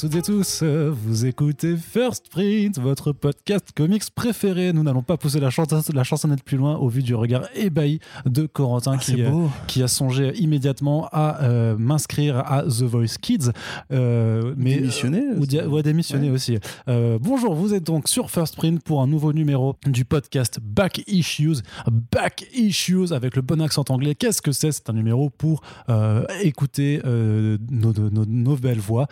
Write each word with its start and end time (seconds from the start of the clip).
toutes 0.00 0.14
et 0.14 0.22
tous, 0.22 0.62
vous 0.62 1.26
écoutez 1.26 1.76
First 1.76 2.30
Print, 2.30 2.78
votre 2.78 3.12
podcast 3.12 3.68
comics 3.76 4.10
préféré. 4.14 4.72
Nous 4.72 4.82
n'allons 4.82 5.02
pas 5.02 5.18
pousser 5.18 5.40
la, 5.40 5.50
chansonnette 5.50 6.42
plus 6.42 6.56
loin 6.56 6.76
au 6.76 6.88
vu 6.88 7.02
du 7.02 7.14
regard 7.14 7.42
ébahi 7.54 8.00
de 8.24 8.46
Corentin 8.46 8.92
ah, 8.94 8.98
qui, 8.98 9.22
qui, 9.66 9.82
a 9.82 9.88
songé 9.88 10.32
immédiatement 10.36 11.06
à 11.12 11.42
euh, 11.42 11.76
m'inscrire 11.76 12.38
à 12.38 12.62
The 12.62 12.84
Voice 12.84 13.18
Kids. 13.20 13.50
Euh, 13.92 14.54
mais, 14.56 14.76
démissionner 14.76 15.22
ou, 15.36 15.44
ouais, 15.68 15.82
démissionner 15.82 16.30
aussi. 16.30 16.58
Euh, 16.88 17.18
bonjour, 17.20 17.54
vous 17.54 17.74
êtes 17.74 17.84
donc 17.84 18.08
sur 18.08 18.30
First 18.30 18.56
Print 18.56 18.82
pour 18.82 19.02
un 19.02 19.06
nouveau 19.06 19.34
numéro 19.34 19.76
du 19.84 20.06
podcast 20.06 20.60
Back 20.62 21.02
Issues. 21.08 21.58
Back 22.10 22.46
Issues 22.54 23.12
avec 23.12 23.36
le 23.36 23.42
bon 23.42 23.60
accent 23.60 23.84
anglais. 23.90 24.14
Qu'est-ce 24.14 24.40
que 24.40 24.52
c'est? 24.52 24.72
C'est 24.72 24.88
un 24.88 24.94
numéro 24.94 25.28
pour 25.28 25.60
écouter 26.42 27.02
nos, 27.04 27.92
nos, 27.92 28.24
nos, 28.24 28.56
belles 28.56 28.80
voix 28.80 29.06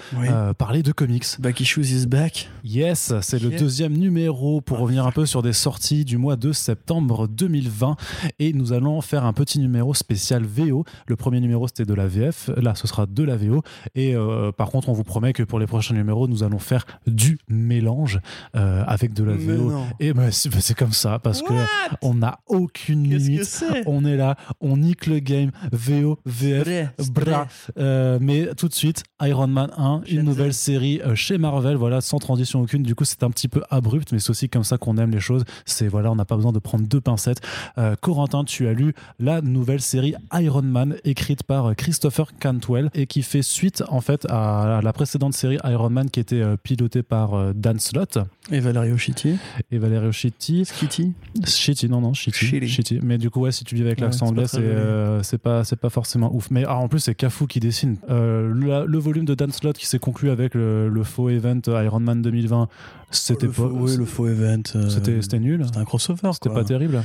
parler 0.56 0.77
de 0.82 0.92
comics. 0.92 1.24
Back 1.40 1.60
Issues 1.60 1.92
is 1.92 2.06
back. 2.06 2.48
Yes, 2.64 3.12
c'est 3.20 3.42
le 3.42 3.50
deuxième 3.50 3.92
numéro 3.92 4.60
pour 4.60 4.78
revenir 4.78 5.06
un 5.06 5.10
peu 5.10 5.26
sur 5.26 5.42
des 5.42 5.52
sorties 5.52 6.04
du 6.04 6.16
mois 6.16 6.36
de 6.36 6.52
septembre 6.52 7.26
2020. 7.26 7.96
Et 8.38 8.52
nous 8.52 8.72
allons 8.72 9.00
faire 9.00 9.24
un 9.24 9.32
petit 9.32 9.58
numéro 9.58 9.94
spécial 9.94 10.44
VO. 10.44 10.84
Le 11.06 11.16
premier 11.16 11.40
numéro, 11.40 11.66
c'était 11.66 11.84
de 11.84 11.94
la 11.94 12.06
VF. 12.06 12.50
Là, 12.56 12.74
ce 12.74 12.86
sera 12.86 13.06
de 13.06 13.22
la 13.22 13.36
VO. 13.36 13.62
Et 13.94 14.14
euh, 14.14 14.52
par 14.52 14.70
contre, 14.70 14.88
on 14.88 14.92
vous 14.92 15.04
promet 15.04 15.32
que 15.32 15.42
pour 15.42 15.58
les 15.58 15.66
prochains 15.66 15.94
numéros, 15.94 16.28
nous 16.28 16.42
allons 16.42 16.58
faire 16.58 16.86
du 17.06 17.38
mélange 17.48 18.20
euh, 18.56 18.84
avec 18.86 19.14
de 19.14 19.24
la 19.24 19.34
VO. 19.34 19.72
Et 20.00 20.12
ben, 20.12 20.30
c'est 20.30 20.76
comme 20.76 20.92
ça 20.92 21.18
parce 21.18 21.42
qu'on 21.42 21.56
que 21.56 21.96
on 22.02 22.14
n'a 22.14 22.38
aucune 22.46 23.08
limite. 23.08 23.64
on 23.86 24.04
est 24.04 24.16
là, 24.16 24.36
on 24.60 24.76
nique 24.76 25.06
le 25.06 25.18
game. 25.18 25.50
VO, 25.72 26.18
VF, 26.24 26.90
bra. 27.10 27.48
Euh, 27.78 28.18
mais 28.20 28.54
tout 28.54 28.68
de 28.68 28.74
suite, 28.74 29.02
Iron 29.22 29.48
Man 29.48 29.70
1, 29.76 30.02
une 30.08 30.22
nouvelle 30.22 30.54
série 30.54 30.67
euh, 30.76 31.14
chez 31.14 31.38
Marvel, 31.38 31.76
voilà, 31.76 32.00
sans 32.00 32.18
transition 32.18 32.60
aucune. 32.60 32.82
Du 32.82 32.94
coup, 32.94 33.04
c'est 33.04 33.22
un 33.22 33.30
petit 33.30 33.48
peu 33.48 33.62
abrupt, 33.70 34.12
mais 34.12 34.18
c'est 34.18 34.30
aussi 34.30 34.48
comme 34.48 34.64
ça 34.64 34.78
qu'on 34.78 34.96
aime 34.98 35.10
les 35.10 35.20
choses. 35.20 35.44
C'est 35.64 35.88
voilà, 35.88 36.10
on 36.10 36.16
n'a 36.16 36.24
pas 36.24 36.36
besoin 36.36 36.52
de 36.52 36.58
prendre 36.58 36.86
deux 36.86 37.00
pincettes. 37.00 37.40
Euh, 37.78 37.96
Corentin, 38.00 38.44
tu 38.44 38.66
as 38.68 38.72
lu 38.72 38.94
la 39.18 39.40
nouvelle 39.40 39.80
série 39.80 40.14
Iron 40.32 40.62
Man, 40.62 40.96
écrite 41.04 41.42
par 41.42 41.66
euh, 41.66 41.74
Christopher 41.74 42.28
Cantwell 42.38 42.90
et 42.94 43.06
qui 43.06 43.22
fait 43.22 43.42
suite 43.42 43.82
en 43.88 44.00
fait 44.00 44.26
à 44.28 44.80
la 44.82 44.92
précédente 44.92 45.34
série 45.34 45.58
Iron 45.64 45.90
Man 45.90 46.10
qui 46.10 46.20
était 46.20 46.42
pilotée 46.62 47.02
par 47.02 47.54
Dan 47.54 47.78
Slott. 47.78 48.18
Et 48.50 48.60
Valerio 48.60 48.96
Chitti. 48.96 49.36
Et 49.70 49.78
Valerio 49.78 50.12
Chitti. 50.12 50.64
Skitty. 50.64 51.12
Chitti, 51.44 51.88
non, 51.88 52.00
non, 52.00 52.12
Chitti. 52.14 53.00
Mais 53.02 53.18
du 53.18 53.30
coup, 53.30 53.40
ouais, 53.40 53.52
si 53.52 53.64
tu 53.64 53.74
vis 53.74 53.82
avec 53.82 54.00
l'accent 54.00 54.26
anglais, 54.26 54.46
c'est 54.46 55.38
pas, 55.38 55.64
c'est 55.64 55.76
pas 55.76 55.90
forcément 55.90 56.34
ouf. 56.34 56.50
Mais 56.50 56.64
ah, 56.66 56.76
en 56.76 56.88
plus, 56.88 57.00
c'est 57.00 57.14
Cafu 57.14 57.46
qui 57.46 57.60
dessine. 57.60 57.96
le 58.08 58.98
volume 58.98 59.24
de 59.24 59.34
Dan 59.34 59.52
Slott 59.52 59.76
qui 59.76 59.86
s'est 59.86 59.98
conclu 59.98 60.30
avec 60.30 60.54
le, 60.58 61.02
faux 61.04 61.30
event 61.30 61.60
Iron 61.66 62.00
Man 62.00 62.22
2020, 62.22 62.68
c'était 63.10 63.48
pas. 63.48 63.62
oui, 63.62 63.96
le 63.96 64.04
faux 64.04 64.26
event. 64.26 64.62
Euh, 64.74 64.88
c'était 65.20 65.38
nul. 65.38 65.64
C'était 65.64 65.78
un 65.78 65.84
crossover. 65.84 66.30
C'était 66.32 66.50
pas 66.50 66.64
terrible. 66.64 67.02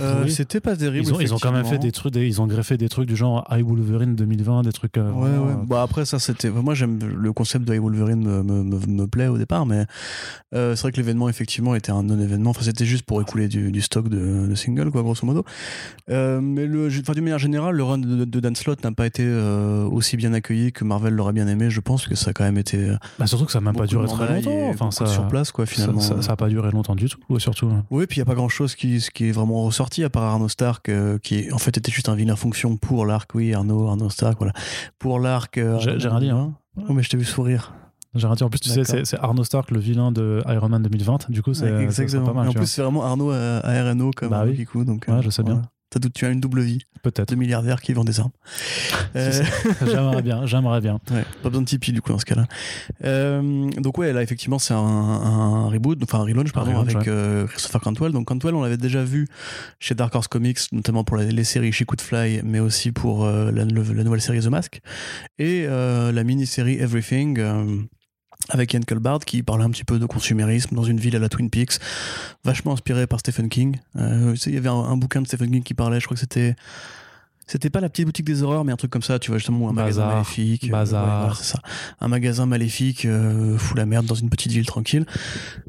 Euh, 0.00 0.28
c'était 0.28 0.60
pas 0.60 0.76
terrible. 0.76 1.06
Ils 1.06 1.12
ont, 1.14 1.20
ils 1.20 1.34
ont, 1.34 1.38
quand 1.38 1.50
même 1.50 1.64
fait 1.64 1.78
des 1.78 1.90
trucs, 1.90 2.14
ils 2.14 2.40
ont 2.40 2.46
greffé 2.46 2.76
des 2.76 2.88
trucs 2.88 3.08
du 3.08 3.16
genre 3.16 3.44
I 3.50 3.62
Wolverine 3.62 4.14
2020, 4.14 4.62
des 4.62 4.70
trucs. 4.70 4.96
Euh, 4.96 5.10
ouais, 5.10 5.30
ouais. 5.30 5.54
Bah 5.66 5.82
après 5.82 6.04
ça, 6.04 6.20
c'était. 6.20 6.50
Moi, 6.50 6.74
j'aime 6.74 7.00
le 7.00 7.32
concept 7.32 7.64
de 7.66 7.74
I 7.74 7.78
Wolverine 7.78 8.22
me, 8.22 8.42
me, 8.42 8.62
me, 8.62 9.06
plaît 9.08 9.26
au 9.26 9.38
départ, 9.38 9.66
mais 9.66 9.84
euh, 10.54 10.76
c'est 10.76 10.82
vrai 10.82 10.92
que 10.92 10.98
l'événement 10.98 11.28
effectivement 11.28 11.74
était 11.74 11.90
un 11.90 12.04
non-événement. 12.04 12.50
Enfin, 12.50 12.62
c'était 12.62 12.84
juste 12.84 13.04
pour 13.04 13.20
écouler 13.20 13.48
du, 13.48 13.72
du 13.72 13.80
stock 13.80 14.08
de, 14.08 14.46
de 14.46 14.54
singles, 14.54 14.92
quoi, 14.92 15.02
grosso 15.02 15.26
modo. 15.26 15.44
mais 16.08 16.66
le, 16.66 16.86
enfin, 17.00 17.12
d'une 17.12 17.24
manière 17.24 17.40
générale, 17.40 17.74
le 17.74 17.82
run 17.82 17.98
de, 17.98 18.24
de 18.24 18.40
Dan 18.40 18.54
Slott 18.54 18.84
n'a 18.84 18.92
pas 18.92 19.06
été 19.06 19.28
aussi 19.90 20.16
bien 20.16 20.32
accueilli 20.32 20.72
que 20.72 20.84
Marvel 20.84 21.14
l'aurait 21.14 21.32
bien 21.32 21.48
aimé. 21.48 21.70
Je 21.70 21.80
pense 21.80 22.06
que 22.06 22.14
ça 22.14 22.30
a 22.30 22.32
quand 22.32 22.44
même 22.44 22.58
été. 22.58 22.94
Bah, 23.18 23.26
surtout 23.26 23.46
que 23.46 23.52
ça 23.52 23.58
n'a 23.58 23.64
même 23.64 23.76
pas 23.76 23.86
duré 23.86 24.06
très 24.06 24.42
longtemps. 24.42 24.68
Enfin, 24.68 24.90
ça, 24.92 25.06
sur 25.06 25.26
place, 25.26 25.50
quoi, 25.50 25.66
finalement. 25.66 26.00
Ça 26.00 26.14
n'a 26.14 26.36
pas 26.36 26.48
duré 26.48 26.70
longtemps 26.70 26.94
du 26.94 27.08
tout, 27.08 27.38
surtout. 27.40 27.72
Oui, 27.90 28.06
puis 28.06 28.18
il 28.18 28.20
y 28.20 28.22
a 28.22 28.26
pas 28.26 28.36
grand-chose 28.36 28.76
qui, 28.76 29.04
qui 29.12 29.28
est 29.28 29.32
vraiment 29.32 29.71
ressorti 29.72 30.04
à 30.04 30.10
part 30.10 30.22
Arnaud 30.22 30.48
Stark, 30.48 30.88
euh, 30.88 31.18
qui 31.18 31.50
en 31.52 31.58
fait 31.58 31.76
était 31.76 31.90
juste 31.90 32.08
un 32.08 32.14
vilain 32.14 32.36
fonction 32.36 32.76
pour 32.76 33.06
l'arc, 33.06 33.34
oui, 33.34 33.52
Arnaud, 33.54 33.88
Arnaud 33.88 34.10
Stark, 34.10 34.36
voilà. 34.38 34.52
Pour 34.98 35.18
l'arc. 35.18 35.58
Euh, 35.58 35.78
J'ai 35.80 36.08
rien 36.08 36.20
dit, 36.20 36.30
hein. 36.30 36.54
Oh, 36.88 36.92
mais 36.92 37.02
je 37.02 37.10
t'ai 37.10 37.16
vu 37.16 37.24
sourire. 37.24 37.74
J'ai 38.14 38.26
rien 38.26 38.36
dit. 38.36 38.44
En 38.44 38.50
plus, 38.50 38.60
tu 38.60 38.70
sais, 38.70 38.84
c'est 38.84 39.18
Arnaud 39.18 39.44
Stark, 39.44 39.70
le 39.70 39.80
vilain 39.80 40.12
de 40.12 40.42
Iron 40.46 40.68
Man 40.68 40.82
2020. 40.82 41.30
Du 41.30 41.42
coup, 41.42 41.54
c'est 41.54 41.68
pas 41.68 42.32
mal. 42.32 42.48
en 42.48 42.52
plus, 42.52 42.66
c'est 42.66 42.82
vraiment 42.82 43.04
Arnaud 43.04 43.32
à, 43.32 43.60
RNO 43.64 44.10
comme 44.16 44.30
bah, 44.30 44.44
oui. 44.46 44.64
coup, 44.64 44.84
donc. 44.84 45.06
Ouais, 45.08 45.22
je 45.22 45.30
sais 45.30 45.42
bien 45.42 45.62
tu 45.98 46.26
as 46.26 46.30
une 46.30 46.40
double 46.40 46.60
vie. 46.60 46.84
Peut-être. 47.02 47.30
De 47.30 47.34
milliardaire 47.34 47.80
qui 47.80 47.92
vend 47.92 48.04
des 48.04 48.20
armes. 48.20 48.30
Euh, 49.14 49.42
j'aimerais 49.86 50.22
bien, 50.22 50.46
j'aimerais 50.46 50.80
bien. 50.80 50.98
pas 51.42 51.50
besoin 51.50 51.60
de 51.60 51.66
Tipeee 51.66 51.92
du 51.92 52.00
coup 52.00 52.12
dans 52.12 52.18
ce 52.18 52.24
cas-là. 52.24 52.46
Euh, 53.04 53.70
donc 53.72 53.98
ouais, 53.98 54.10
là 54.10 54.22
effectivement 54.22 54.58
c'est 54.58 54.72
un, 54.72 55.66
reboot, 55.66 55.98
enfin 56.02 56.20
un 56.20 56.24
relaunch 56.24 56.50
pardon, 56.52 56.78
avec 56.78 57.06
euh, 57.08 57.46
Christopher 57.46 57.82
Cantwell. 57.82 58.12
Donc 58.12 58.28
Cantwell, 58.28 58.54
on 58.54 58.62
l'avait 58.62 58.78
déjà 58.78 59.04
vu 59.04 59.28
chez 59.80 59.94
Dark 59.94 60.14
Horse 60.14 60.28
Comics, 60.28 60.60
notamment 60.72 61.04
pour 61.04 61.18
les, 61.18 61.44
séries 61.44 61.72
She 61.72 61.84
Could 61.84 62.00
Fly, 62.00 62.40
mais 62.42 62.58
aussi 62.58 62.90
pour 62.90 63.26
la, 63.26 63.50
la, 63.52 63.64
nouvelle 63.64 64.22
série 64.22 64.40
The 64.40 64.46
Mask 64.46 64.80
et 65.38 65.66
la 65.66 66.24
mini-série 66.24 66.78
Everything 66.78 67.86
avec 68.48 68.72
Ian 68.74 68.80
Culbard 68.80 69.20
qui 69.20 69.42
parlait 69.42 69.64
un 69.64 69.70
petit 69.70 69.84
peu 69.84 69.98
de 69.98 70.06
consumérisme 70.06 70.74
dans 70.74 70.84
une 70.84 70.98
ville 70.98 71.16
à 71.16 71.18
la 71.18 71.28
Twin 71.28 71.50
Peaks, 71.50 71.78
vachement 72.44 72.72
inspiré 72.72 73.06
par 73.06 73.20
Stephen 73.20 73.48
King. 73.48 73.78
Euh, 73.96 74.34
il 74.46 74.54
y 74.54 74.56
avait 74.56 74.68
un, 74.68 74.96
bouquin 74.96 75.22
de 75.22 75.26
Stephen 75.26 75.50
King 75.50 75.62
qui 75.62 75.74
parlait, 75.74 76.00
je 76.00 76.06
crois 76.06 76.14
que 76.14 76.20
c'était 76.20 76.54
c'était 77.46 77.70
pas 77.70 77.80
la 77.80 77.88
petite 77.88 78.06
boutique 78.06 78.26
des 78.26 78.42
horreurs, 78.42 78.64
mais 78.64 78.72
un 78.72 78.76
truc 78.76 78.90
comme 78.90 79.02
ça, 79.02 79.18
tu 79.18 79.30
vois, 79.30 79.38
justement, 79.38 79.68
un 79.68 79.72
magasin 79.72 80.06
maléfique. 80.06 80.70
Bazar. 80.70 81.36
c'est 81.36 81.52
ça. 81.52 81.60
Un 82.00 82.08
magasin 82.08 82.46
maléfique, 82.46 83.04
euh, 83.04 83.58
fout 83.58 83.76
la 83.76 83.86
merde 83.86 84.06
dans 84.06 84.14
une 84.14 84.30
petite 84.30 84.52
ville 84.52 84.66
tranquille. 84.66 85.06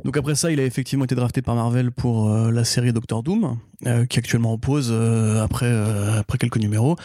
Donc 0.04 0.18
après 0.18 0.36
ça, 0.36 0.52
il 0.52 0.60
a 0.60 0.64
effectivement 0.64 1.06
été 1.06 1.16
drafté 1.16 1.42
par 1.42 1.56
Marvel 1.56 1.92
pour 1.92 2.30
euh, 2.30 2.52
la 2.52 2.64
série 2.64 2.92
Doctor 2.92 3.24
Doom, 3.24 3.58
euh, 3.86 4.06
qui 4.06 4.20
actuellement 4.20 4.54
en 4.54 4.58
pause 4.58 4.90
euh, 4.92 5.44
après, 5.44 5.72
après 6.20 6.38
quelques 6.38 6.58
numéros, 6.58 6.96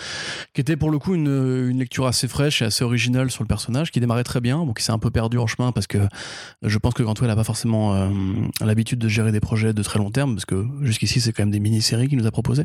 qui 0.55 0.61
était 0.61 0.77
pour 0.77 0.91
le 0.91 0.99
coup 0.99 1.15
une, 1.15 1.69
une, 1.71 1.79
lecture 1.79 2.07
assez 2.07 2.29
fraîche 2.29 2.63
et 2.63 2.65
assez 2.65 2.85
originale 2.85 3.31
sur 3.31 3.43
le 3.45 3.49
personnage, 3.49 3.91
qui 3.91 4.01
démarrait 4.01 4.25
très 4.25 4.41
bien, 4.41 4.59
bon, 4.59 4.73
qui 4.73 4.83
s'est 4.83 4.93
un 4.93 4.99
peu 4.99 5.11
perdu 5.11 5.39
en 5.39 5.47
chemin 5.47 5.73
parce 5.73 5.87
que 5.87 5.99
je 6.63 6.79
pense 6.79 6.95
que 6.95 7.03
Cantwell 7.03 7.29
n'a 7.29 7.37
pas 7.37 7.45
forcément 7.45 8.11
l'habitude 8.61 8.99
de 8.99 9.09
gérer 9.09 9.33
des 9.33 9.41
projets 9.41 9.73
de 9.73 9.83
très 9.83 9.99
long 9.99 10.11
terme, 10.11 10.35
parce 10.35 10.45
que 10.45 10.67
jusqu'ici, 10.83 11.21
c'est 11.21 11.33
quand 11.33 11.43
même 11.43 11.51
des 11.51 11.61
mini-séries 11.61 12.09
qu'il 12.09 12.19
nous 12.19 12.27
a 12.27 12.31
proposées. 12.31 12.65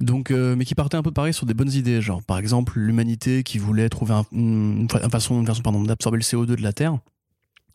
Donc, 0.00 0.30
mais 0.30 0.64
qui 0.64 0.74
partait 0.74 0.96
un 0.96 1.02
peu 1.02 1.12
pareil 1.14 1.32
sur 1.32 1.46
des 1.46 1.54
bonnes 1.54 1.72
idées, 1.72 2.02
genre 2.02 2.22
par 2.22 2.38
exemple 2.38 2.78
l'humanité 2.78 3.42
qui 3.42 3.58
voulait 3.58 3.88
trouver 3.88 4.14
une, 4.32 4.88
façon, 5.10 5.40
une 5.40 5.86
d'absorber 5.86 6.18
le 6.18 6.22
CO2 6.22 6.56
de 6.56 6.62
la 6.62 6.72
Terre 6.72 6.98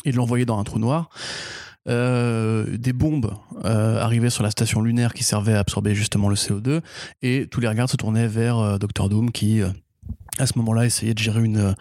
et 0.05 0.11
de 0.11 0.17
l'envoyer 0.17 0.45
dans 0.45 0.59
un 0.59 0.63
trou 0.63 0.79
noir. 0.79 1.09
Euh, 1.87 2.77
des 2.77 2.93
bombes 2.93 3.33
euh, 3.63 3.99
arrivaient 3.99 4.29
sur 4.29 4.43
la 4.43 4.51
station 4.51 4.81
lunaire 4.81 5.13
qui 5.13 5.23
servait 5.23 5.53
à 5.53 5.59
absorber 5.59 5.95
justement 5.95 6.27
le 6.27 6.35
CO2 6.35 6.81
et 7.21 7.47
tous 7.49 7.61
les 7.61 7.67
regards 7.67 7.89
se 7.89 7.95
tournaient 7.95 8.27
vers 8.27 8.59
euh, 8.59 8.77
Docteur 8.77 9.09
Doom 9.09 9.31
qui 9.31 9.61
à 10.37 10.45
ce 10.45 10.57
moment-là 10.57 10.85
essayait 10.85 11.13
de 11.13 11.19
gérer 11.19 11.43
une, 11.43 11.73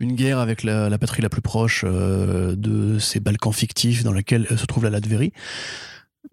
une 0.00 0.14
guerre 0.14 0.38
avec 0.38 0.64
la, 0.64 0.98
patrie 0.98 1.22
la 1.22 1.28
plus 1.28 1.42
proche 1.42 1.84
de 1.84 2.98
ces 2.98 3.20
Balkans 3.20 3.54
fictifs 3.54 4.02
dans 4.04 4.12
lesquels 4.12 4.46
se 4.58 4.66
trouve 4.66 4.84
la 4.84 4.90
Latverie. 4.90 5.32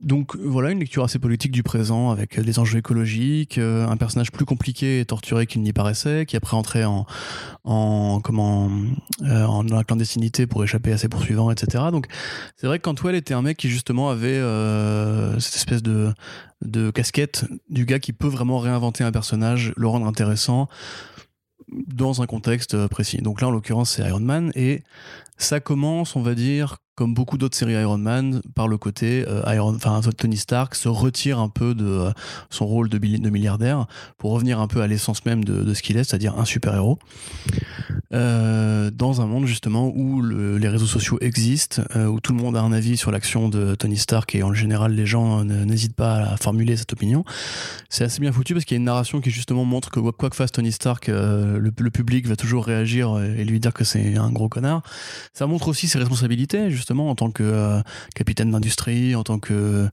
Donc 0.02 0.36
voilà 0.36 0.72
une 0.72 0.80
lecture 0.80 1.04
assez 1.04 1.20
politique 1.20 1.52
du 1.52 1.64
présent 1.64 2.12
avec 2.12 2.40
des 2.40 2.60
enjeux 2.60 2.80
écologiques, 2.80 3.58
euh, 3.58 3.88
un 3.88 3.98
personnage 3.98 4.32
plus 4.32 4.46
compliqué 4.46 5.00
et 5.00 5.06
torturé 5.06 5.46
qu'il 5.46 5.62
n'y 5.62 5.74
paraissait, 5.74 6.26
qui 6.26 6.36
après 6.36 6.58
entrait 6.58 6.84
en, 6.84 7.06
en 7.64 8.20
comment 8.22 8.72
euh, 9.22 9.44
en, 9.46 9.64
dans 9.64 9.76
la 9.76 9.84
clandestinité 9.84 10.48
pour 10.48 10.64
échapper 10.64 10.92
à 10.92 10.98
ses 10.98 11.10
poursuivants, 11.10 11.52
etc. 11.52 11.86
Donc 11.92 12.08
c'est 12.58 12.68
vrai 12.68 12.80
que 12.80 12.84
Cantwell 12.84 13.16
était 13.16 13.34
un 13.34 13.42
mec 13.42 13.58
qui 13.58 13.70
justement 13.70 14.10
avait 14.10 14.28
euh, 14.28 15.40
cette 15.40 15.56
espèce 15.56 15.84
de 15.84 16.14
de 16.62 16.92
casquette 16.92 17.46
du 17.70 17.86
gars 17.86 18.00
qui 18.00 18.14
peut 18.14 18.28
vraiment 18.28 18.60
réinventer 18.60 19.04
un 19.04 19.12
personnage, 19.12 19.74
le 19.76 19.88
rendre 19.88 20.08
intéressant 20.08 20.70
dans 21.88 22.22
un 22.22 22.26
contexte 22.26 22.88
précis. 22.88 23.18
Donc 23.22 23.42
là 23.42 23.48
en 23.48 23.52
l'occurrence 23.52 23.92
c'est 23.92 24.08
Iron 24.08 24.20
Man 24.20 24.52
et 24.56 24.84
ça 25.38 25.60
commence 25.60 26.16
on 26.16 26.22
va 26.22 26.36
dire 26.36 26.78
comme 26.96 27.16
beaucoup 27.16 27.40
d'autres 27.40 27.58
séries 27.58 27.74
Iron 27.74 27.98
Man, 27.98 28.42
par 28.54 28.68
le 28.68 28.78
côté 28.78 29.26
euh, 29.28 29.42
Iron, 29.54 29.78
Tony 30.16 30.38
Stark 30.38 30.76
se 30.76 30.88
retire 30.88 31.40
un 31.40 31.50
peu 31.50 31.74
de 31.74 31.86
euh, 31.86 32.12
son 32.52 32.68
rôle 32.68 32.88
de, 32.88 33.00
de, 33.00 33.30
milliardaire 33.30 33.88
pour 34.20 34.32
revenir 34.32 34.60
un 34.60 34.68
peu 34.68 34.82
à 34.82 34.88
l'essence 34.88 35.26
même 35.26 35.44
de, 35.44 35.74
ce 35.74 35.82
qu'il 35.82 35.98
est, 35.98 36.04
c'est-à-dire 36.04 36.38
un 36.38 36.46
super 36.46 36.76
héros, 36.76 37.00
euh, 38.14 38.92
dans 38.92 39.22
un 39.22 39.26
monde 39.26 39.48
justement 39.48 39.92
où 39.96 40.22
le, 40.22 40.58
les 40.58 40.68
réseaux 40.68 40.86
sociaux 40.86 41.18
existent, 41.22 41.82
où 41.96 42.20
tout 42.20 42.34
le 42.34 42.40
monde 42.40 42.56
a 42.56 42.62
un 42.62 42.72
avis 42.72 42.96
sur 42.96 43.12
l'action 43.12 43.50
de 43.50 43.74
Tony 43.74 43.98
Stark 43.98 44.36
et 44.36 44.44
en 44.44 44.54
général 44.54 44.94
les 44.94 45.08
gens 45.08 45.44
n'hésitent 45.44 45.96
pas 45.96 46.18
à 46.18 46.38
formuler 46.38 46.78
cette 46.78 46.94
opinion. 46.94 47.24
C'est 47.90 48.04
assez 48.04 48.20
bien 48.20 48.32
foutu 48.32 48.54
parce 48.54 48.66
qu'il 48.66 48.76
y 48.76 48.78
a 48.78 48.82
une 48.82 48.86
narration 48.86 49.20
qui 49.20 49.32
justement 49.32 49.66
montre 49.66 49.90
que 49.90 50.00
quoi 50.00 50.30
que 50.30 50.36
fasse 50.36 50.52
Tony 50.52 50.72
Stark, 50.72 51.08
le, 51.08 51.58
le, 51.60 51.92
public 51.92 52.28
va 52.28 52.36
toujours 52.36 52.66
réagir 52.66 53.20
et 53.20 53.44
lui 53.46 53.60
dire 53.60 53.74
que 53.74 53.84
c'est 53.84 54.16
un 54.16 54.32
gros 54.32 54.50
connard. 54.50 54.84
Ça 55.34 55.48
montre 55.48 55.68
aussi 55.68 55.88
ses 55.88 55.98
responsabilités 55.98 56.70
justement 56.70 56.83
en 56.92 57.16
tant 57.16 57.32
que 57.32 57.44
euh, 57.44 57.82
capitaine 58.16 58.52
d'industrie, 58.52 59.16
en 59.16 59.24
tant 59.24 59.40
que 59.40 59.90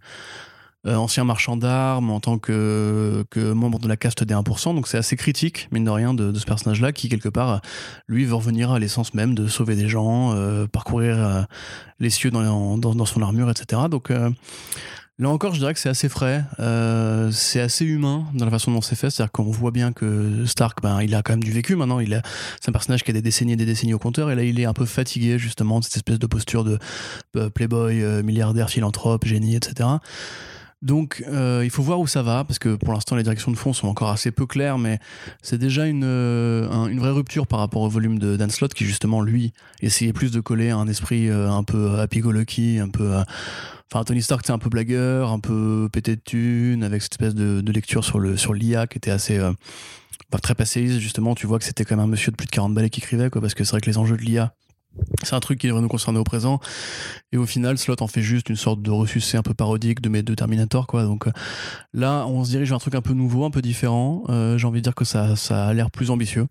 ancien 0.87 1.25
marchand 1.25 1.59
d'armes, 1.59 2.09
en 2.09 2.21
tant 2.21 2.39
que, 2.39 3.23
que 3.29 3.53
membre 3.53 3.79
de 3.79 3.87
la 3.87 3.99
caste 3.99 4.25
des 4.25 4.33
1%. 4.33 4.75
Donc 4.75 4.89
c'est 4.89 4.97
assez 4.97 5.15
critique, 5.15 5.69
mine 5.73 5.85
de 5.85 5.91
rien, 5.91 6.15
de, 6.15 6.33
ce 6.39 6.47
personnage-là 6.47 6.93
qui, 6.93 7.11
quelque 7.11 7.29
part, 7.29 7.61
lui, 8.09 8.25
veut 8.25 8.35
revenir 8.35 8.71
à 8.71 8.79
l'essence 8.79 9.13
même 9.13 9.35
de 9.35 9.47
sauver 9.47 9.77
des 9.77 9.89
gens, 9.89 10.35
parcourir 10.73 11.47
les 11.99 12.09
cieux 12.09 12.31
dans, 12.31 12.79
dans, 12.79 12.95
dans, 12.95 13.05
son 13.05 13.21
armure, 13.21 13.51
etc. 13.51 13.83
Donc 13.91 14.11
Là 15.21 15.29
encore, 15.29 15.53
je 15.53 15.59
dirais 15.59 15.75
que 15.75 15.79
c'est 15.79 15.91
assez 15.91 16.09
frais, 16.09 16.45
euh, 16.61 17.31
c'est 17.31 17.61
assez 17.61 17.85
humain 17.85 18.25
dans 18.33 18.47
la 18.47 18.51
façon 18.51 18.73
dont 18.73 18.81
c'est 18.81 18.97
fait. 18.97 19.11
C'est-à-dire 19.11 19.31
qu'on 19.31 19.43
voit 19.43 19.71
bien 19.71 19.93
que 19.93 20.47
Stark, 20.47 20.81
ben, 20.83 21.03
il 21.03 21.15
a 21.15 21.21
quand 21.21 21.35
même 21.35 21.43
du 21.43 21.53
vécu 21.53 21.77
maintenant. 21.77 22.01
Il 22.01 22.23
c'est 22.59 22.71
un 22.71 22.73
personnage 22.73 23.05
qui 23.05 23.11
a 23.11 23.13
des 23.13 23.21
décennies 23.21 23.53
et 23.53 23.57
des 23.57 23.67
décennies 23.67 23.93
au 23.93 23.99
compteur, 23.99 24.31
et 24.31 24.35
là, 24.35 24.45
il 24.45 24.59
est 24.59 24.65
un 24.65 24.73
peu 24.73 24.87
fatigué 24.87 25.39
justement 25.39 25.79
de 25.79 25.85
cette 25.85 25.97
espèce 25.97 26.19
de 26.19 26.27
posture 26.27 26.65
de 26.65 26.79
euh, 27.37 27.51
playboy, 27.51 28.03
euh, 28.03 28.23
milliardaire, 28.23 28.71
philanthrope, 28.71 29.27
génie, 29.27 29.57
etc. 29.57 29.91
Donc, 30.83 31.23
il 31.29 31.71
faut 31.71 31.83
voir 31.83 32.01
où 32.01 32.07
ça 32.07 32.23
va, 32.23 32.45
parce 32.45 32.59
que 32.59 32.75
pour 32.75 32.95
l'instant, 32.95 33.17
les 33.17 33.23
directions 33.23 33.53
de 33.53 33.57
fond 33.57 33.73
sont 33.73 33.89
encore 33.89 34.11
assez 34.11 34.31
peu 34.31 34.47
claires, 34.47 34.79
mais 34.79 34.99
c'est 35.43 35.59
déjà 35.59 35.87
une, 35.87 36.05
une 36.05 36.99
vraie 36.99 37.11
rupture 37.11 37.47
par 37.47 37.59
rapport 37.59 37.83
au 37.83 37.89
volume 37.89 38.19
de 38.19 38.37
Dan 38.37 38.51
Slott, 38.51 38.73
qui 38.73 38.87
justement, 38.87 39.21
lui, 39.21 39.53
essayait 39.83 40.13
plus 40.13 40.31
de 40.31 40.41
coller 40.41 40.71
un 40.71 40.89
esprit 40.89 41.29
un 41.29 41.65
peu 41.65 41.99
happy-go-lucky, 41.99 42.79
un 42.79 42.89
peu 42.89 43.15
Enfin, 43.93 44.05
Tony 44.05 44.23
Stark, 44.23 44.43
c'est 44.47 44.53
un 44.53 44.59
peu 44.59 44.71
blagueur, 44.71 45.33
un 45.33 45.41
peu 45.41 45.89
pété 45.93 46.15
de 46.15 46.21
thunes, 46.21 46.85
avec 46.85 47.03
cette 47.03 47.15
espèce 47.15 47.35
de, 47.35 47.73
lecture 47.73 48.05
sur 48.05 48.21
le 48.21 48.37
sur 48.37 48.55
l'IA 48.55 48.87
qui 48.87 48.99
était 48.99 49.11
assez 49.11 49.37
euh, 49.39 49.53
très 50.43 50.55
passéiste. 50.55 51.01
Justement, 51.01 51.35
tu 51.35 51.49
vois 51.49 51.59
que 51.59 51.65
c'était 51.65 51.85
quand 51.85 51.97
même 51.97 52.05
un 52.05 52.09
monsieur 52.09 52.31
de 52.31 52.37
plus 52.37 52.47
de 52.47 52.53
40 52.53 52.73
balais 52.73 52.89
qui 52.89 53.01
écrivait, 53.01 53.31
quoi, 53.31 53.41
parce 53.41 53.55
que 53.55 53.65
c'est 53.65 53.73
vrai 53.73 53.81
que 53.81 53.91
les 53.91 53.99
enjeux 53.99 54.17
de 54.17 54.23
l'IA, 54.23 54.55
c'est 55.23 55.35
un 55.35 55.41
truc 55.41 55.59
qui 55.59 55.67
devrait 55.67 55.83
nous 55.83 55.89
concerner 55.89 56.19
au 56.19 56.25
présent. 56.25 56.61
Et 57.33 57.37
au 57.37 57.47
final, 57.47 57.79
Slot 57.79 58.03
en 58.03 58.07
fait 58.07 58.23
juste 58.23 58.49
une 58.49 58.57
sorte 58.57 58.83
de 58.83 58.91
ressucé 58.91 59.37
un 59.37 59.43
peu 59.43 59.55
parodique 59.55 60.01
de 60.01 60.09
mes 60.09 60.23
deux 60.23 60.37
Terminator, 60.37 60.87
quoi. 60.87 61.05
Donc 61.05 61.27
euh, 61.27 61.33
là, 61.93 62.27
on 62.27 62.45
se 62.45 62.51
dirige 62.51 62.69
vers 62.69 62.77
un 62.77 62.81
truc 62.81 62.95
un 62.95 63.03
peu 63.03 63.15
nouveau, 63.15 63.45
un 63.45 63.51
peu 63.51 63.63
différent. 63.63 64.25
Euh, 64.29 64.59
j'ai 64.59 64.67
envie 64.67 64.81
de 64.81 64.85
dire 64.85 64.95
que 64.95 65.05
ça 65.05 65.35
a 65.51 65.73
l'air 65.75 65.91
plus 65.91 66.11
ambitieux. 66.11 66.47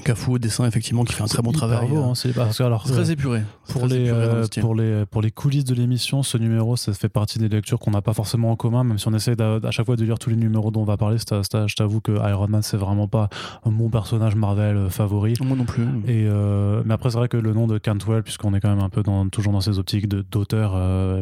Cafou 0.00 0.34
au 0.34 0.38
dessin 0.38 0.66
effectivement 0.66 1.04
qui 1.04 1.12
fait 1.12 1.22
un 1.22 1.26
très 1.26 1.42
bon 1.42 1.52
travail 1.52 1.88
beau, 1.88 1.98
hein, 1.98 2.14
c'est 2.14 2.32
parce 2.32 2.58
que, 2.58 2.62
alors, 2.62 2.84
très 2.84 3.10
épuré 3.10 3.42
pour 3.68 3.86
les 3.86 4.08
euh, 4.08 4.46
pour 4.60 4.74
les 4.74 5.04
pour 5.06 5.22
les 5.22 5.30
coulisses 5.30 5.64
de 5.64 5.74
l'émission 5.74 6.22
ce 6.22 6.38
numéro 6.38 6.76
ça 6.76 6.92
fait 6.92 7.08
partie 7.08 7.38
des 7.38 7.48
lectures 7.48 7.78
qu'on 7.78 7.92
n'a 7.92 8.02
pas 8.02 8.14
forcément 8.14 8.50
en 8.50 8.56
commun 8.56 8.84
même 8.84 8.98
si 8.98 9.06
on 9.06 9.14
essaie 9.14 9.40
à 9.40 9.70
chaque 9.70 9.86
fois 9.86 9.96
de 9.96 10.04
lire 10.04 10.18
tous 10.18 10.30
les 10.30 10.36
numéros 10.36 10.70
dont 10.70 10.80
on 10.80 10.84
va 10.84 10.96
parler 10.96 11.18
je 11.18 11.74
t'avoue 11.74 12.00
que 12.00 12.12
Iron 12.28 12.48
Man 12.48 12.62
c'est 12.62 12.76
vraiment 12.76 13.06
pas 13.06 13.28
mon 13.64 13.90
personnage 13.90 14.34
Marvel 14.34 14.76
euh, 14.76 14.90
favori. 14.90 15.34
Moi 15.42 15.56
non 15.56 15.64
plus. 15.64 15.84
Et 16.06 16.26
euh, 16.26 16.82
mais 16.84 16.94
après 16.94 17.10
c'est 17.10 17.18
vrai 17.18 17.28
que 17.28 17.36
le 17.36 17.52
nom 17.52 17.66
de 17.66 17.78
Cantwell 17.78 18.22
puisqu'on 18.22 18.54
est 18.54 18.60
quand 18.60 18.70
même 18.70 18.82
un 18.84 18.88
peu 18.88 19.02
dans, 19.02 19.28
toujours 19.28 19.52
dans 19.52 19.60
ces 19.60 19.78
optiques 19.78 20.08
d'auteur 20.08 20.72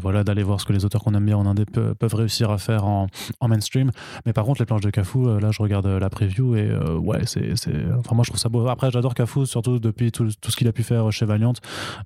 voilà 0.00 0.25
d'aller 0.25 0.43
voir 0.43 0.61
ce 0.61 0.64
que 0.64 0.73
les 0.73 0.84
auteurs 0.84 1.02
qu'on 1.02 1.14
aime 1.14 1.26
bien 1.26 1.37
en 1.37 1.46
indé 1.46 1.64
peuvent 1.64 2.14
réussir 2.14 2.50
à 2.50 2.58
faire 2.58 2.84
en, 2.84 3.08
en 3.40 3.49
mainstream. 3.49 3.90
Mais 4.26 4.32
par 4.32 4.44
contre 4.44 4.61
les 4.61 4.66
planches 4.66 4.82
de 4.82 4.90
Cafou 4.90 5.26
là 5.38 5.50
je 5.50 5.62
regarde 5.62 5.87
la 5.87 6.11
preview 6.11 6.56
et 6.56 6.70
ouais 6.99 7.23
c'est 7.26 7.52
enfin 7.99 8.14
moi 8.14 8.25
je 8.25 8.31
trouve 8.31 8.40
ça 8.40 8.49
beau 8.49 8.59
après, 8.68 8.90
j'adore 8.90 9.14
Cafou, 9.14 9.46
surtout 9.46 9.78
depuis 9.78 10.12
tout, 10.12 10.28
ce 10.30 10.56
qu'il 10.56 10.68
a 10.68 10.72
pu 10.72 10.82
faire 10.82 11.10
chez 11.12 11.26
Valiant 11.26 11.52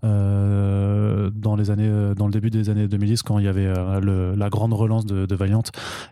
euh, 0.04 1.30
dans, 1.34 1.56
les 1.56 1.70
années, 1.70 1.88
euh, 1.88 2.14
dans 2.14 2.26
le 2.26 2.32
début 2.32 2.50
des 2.50 2.70
années 2.70 2.88
2010, 2.88 3.22
quand 3.22 3.38
il 3.38 3.44
y 3.44 3.48
avait 3.48 3.66
euh, 3.66 4.36
la 4.36 4.50
grande 4.50 4.72
relance 4.72 5.06
de, 5.06 5.34
Valiant. 5.34 5.62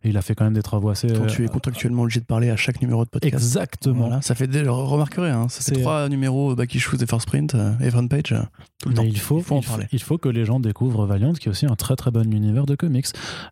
Et 0.02 0.08
il 0.08 0.16
a 0.16 0.22
fait 0.22 0.34
quand 0.34 0.44
même 0.44 0.54
des 0.54 0.62
travaux 0.62 0.88
assez. 0.88 1.06
Quand 1.08 1.26
tu 1.26 1.44
es 1.44 1.48
contractuellement 1.48 2.02
obligé 2.02 2.18
de 2.18 2.24
parler 2.24 2.50
à 2.50 2.56
chaque 2.56 2.82
numéro 2.82 3.04
de 3.04 3.08
podcast. 3.08 3.34
Exactement. 3.34 4.20
ça 4.20 4.34
fait 4.34 4.48
des, 4.48 4.62
remarquerez, 4.62 5.30
hein, 5.30 5.46
ça 5.48 5.72
trois 5.72 6.08
numéros 6.08 6.56
Back 6.56 6.74
Issues 6.74 6.96
et 7.00 7.06
First 7.06 7.26
Print 7.26 7.56
et 7.80 7.90
Front 7.90 8.08
Page. 8.08 8.34
Tout 8.80 8.88
le 8.88 8.94
temps. 8.96 9.02
Il 9.04 9.18
faut, 9.18 9.38
il 9.38 9.44
faut, 9.44 9.56
en 9.56 9.60
parler. 9.60 9.86
il 9.92 10.02
faut 10.02 10.18
que 10.18 10.28
les 10.28 10.44
gens 10.44 10.58
découvrent 10.58 11.06
Valiant, 11.06 11.34
qui 11.34 11.48
est 11.48 11.50
aussi 11.50 11.66
un 11.66 11.76
très 11.76 11.94
très 11.94 12.10
bon 12.10 12.30
univers 12.32 12.66
de 12.66 12.74
comics. 12.74 13.06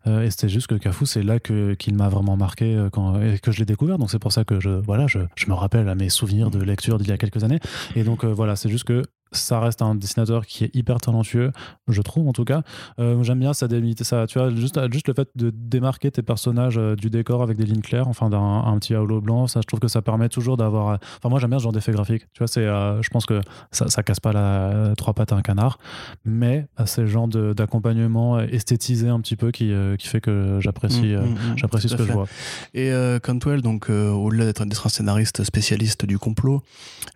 et 0.05 0.29
c'était 0.29 0.49
juste 0.49 0.67
que 0.67 0.75
Cafou, 0.75 1.05
c'est 1.05 1.23
là 1.23 1.39
que, 1.39 1.73
qu'il 1.75 1.95
m'a 1.95 2.09
vraiment 2.09 2.35
marqué 2.35 2.87
quand, 2.91 3.21
et 3.21 3.39
que 3.39 3.51
je 3.51 3.59
l'ai 3.59 3.65
découvert. 3.65 3.97
Donc 3.97 4.11
c'est 4.11 4.19
pour 4.19 4.33
ça 4.33 4.43
que 4.43 4.59
je, 4.59 4.69
voilà, 4.69 5.07
je, 5.07 5.19
je 5.35 5.45
me 5.47 5.53
rappelle 5.53 5.87
à 5.87 5.95
mes 5.95 6.09
souvenirs 6.09 6.51
de 6.51 6.59
lecture 6.61 6.80
d'il 6.81 7.09
y 7.09 7.13
a 7.13 7.17
quelques 7.17 7.43
années. 7.43 7.59
Et 7.95 8.03
donc 8.03 8.23
euh, 8.23 8.33
voilà, 8.33 8.55
c'est 8.55 8.69
juste 8.69 8.83
que 8.83 9.03
ça 9.31 9.59
reste 9.59 9.81
un 9.81 9.95
dessinateur 9.95 10.45
qui 10.45 10.65
est 10.65 10.75
hyper 10.75 10.99
talentueux, 10.99 11.51
je 11.87 12.01
trouve 12.01 12.27
en 12.27 12.33
tout 12.33 12.43
cas. 12.43 12.63
Euh, 12.99 13.21
j'aime 13.23 13.39
bien 13.39 13.53
ça 13.53 13.67
délimiter 13.67 14.03
ça, 14.03 14.27
tu 14.27 14.39
vois, 14.39 14.49
juste, 14.49 14.79
juste 14.91 15.07
le 15.07 15.13
fait 15.13 15.29
de 15.35 15.51
démarquer 15.53 16.11
tes 16.11 16.21
personnages 16.21 16.77
euh, 16.77 16.95
du 16.95 17.09
décor 17.09 17.41
avec 17.41 17.57
des 17.57 17.65
lignes 17.65 17.81
claires, 17.81 18.07
enfin 18.07 18.29
d'un 18.29 18.41
un 18.41 18.77
petit 18.77 18.93
halo 18.93 19.21
blanc, 19.21 19.47
ça 19.47 19.61
je 19.61 19.67
trouve 19.67 19.79
que 19.79 19.87
ça 19.87 20.01
permet 20.01 20.29
toujours 20.29 20.57
d'avoir. 20.57 20.89
Euh, 20.89 20.95
enfin 21.17 21.29
moi 21.29 21.39
j'aime 21.39 21.49
bien 21.49 21.59
ce 21.59 21.63
genre 21.63 21.71
d'effet 21.71 21.91
graphique, 21.91 22.23
tu 22.33 22.39
vois, 22.39 22.47
c'est, 22.47 22.63
je 22.65 23.09
pense 23.09 23.25
que 23.25 23.41
ça, 23.71 23.89
ça 23.89 24.03
casse 24.03 24.19
pas 24.19 24.33
la 24.33 24.93
trois 24.97 25.13
pattes 25.13 25.31
à 25.31 25.35
un 25.35 25.41
canard, 25.41 25.77
mais 26.25 26.67
c'est 26.85 27.01
le 27.01 27.07
genre 27.07 27.27
d'accompagnement 27.27 28.39
esthétisé 28.39 29.07
un 29.07 29.19
petit 29.21 29.35
peu 29.35 29.51
qui, 29.51 29.71
qui 29.97 30.07
fait 30.07 30.21
que 30.21 30.59
j'apprécie, 30.59 31.15
mmh, 31.15 31.21
mmh, 31.21 31.33
mmh. 31.53 31.57
j'apprécie 31.57 31.89
ce 31.89 31.95
que 31.95 32.05
je 32.05 32.11
vois. 32.11 32.27
Et 32.73 32.91
Cantwell, 33.23 33.61
donc 33.61 33.89
au-delà 33.89 34.45
d'être 34.45 34.61
un 34.61 34.89
scénariste 34.89 35.43
spécialiste 35.43 36.05
du 36.05 36.17
complot, 36.17 36.61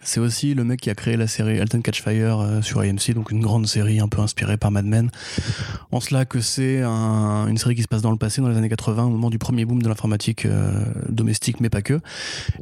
c'est 0.02 0.20
aussi 0.20 0.54
le 0.54 0.64
mec 0.64 0.82
qui 0.82 0.90
a 0.90 0.96
créé 0.96 1.18
la 1.18 1.28
série 1.28 1.60
Alton 1.60 1.82
Catch 1.82 2.05
Fire 2.06 2.40
euh, 2.40 2.62
sur 2.62 2.81
AMC, 2.81 3.13
donc 3.16 3.31
une 3.31 3.42
grande 3.42 3.66
série 3.66 4.00
un 4.00 4.07
peu 4.07 4.22
inspirée 4.22 4.57
par 4.57 4.69
Mad 4.69 4.86
Men. 4.86 5.10
En 5.92 6.00
cela 6.00 6.25
que 6.25 6.40
c'est 6.40 6.84
une 6.84 7.57
série 7.57 7.75
qui 7.75 7.81
se 7.81 7.88
passe 7.88 8.02
dans 8.02 8.12
le 8.12 8.18
passé, 8.18 8.42
dans 8.42 8.50
les 8.50 8.57
années 8.57 8.69
80, 8.69 9.06
au 9.06 9.10
moment 9.10 9.30
du 9.30 9.40
premier 9.40 9.66
boom 9.66 9.81
de 9.81 9.88
l'informatique 9.88 10.46
euh, 10.46 10.86
domestique, 11.10 11.60
mais 11.60 11.69
pas 11.69 11.81
que. 11.81 12.00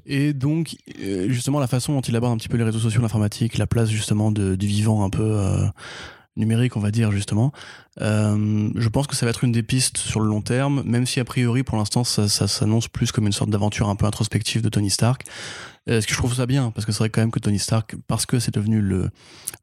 Et 0.06 0.34
donc, 0.34 0.78
euh, 1.02 1.28
justement, 1.30 1.60
la 1.60 1.68
façon 1.68 1.94
dont 1.94 2.02
il 2.02 2.16
aborde 2.16 2.34
un 2.34 2.38
petit 2.38 2.50
peu 2.50 2.58
les 2.58 2.64
réseaux 2.64 2.80
sociaux, 2.80 3.02
l'informatique, 3.02 3.58
la 3.58 3.68
place 3.68 3.90
justement 3.90 4.32
du 4.32 4.56
vivant 4.66 5.04
un 5.04 5.10
peu 5.10 5.38
numérique, 6.36 6.76
on 6.78 6.80
va 6.80 6.92
dire 6.92 7.12
justement. 7.12 7.52
je 8.00 8.88
pense 8.90 9.08
que 9.08 9.16
ça 9.16 9.26
va 9.26 9.30
être 9.30 9.44
une 9.44 9.52
des 9.52 9.64
pistes 9.64 9.98
sur 9.98 10.20
le 10.20 10.28
long 10.28 10.42
terme, 10.42 10.84
même 10.86 11.06
si 11.06 11.20
a 11.20 11.26
priori 11.26 11.64
pour 11.64 11.78
l'instant 11.78 12.04
ça, 12.04 12.28
s'annonce 12.28 12.88
plus 12.88 13.12
comme 13.12 13.26
une 13.26 13.34
sorte 13.34 13.50
d'aventure 13.50 13.90
un 13.90 13.96
peu 13.96 14.06
introspective 14.06 14.62
de 14.62 14.70
Tony 14.70 14.90
Stark. 14.90 15.24
Euh, 15.90 15.98
est-ce 15.98 16.08
que 16.08 16.14
je 16.14 16.18
trouve 16.18 16.34
ça 16.34 16.46
bien? 16.46 16.72
Parce 16.72 16.86
que 16.86 16.92
c'est 16.92 17.00
vrai 17.00 17.10
quand 17.10 17.22
même 17.22 17.32
que 17.32 17.40
Tony 17.40 17.60
Stark, 17.60 17.96
parce 18.08 18.26
que 18.26 18.40
c'est 18.40 18.54
devenu 18.54 18.82
le, 18.82 19.10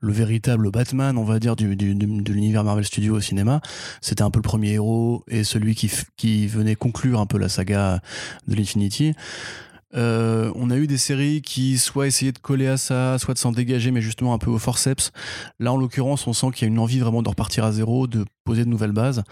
le 0.00 0.12
véritable 0.12 0.70
Batman, 0.70 1.16
on 1.16 1.24
va 1.24 1.38
dire, 1.38 1.56
du, 1.56 1.76
du, 1.76 1.94
de 1.94 2.32
l'univers 2.32 2.62
Marvel 2.64 2.84
Studios 2.84 3.16
au 3.16 3.20
cinéma, 3.20 3.60
c'était 4.00 4.22
un 4.22 4.30
peu 4.30 4.38
le 4.38 4.42
premier 4.42 4.72
héros 4.72 5.24
et 5.28 5.44
celui 5.44 5.74
qui, 5.74 5.90
qui 6.16 6.46
venait 6.46 6.74
conclure 6.74 7.20
un 7.20 7.26
peu 7.26 7.38
la 7.38 7.48
saga 7.48 8.00
de 8.48 8.54
l'Infinity. 8.54 9.14
Euh, 9.94 10.52
on 10.54 10.70
a 10.70 10.76
eu 10.76 10.86
des 10.86 10.98
séries 10.98 11.42
qui 11.42 11.78
soit 11.78 12.06
essayaient 12.06 12.32
de 12.32 12.38
coller 12.38 12.68
à 12.68 12.76
ça, 12.76 13.18
soit 13.18 13.34
de 13.34 13.38
s'en 13.38 13.52
dégager, 13.52 13.90
mais 13.90 14.00
justement 14.00 14.34
un 14.34 14.38
peu 14.38 14.50
au 14.50 14.58
forceps. 14.58 15.10
Là, 15.58 15.72
en 15.72 15.76
l'occurrence, 15.76 16.26
on 16.26 16.32
sent 16.32 16.48
qu'il 16.54 16.66
y 16.66 16.70
a 16.70 16.72
une 16.72 16.78
envie 16.78 17.00
vraiment 17.00 17.22
de 17.22 17.28
repartir 17.28 17.64
à 17.64 17.72
zéro, 17.72 18.06
de 18.06 18.24
poser 18.44 18.64
de 18.64 18.70
nouvelles 18.70 18.92
bases 18.92 19.24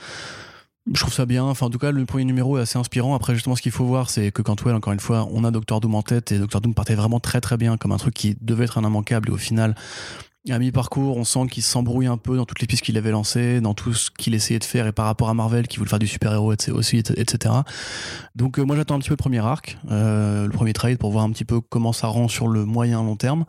je 0.95 1.00
trouve 1.00 1.12
ça 1.12 1.27
bien. 1.27 1.45
Enfin, 1.45 1.67
en 1.67 1.71
tout 1.71 1.79
cas, 1.79 1.91
le 1.91 2.05
premier 2.07 2.25
numéro 2.25 2.59
est 2.59 2.62
assez 2.62 2.79
inspirant. 2.79 3.15
Après, 3.15 3.35
justement, 3.35 3.57
ce 3.57 3.62
qu'il 3.62 3.73
faut 3.73 3.85
voir, 3.85 4.11
c'est 4.11 4.33
que 4.33 4.43
Cantwell, 4.43 4.75
encore 4.75 4.93
une 4.93 5.00
fois, 5.00 5.29
on 5.31 5.45
a 5.45 5.50
Doctor 5.50 5.81
Doom 5.81 5.95
en 5.95 6.03
tête 6.03 6.33
et 6.33 6.38
Doctor 6.38 6.61
Doom 6.61 6.75
partait 6.75 6.95
vraiment 6.95 7.21
très 7.21 7.41
très 7.41 7.57
bien 7.57 7.77
comme 7.77 7.93
un 7.93 7.99
truc 7.99 8.15
qui 8.15 8.37
devait 8.41 8.65
être 8.65 8.79
un 8.79 8.85
immanquable 8.85 9.29
et 9.29 9.33
au 9.33 9.37
final, 9.37 9.75
à 10.52 10.59
mi-parcours, 10.59 11.17
on 11.17 11.25
sent 11.25 11.47
qu'il 11.50 11.62
s'embrouille 11.62 12.07
un 12.07 12.17
peu 12.17 12.37
dans 12.37 12.45
toutes 12.45 12.61
les 12.61 12.67
pistes 12.67 12.83
qu'il 12.83 12.97
avait 12.97 13.11
lancées, 13.11 13.61
dans 13.61 13.75
tout 13.75 13.93
ce 13.93 14.11
qu'il 14.11 14.35
essayait 14.35 14.59
de 14.59 14.64
faire 14.64 14.87
et 14.87 14.93
par 14.93 15.07
rapport 15.07 15.28
à 15.28 15.35
Marvel 15.35 15.67
qui 15.67 15.78
voulait 15.78 15.90
faire 15.90 15.99
du 15.99 16.07
super-héros 16.07 16.55
aussi, 16.71 16.99
etc. 16.99 17.55
Donc, 18.35 18.59
euh, 18.59 18.62
moi, 18.62 18.76
j'attends 18.76 18.97
un 18.97 18.99
petit 18.99 19.09
peu 19.09 19.14
le 19.14 19.19
premier 19.19 19.38
arc, 19.38 19.78
euh, 19.90 20.47
le 20.47 20.52
premier 20.52 20.73
trade 20.73 20.99
pour 20.99 21.11
voir 21.11 21.25
un 21.25 21.31
petit 21.31 21.45
peu 21.45 21.61
comment 21.61 21.93
ça 21.93 22.07
rend 22.07 22.28
sur 22.28 22.49
le 22.49 22.64
moyen 22.64 23.02
long 23.02 23.17
terme. 23.17 23.45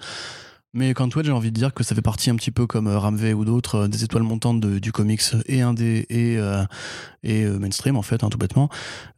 Mais 0.73 0.93
Cantwell, 0.93 1.25
j'ai 1.25 1.31
envie 1.31 1.51
de 1.51 1.55
dire 1.55 1.73
que 1.73 1.83
ça 1.83 1.95
fait 1.95 2.01
partie 2.01 2.29
un 2.29 2.35
petit 2.35 2.51
peu 2.51 2.67
comme 2.67 2.87
euh, 2.87 2.99
Ramvé 2.99 3.33
ou 3.33 3.43
d'autres, 3.43 3.87
des 3.87 4.03
étoiles 4.03 4.23
montantes 4.23 4.59
du 4.59 4.91
comics 4.91 5.23
et 5.47 5.61
indé 5.61 6.05
et, 6.09 6.37
et 7.23 7.45
mainstream 7.45 7.97
en 7.97 8.03
fait, 8.03 8.23
hein, 8.23 8.29
tout 8.29 8.37
bêtement. 8.37 8.69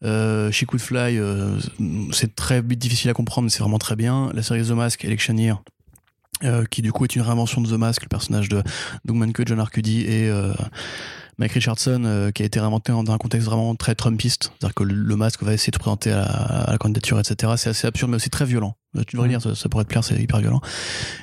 Euh, 0.04 0.52
Fly, 0.52 1.20
c'est 2.14 2.36
très 2.36 2.62
difficile 2.62 3.10
à 3.10 3.14
comprendre, 3.14 3.46
mais 3.46 3.50
c'est 3.50 3.64
vraiment 3.64 3.80
très 3.80 3.96
bien. 3.96 4.32
La 4.34 4.44
série 4.44 4.64
The 4.66 4.72
Mask, 4.72 5.04
Electioneer, 5.04 5.62
qui 6.70 6.82
du 6.82 6.92
coup 6.92 7.06
est 7.06 7.16
une 7.16 7.22
réinvention 7.22 7.62
de 7.62 7.70
The 7.70 7.78
Mask, 7.78 8.04
le 8.04 8.10
personnage 8.10 8.50
de 8.50 8.64
Doug 9.06 9.16
Manke, 9.16 9.44
John 9.46 9.60
Arcudi 9.60 10.02
et 10.02 10.32
Mike 11.38 11.54
Richardson, 11.54 12.32
qui 12.34 12.44
a 12.44 12.46
été 12.46 12.60
réinventé 12.60 12.92
dans 12.92 13.12
un 13.12 13.18
contexte 13.18 13.48
vraiment 13.48 13.76
très 13.76 13.96
Trumpiste, 13.96 14.52
c'est-à-dire 14.60 14.74
que 14.74 14.84
le, 14.84 15.16
masque 15.16 15.44
va 15.44 15.54
essayer 15.54 15.72
de 15.72 15.78
présenter 15.78 16.12
à 16.12 16.68
la 16.72 16.78
candidature, 16.78 17.20
etc. 17.20 17.54
C'est 17.58 17.70
assez 17.70 17.88
absurde, 17.88 18.12
mais 18.12 18.18
aussi 18.18 18.30
très 18.30 18.46
violent. 18.46 18.76
Euh, 18.98 19.04
tu 19.08 19.16
devrais 19.16 19.30
lire, 19.30 19.42
ça, 19.42 19.70
pourrait 19.70 19.86
te 19.86 19.90
plaire, 19.90 20.04
c'est 20.04 20.16
hyper 20.16 20.40
violent. 20.40 20.60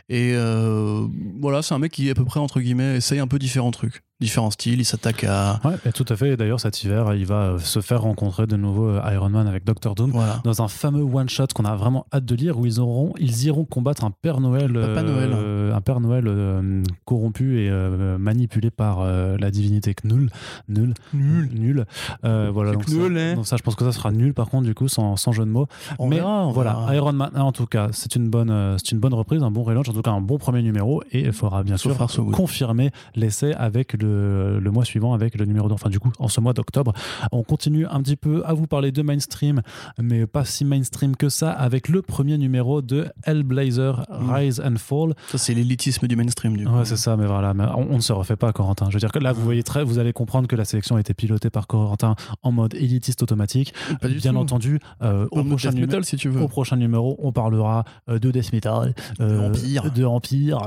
Et 0.09 0.33
euh, 0.35 1.07
voilà, 1.41 1.61
c'est 1.61 1.75
un 1.75 1.79
mec 1.79 1.93
qui, 1.93 2.09
à 2.09 2.15
peu 2.15 2.25
près, 2.25 2.41
entre 2.41 2.61
guillemets, 2.61 2.97
essaye 2.97 3.19
un 3.19 3.27
peu 3.27 3.39
différents 3.39 3.71
trucs, 3.71 4.03
différents 4.21 4.51
styles. 4.51 4.81
Il 4.81 4.87
s'attaque 4.87 5.25
à. 5.25 5.61
Ouais, 5.65 5.75
et 5.85 5.93
tout 5.93 6.07
à 6.09 6.17
fait. 6.17 6.39
D'ailleurs, 6.39 6.61
cet 6.61 6.83
hiver, 6.83 7.13
il 7.15 7.27
va 7.27 7.43
euh, 7.43 7.59
se 7.59 7.81
faire 7.81 8.03
rencontrer 8.03 8.47
de 8.47 8.57
nouveau 8.57 8.97
Iron 9.13 9.29
Man 9.29 9.47
avec 9.47 9.65
Doctor 9.65 9.95
Doom 9.95 10.15
dans 10.45 10.63
un 10.63 10.69
fameux 10.69 11.03
one-shot 11.03 11.49
qu'on 11.55 11.67
a 11.67 11.77
vraiment 11.77 12.07
hâte 12.13 12.25
de 12.25 12.35
lire 12.35 12.59
où 12.59 12.65
ils, 12.65 12.81
auront, 12.81 13.13
ils 13.19 13.45
iront 13.45 13.67
combattre 13.67 14.03
un 14.05 14.13
Père 14.13 14.41
Noël, 14.41 14.73
Noël. 14.73 15.73
un 15.75 15.81
Père 15.83 16.01
Noël 16.01 16.83
corrompu 17.05 17.61
et 17.61 17.71
manipulé 18.19 18.71
par 18.71 19.05
la 19.05 19.51
divinité 19.51 19.95
Knull. 19.95 20.31
Nul. 20.69 20.95
Nul. 21.13 21.51
Nul. 21.53 21.85
voilà, 22.23 22.73
donc, 22.73 22.89
ça, 22.89 22.97
hein. 22.97 23.35
donc, 23.35 23.47
ça, 23.47 23.57
je 23.59 23.63
pense 23.63 23.75
que 23.75 23.85
ça 23.85 23.93
sera 23.93 24.11
nul, 24.11 24.33
par 24.33 24.49
contre, 24.49 24.67
du 24.67 24.75
coup, 24.75 24.89
sans, 24.89 25.17
sans 25.17 25.33
jeu 25.33 25.45
de 25.45 25.51
mots. 25.51 25.67
On 25.99 26.09
Mais 26.09 26.17
verra, 26.17 26.51
voilà, 26.51 26.87
Iron 26.95 27.13
Man 27.13 27.31
tout 27.59 27.67
cas, 27.67 27.89
c'est 27.91 28.15
une 28.15 28.31
bonne, 28.31 28.51
euh, 28.51 28.77
c'est 28.79 28.93
une 28.93 29.01
bonne 29.01 29.15
reprise, 29.15 29.43
un 29.43 29.51
bon 29.51 29.65
relaunch, 29.65 29.89
en 29.89 29.93
tout 29.93 30.03
cas 30.03 30.13
un 30.13 30.21
bon 30.21 30.39
premier 30.39 30.63
numéro, 30.63 31.03
et 31.11 31.23
il 31.23 31.33
faudra 31.33 31.65
bien 31.65 31.77
sûr 31.77 31.97
confirmer 32.33 32.91
l'essai 33.17 33.53
avec 33.55 34.01
le, 34.01 34.61
le, 34.61 34.71
mois 34.71 34.85
suivant, 34.85 35.13
avec 35.13 35.37
le 35.37 35.45
numéro 35.45 35.69
enfin 35.73 35.91
du 35.91 35.99
coup 35.99 36.13
en 36.21 36.29
ce 36.29 36.41
mois 36.41 36.53
d'octobre. 36.53 36.93
On 37.33 37.43
continue 37.43 37.85
un 37.87 38.01
petit 38.01 38.15
peu 38.15 38.43
à 38.47 38.53
vous 38.55 38.69
parler 38.69 38.93
de 38.93 39.03
mainstream, 39.03 39.63
mais 40.01 40.27
pas 40.27 40.45
si 40.45 40.65
mainstream 40.65 41.17
que 41.17 41.29
ça, 41.29 41.51
avec 41.51 41.89
le 41.89 42.01
premier 42.01 42.39
numéro 42.39 42.81
de 42.81 43.07
Hellblazer 43.25 44.07
mm. 44.09 44.31
Rise 44.33 44.61
and 44.65 44.77
Fall. 44.77 45.15
Ça 45.29 45.39
c'est 45.39 45.55
l'élitisme 45.55 46.07
du 46.07 46.15
mainstream 46.15 46.57
du 46.57 46.65
coup. 46.65 46.73
Ouais, 46.73 46.85
c'est 46.85 46.97
ça, 46.97 47.17
mais 47.17 47.27
voilà, 47.27 47.55
on, 47.77 47.97
ne 47.97 48.01
se 48.01 48.13
refait 48.13 48.37
pas 48.37 48.53
Corentin. 48.53 48.87
Je 48.89 48.95
veux 48.95 49.01
dire 49.01 49.11
que 49.11 49.19
là, 49.19 49.33
vous 49.33 49.43
voyez 49.43 49.65
très, 49.65 49.83
vous 49.83 49.99
allez 49.99 50.13
comprendre 50.13 50.47
que 50.47 50.55
la 50.55 50.65
sélection 50.65 50.95
a 50.95 51.01
été 51.01 51.13
pilotée 51.13 51.51
par 51.51 51.67
Corentin 51.67 52.15
en 52.43 52.53
mode 52.53 52.75
élitiste 52.75 53.23
automatique. 53.23 53.75
bien 54.03 54.37
entendu, 54.37 54.79
euh, 55.03 55.27
au, 55.33 55.43
prochain 55.43 55.73
metal, 55.73 56.05
si 56.05 56.17
tu 56.17 56.29
veux. 56.29 56.41
au 56.41 56.49
prochain 56.49 56.77
numéro, 56.77 57.17
on 57.21 57.33
parlera 57.49 57.85
euh, 58.09 58.19
de 58.19 58.31
death 58.31 58.53
metal, 58.53 58.95
euh, 59.21 59.51
de 59.95 60.05
Empire, 60.05 60.59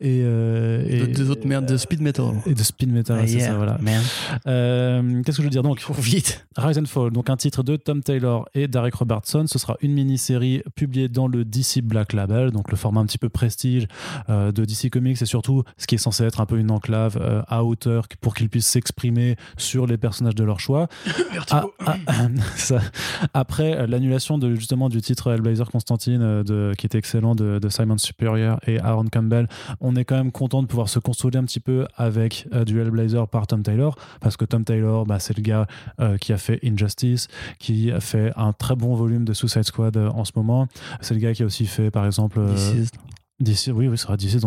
et, 0.00 0.18
et 0.20 1.06
de, 1.06 1.30
autres 1.30 1.46
merdes 1.46 1.66
de 1.66 1.76
speed 1.76 2.00
metal 2.00 2.34
et 2.46 2.54
de 2.54 2.62
speed 2.62 2.92
metal, 2.92 3.20
ah, 3.22 3.26
c'est 3.26 3.40
ça, 3.40 3.54
voilà. 3.54 3.78
Qu'est-ce 3.84 5.36
que 5.36 5.42
je 5.42 5.42
veux 5.42 5.50
dire 5.50 5.62
donc 5.62 5.84
Vite. 5.98 6.46
Rise 6.56 6.78
and 6.78 6.86
Fall, 6.86 7.10
donc 7.10 7.30
un 7.30 7.36
titre 7.36 7.62
de 7.62 7.76
Tom 7.76 8.02
Taylor 8.02 8.48
et 8.54 8.68
Derek 8.68 8.94
Robertson. 8.94 9.44
Ce 9.46 9.58
sera 9.58 9.76
une 9.80 9.92
mini-série 9.92 10.62
publiée 10.74 11.08
dans 11.08 11.28
le 11.28 11.44
DC 11.44 11.82
Black 11.82 12.12
Label, 12.12 12.50
donc 12.50 12.70
le 12.70 12.76
format 12.76 13.00
un 13.00 13.06
petit 13.06 13.18
peu 13.18 13.28
prestige 13.28 13.86
de 14.28 14.64
DC 14.64 14.90
Comics 14.90 15.20
et 15.20 15.26
surtout 15.26 15.62
ce 15.76 15.86
qui 15.86 15.96
est 15.96 15.98
censé 15.98 16.24
être 16.24 16.40
un 16.40 16.46
peu 16.46 16.58
une 16.58 16.70
enclave 16.70 17.44
à 17.48 17.64
hauteur 17.64 18.06
pour 18.20 18.34
qu'ils 18.34 18.48
puissent 18.48 18.66
s'exprimer 18.66 19.36
sur 19.56 19.86
les 19.86 19.96
personnages 19.96 20.34
de 20.34 20.44
leur 20.44 20.60
choix. 20.60 20.88
Ah, 21.50 21.64
ah, 21.86 22.28
après 23.34 23.86
l'annulation 23.86 24.38
de 24.38 24.54
justement 24.54 24.88
du 24.88 25.00
titre 25.00 25.30
Hellblazer 25.30 25.70
Constantine, 25.70 26.05
euh, 26.08 26.42
de, 26.42 26.74
qui 26.76 26.86
était 26.86 26.98
excellent, 26.98 27.34
de, 27.34 27.60
Simon 27.68 27.98
Superior 27.98 28.58
et 28.66 28.78
Aaron 28.78 29.06
Campbell, 29.12 29.48
on 29.80 29.96
est 29.96 30.04
quand 30.04 30.16
même 30.16 30.32
content 30.32 30.62
de 30.62 30.68
pouvoir 30.68 30.88
se 30.88 30.98
consoler 30.98 31.38
un 31.38 31.44
petit 31.44 31.60
peu 31.60 31.86
avec 31.96 32.46
euh, 32.54 32.64
du 32.64 32.76
par 33.30 33.46
Tom 33.46 33.62
Taylor, 33.62 33.96
parce 34.20 34.36
que 34.36 34.44
Tom 34.44 34.64
Taylor, 34.64 35.06
bah, 35.06 35.18
c'est 35.18 35.36
le 35.36 35.42
gars 35.42 35.66
euh, 36.00 36.16
qui 36.18 36.32
a 36.32 36.38
fait 36.38 36.60
Injustice, 36.64 37.28
qui 37.58 37.90
a 37.90 38.00
fait 38.00 38.32
un 38.36 38.52
très 38.52 38.76
bon 38.76 38.94
volume 38.94 39.24
de 39.24 39.32
Suicide 39.32 39.64
Squad 39.64 39.96
en 39.96 40.24
ce 40.24 40.32
moment. 40.36 40.68
C'est 41.00 41.14
le 41.14 41.20
gars 41.20 41.34
qui 41.34 41.42
a 41.42 41.46
aussi 41.46 41.66
fait, 41.66 41.90
par 41.90 42.06
exemple. 42.06 42.40
DC, 43.38 43.68
oui, 43.74 43.86
oui, 43.86 43.98
ça 43.98 44.04
sera 44.04 44.16
DC, 44.16 44.38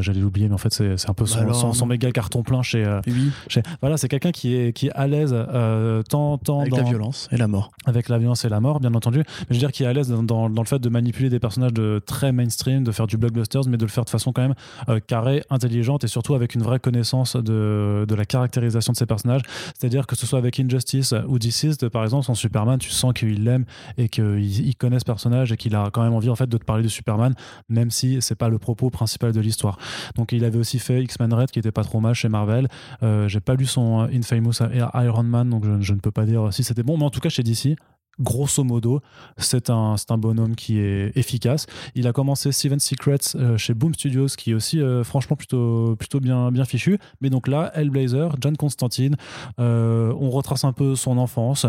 j'allais 0.00 0.20
l'oublier, 0.20 0.46
mais 0.46 0.54
en 0.54 0.58
fait, 0.58 0.72
c'est 0.72 1.10
un 1.10 1.14
peu 1.14 1.26
son, 1.26 1.44
bah 1.44 1.52
son, 1.52 1.86
méga 1.86 2.12
carton 2.12 2.44
plein 2.44 2.62
chez. 2.62 2.84
Euh, 2.84 3.00
chez 3.48 3.60
voilà, 3.80 3.96
c'est 3.96 4.06
quelqu'un 4.06 4.30
qui 4.30 4.54
est, 4.54 4.72
qui 4.72 4.86
est 4.86 4.92
à 4.92 5.08
l'aise 5.08 5.34
euh, 5.34 6.04
tant, 6.04 6.38
tant 6.38 6.60
Avec 6.60 6.76
la 6.76 6.84
violence 6.84 7.28
et 7.32 7.38
la 7.38 7.48
mort. 7.48 7.72
Avec 7.86 8.08
la 8.08 8.18
violence 8.18 8.44
et 8.44 8.48
la 8.48 8.60
mort, 8.60 8.78
bien 8.78 8.94
entendu. 8.94 9.18
Mais 9.18 9.46
je 9.50 9.54
veux 9.54 9.58
dire, 9.58 9.72
qui 9.72 9.82
est 9.82 9.86
à 9.86 9.92
l'aise 9.92 10.10
dans, 10.10 10.48
dans, 10.48 10.62
le 10.62 10.66
fait 10.66 10.78
de 10.78 10.88
manipuler 10.88 11.28
des 11.28 11.40
personnages 11.40 11.72
de 11.72 12.00
très 12.06 12.30
mainstream, 12.30 12.84
de 12.84 12.92
faire 12.92 13.08
du 13.08 13.16
blockbusters, 13.16 13.66
mais 13.66 13.78
de 13.78 13.84
le 13.84 13.90
faire 13.90 14.04
de 14.04 14.10
façon 14.10 14.32
quand 14.32 14.42
même 14.42 14.54
euh, 14.88 15.00
carrée, 15.04 15.42
intelligente 15.50 16.04
et 16.04 16.08
surtout 16.08 16.36
avec 16.36 16.54
une 16.54 16.62
vraie 16.62 16.78
connaissance 16.78 17.34
de, 17.34 18.04
de 18.06 18.14
la 18.14 18.24
caractérisation 18.24 18.92
de 18.92 18.96
ces 18.96 19.06
personnages. 19.06 19.42
C'est-à-dire 19.76 20.06
que 20.06 20.14
ce 20.14 20.24
soit 20.24 20.38
avec 20.38 20.60
Injustice 20.60 21.14
ou 21.26 21.40
Deceased, 21.40 21.88
par 21.88 22.04
exemple, 22.04 22.24
son 22.24 22.36
Superman, 22.36 22.78
tu 22.78 22.90
sens 22.90 23.12
qu'il 23.12 23.42
l'aime 23.42 23.64
et 23.98 24.08
qu'il 24.08 24.38
il 24.38 24.76
connaît 24.76 25.00
ce 25.00 25.04
personnage 25.04 25.50
et 25.50 25.56
qu'il 25.56 25.74
a 25.74 25.90
quand 25.92 26.04
même 26.04 26.14
envie 26.14 26.30
en 26.30 26.36
fait 26.36 26.48
de 26.48 26.58
te 26.58 26.64
parler 26.64 26.84
de 26.84 26.88
Superman, 26.88 27.34
même 27.68 27.90
si 27.90 28.18
c'est 28.20 28.35
pas 28.36 28.48
le 28.48 28.58
propos 28.58 28.90
principal 28.90 29.32
de 29.32 29.40
l'histoire. 29.40 29.78
Donc 30.16 30.32
il 30.32 30.44
avait 30.44 30.58
aussi 30.58 30.78
fait 30.78 31.02
X-Men 31.02 31.32
Red 31.32 31.50
qui 31.50 31.58
était 31.58 31.72
pas 31.72 31.84
trop 31.84 32.00
mal 32.00 32.14
chez 32.14 32.28
Marvel. 32.28 32.68
Euh, 33.02 33.28
j'ai 33.28 33.40
pas 33.40 33.54
lu 33.54 33.66
son 33.66 34.08
Infamous 34.12 34.54
Iron 34.94 35.22
Man, 35.22 35.50
donc 35.50 35.64
je, 35.64 35.80
je, 35.80 35.92
ne 35.94 35.98
peux 35.98 36.10
pas 36.10 36.24
dire 36.24 36.52
si 36.52 36.62
c'était 36.62 36.82
bon, 36.82 36.96
mais 36.98 37.04
en 37.04 37.10
tout 37.10 37.20
cas 37.20 37.28
chez 37.28 37.42
DC, 37.42 37.76
grosso 38.18 38.64
modo, 38.64 39.00
c'est 39.36 39.70
un, 39.70 39.96
un 40.08 40.18
bonhomme 40.18 40.54
qui 40.54 40.78
est 40.78 41.16
efficace. 41.16 41.66
Il 41.94 42.06
a 42.06 42.12
commencé 42.12 42.52
Seven 42.52 42.78
Secrets 42.78 43.34
euh, 43.34 43.56
chez 43.56 43.74
Boom 43.74 43.94
Studios, 43.94 44.28
qui 44.36 44.52
est 44.52 44.54
aussi 44.54 44.80
euh, 44.80 45.04
franchement 45.04 45.36
plutôt, 45.36 45.96
plutôt 45.96 46.20
bien, 46.20 46.50
bien 46.50 46.64
fichu. 46.64 46.98
Mais 47.20 47.30
donc 47.30 47.48
là, 47.48 47.70
Hellblazer, 47.74 48.36
John 48.40 48.56
Constantine, 48.56 49.16
euh, 49.58 50.14
on 50.18 50.30
retrace 50.30 50.64
un 50.64 50.72
peu 50.72 50.94
son 50.96 51.18
enfance. 51.18 51.66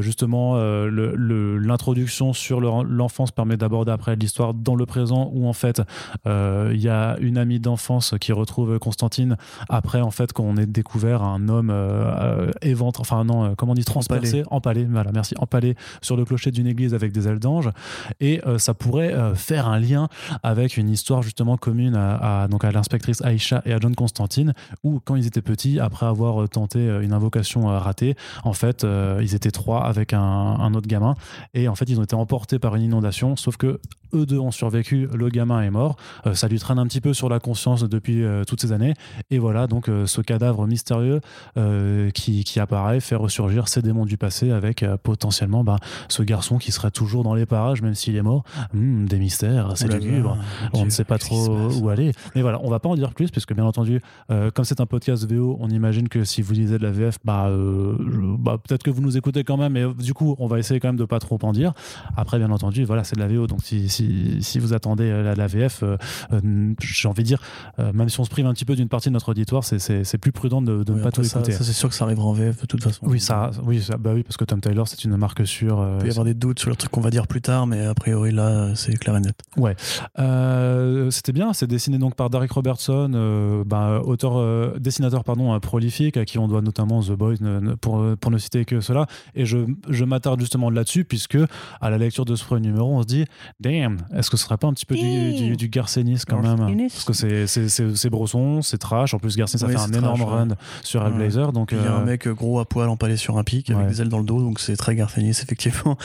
justement, 0.00 0.56
l'introduction 0.56 2.32
sur 2.32 2.60
l'enfance 2.60 3.30
permet 3.30 3.56
d'aborder 3.56 3.92
après 3.92 4.16
l'histoire 4.16 4.54
dans 4.54 4.76
le 4.76 4.86
présent, 4.86 5.30
où 5.32 5.46
en 5.46 5.52
fait, 5.52 5.82
il 6.26 6.80
y 6.80 6.88
a 6.88 7.16
une 7.20 7.38
amie 7.38 7.60
d'enfance 7.60 8.14
qui 8.20 8.32
retrouve 8.32 8.78
Constantine 8.78 9.36
après 9.68 10.00
en 10.00 10.10
fait 10.10 10.32
qu'on 10.32 10.56
ait 10.56 10.66
découvert 10.66 11.22
un 11.22 11.48
homme 11.48 11.72
éventre, 12.62 13.00
enfin 13.00 13.24
non, 13.24 13.54
comment 13.56 13.72
on 13.72 13.74
dit, 13.74 13.84
transpercé, 13.84 14.42
empalé, 14.50 14.82
empalé 14.82 14.84
voilà, 14.84 15.12
merci, 15.12 15.34
empalé 15.38 15.63
sur 16.02 16.16
le 16.16 16.24
clocher 16.24 16.50
d'une 16.50 16.66
église 16.66 16.94
avec 16.94 17.12
des 17.12 17.28
ailes 17.28 17.38
d'ange. 17.38 17.70
Et 18.20 18.40
euh, 18.46 18.58
ça 18.58 18.74
pourrait 18.74 19.12
euh, 19.12 19.34
faire 19.34 19.68
un 19.68 19.78
lien 19.78 20.08
avec 20.42 20.76
une 20.76 20.88
histoire 20.88 21.22
justement 21.22 21.56
commune 21.56 21.94
à, 21.94 22.44
à 22.44 22.72
l'inspectrice 22.72 23.22
Aïcha 23.22 23.62
et 23.64 23.72
à 23.72 23.78
John 23.80 23.94
Constantine, 23.94 24.54
où 24.82 25.00
quand 25.04 25.16
ils 25.16 25.26
étaient 25.26 25.42
petits, 25.42 25.80
après 25.80 26.06
avoir 26.06 26.42
euh, 26.42 26.48
tenté 26.48 26.80
une 27.02 27.12
invocation 27.12 27.66
ratée, 27.66 28.16
en 28.44 28.52
fait, 28.52 28.86
ils 29.20 29.34
étaient 29.34 29.50
trois 29.50 29.84
avec 29.84 30.12
un 30.12 30.74
autre 30.74 30.86
gamin. 30.86 31.14
Et 31.54 31.68
en 31.68 31.74
fait, 31.74 31.88
ils 31.88 31.98
ont 31.98 32.02
été 32.02 32.14
emportés 32.14 32.58
par 32.58 32.74
une 32.76 32.82
inondation, 32.82 33.36
sauf 33.36 33.56
que 33.56 33.80
eux 34.12 34.26
deux 34.26 34.38
ont 34.38 34.50
survécu, 34.50 35.08
le 35.14 35.28
gamin 35.28 35.62
est 35.62 35.70
mort. 35.70 35.96
Euh, 36.26 36.34
ça 36.34 36.48
lui 36.48 36.58
traîne 36.58 36.78
un 36.78 36.86
petit 36.86 37.00
peu 37.00 37.14
sur 37.14 37.28
la 37.28 37.40
conscience 37.40 37.84
depuis 37.84 38.22
euh, 38.22 38.44
toutes 38.44 38.60
ces 38.60 38.72
années. 38.72 38.94
Et 39.30 39.38
voilà, 39.38 39.66
donc 39.66 39.88
euh, 39.88 40.06
ce 40.06 40.20
cadavre 40.20 40.66
mystérieux 40.66 41.20
qui, 42.14 42.44
qui, 42.44 42.60
apparaît 42.60 43.00
fait 43.00 43.14
ressurgir 43.14 43.68
ces 43.68 43.82
démons 43.82 44.06
du 44.06 44.16
passé 44.16 44.50
avec 44.50 44.84
potentiellement 45.02 45.64
bah, 45.64 45.78
ce 46.08 46.22
garçon 46.22 46.58
qui 46.58 46.72
serait 46.72 46.90
toujours 46.90 47.24
dans 47.24 47.34
les 47.34 47.46
parages, 47.46 47.82
même 47.82 47.94
s'il 47.94 48.16
est 48.16 48.22
mort. 48.22 48.44
Hmm, 48.72 49.06
des 49.06 49.18
mystères, 49.18 49.72
c'est 49.76 49.88
lugubre. 49.88 50.36
On 50.72 50.84
ne 50.84 50.90
sait 50.90 51.04
pas 51.04 51.18
trop 51.18 51.48
où 51.48 51.88
aller. 51.88 52.12
Mais 52.34 52.42
voilà, 52.42 52.60
on 52.62 52.70
va 52.70 52.78
pas 52.78 52.88
en 52.88 52.96
dire 52.96 53.12
plus, 53.12 53.30
puisque 53.30 53.54
bien 53.54 53.64
entendu, 53.64 54.00
comme 54.28 54.64
c'est 54.64 54.80
un 54.80 54.86
podcast 54.86 55.30
VO, 55.30 55.56
on 55.60 55.68
imagine 55.68 56.08
que 56.08 56.24
si 56.24 56.42
vous 56.42 56.52
lisez 56.52 56.78
de 56.78 56.82
la 56.82 56.90
VF, 56.90 57.18
bah, 57.24 57.50
bah 58.38 58.58
peut-être 58.62 58.82
que 58.82 58.90
vous 58.90 59.02
nous 59.02 59.16
écoutez 59.16 59.44
quand 59.44 59.56
même, 59.56 59.72
mais 59.72 59.84
du 60.02 60.14
coup, 60.14 60.36
on 60.38 60.46
va 60.46 60.58
essayer 60.58 60.80
quand 60.80 60.88
même 60.88 60.96
de 60.96 61.04
pas 61.04 61.18
trop 61.18 61.38
en 61.42 61.52
dire. 61.52 61.72
Après, 62.16 62.38
bien 62.38 62.50
entendu, 62.50 62.84
voilà, 62.84 63.04
c'est 63.04 63.16
de 63.16 63.20
la 63.20 63.28
VO, 63.28 63.46
donc 63.46 63.60
si 63.62 63.88
si, 63.88 64.03
vous 64.58 64.72
attendez 64.72 65.10
la, 65.10 65.34
la 65.34 65.46
VF, 65.46 65.82
euh, 65.82 65.96
euh, 66.32 66.74
j'ai 66.80 67.08
envie 67.08 67.22
de 67.22 67.28
dire, 67.28 67.40
euh, 67.78 67.92
même 67.92 68.08
si 68.08 68.18
on 68.20 68.24
se 68.24 68.30
prive 68.30 68.46
un 68.46 68.52
petit 68.52 68.64
peu 68.64 68.76
d'une 68.76 68.88
partie 68.88 69.08
de 69.08 69.14
notre 69.14 69.30
auditoire, 69.30 69.64
c'est 69.64 70.18
plus 70.18 70.32
prudent 70.32 70.62
de, 70.62 70.78
ne 70.78 71.02
pas 71.02 71.10
tout 71.10 71.22
écouter. 71.22 71.52
Ça, 71.52 71.64
c'est 71.64 71.72
sûr 71.72 71.88
que 71.88 71.94
ça 71.94 72.04
arrivera 72.04 72.26
en 72.26 72.32
VF 72.32 72.60
de 72.60 72.66
toute 72.66 72.82
façon. 72.82 73.06
Oui, 73.06 73.20
ça, 73.20 73.50
oui, 73.64 73.86
bah 73.98 74.12
oui, 74.14 74.22
parce 74.22 74.36
que 74.36 74.44
Tom 74.44 74.60
Taylor, 74.60 74.88
c'est 74.88 75.04
une 75.04 75.16
marque 75.16 75.46
sûre. 75.46 75.86
Il 75.96 75.98
peut 76.00 76.06
y 76.06 76.10
avoir 76.10 76.24
des 76.24 76.34
doutes 76.34 76.58
sur 76.58 76.70
le 76.70 76.76
truc 76.76 76.90
qu'on 76.90 77.00
va 77.00 77.10
dire 77.10 77.26
plus 77.26 77.42
tard, 77.42 77.66
mais 77.66 77.84
a 77.84 77.94
priori 77.94 78.30
là, 78.30 78.74
c'est 78.74 78.96
clair 78.96 79.16
et 79.16 79.20
net. 79.20 79.38
Ouais. 79.56 79.76
C'était 81.10 81.32
bien, 81.32 81.52
c'est 81.52 81.66
dessiné 81.66 81.98
donc 81.98 82.14
par 82.14 82.30
Derek 82.30 82.50
Robertson, 82.50 83.64
bah, 83.66 84.00
auteur, 84.04 84.78
dessinateur 84.78 85.24
pardon, 85.24 85.58
prolifique, 85.60 86.16
à 86.16 86.24
qui 86.24 86.38
on 86.38 86.48
doit 86.48 86.62
notamment 86.62 87.02
The 87.02 87.12
Boys, 87.12 87.36
pour, 87.80 88.04
pour 88.16 88.30
ne 88.30 88.38
citer 88.38 88.64
que 88.64 88.80
cela. 88.80 89.06
Et 89.34 89.46
je, 89.46 89.58
je 89.88 90.04
m'attarde 90.04 90.40
justement 90.40 90.70
là-dessus, 90.70 91.04
puisque 91.04 91.38
à 91.80 91.90
la 91.90 91.98
lecture 91.98 92.24
de 92.24 92.36
ce 92.36 92.44
premier 92.44 92.68
numéro, 92.68 92.96
on 92.96 93.02
se 93.02 93.06
dit, 93.06 93.24
damn, 93.60 93.83
est-ce 94.14 94.30
que 94.30 94.36
ce 94.36 94.44
serait 94.44 94.56
pas 94.56 94.66
un 94.66 94.72
petit 94.72 94.86
peu 94.86 94.94
du, 94.94 95.56
du, 95.56 95.68
Garcenis 95.68 96.22
quand 96.26 96.40
même 96.40 96.88
Parce 96.88 97.04
que 97.04 97.12
c'est 97.12 98.10
Brosson, 98.10 98.62
c'est 98.62 98.78
trash. 98.78 99.14
En 99.14 99.18
plus, 99.18 99.36
Garcenis, 99.36 99.60
ça 99.60 99.68
fait 99.68 99.76
un 99.76 99.98
énorme 99.98 100.22
run 100.22 100.48
sur 100.82 101.04
Hellblazer. 101.06 101.52
Donc, 101.52 101.72
Il 101.72 101.78
y 101.78 101.86
a 101.86 101.94
un 101.94 102.00
euh, 102.00 102.04
mec 102.04 102.28
gros 102.28 102.60
à 102.60 102.64
poil 102.64 102.88
empalé 102.88 103.16
sur 103.16 103.38
un 103.38 103.44
pic 103.44 103.70
avec 103.70 103.88
des 103.88 104.02
ailes 104.02 104.08
dans 104.08 104.18
le 104.18 104.24
dos, 104.24 104.40
donc 104.40 104.60
c'est 104.60 104.76
très 104.76 104.94
Garcenis, 104.94 105.30
effectivement. 105.42 105.96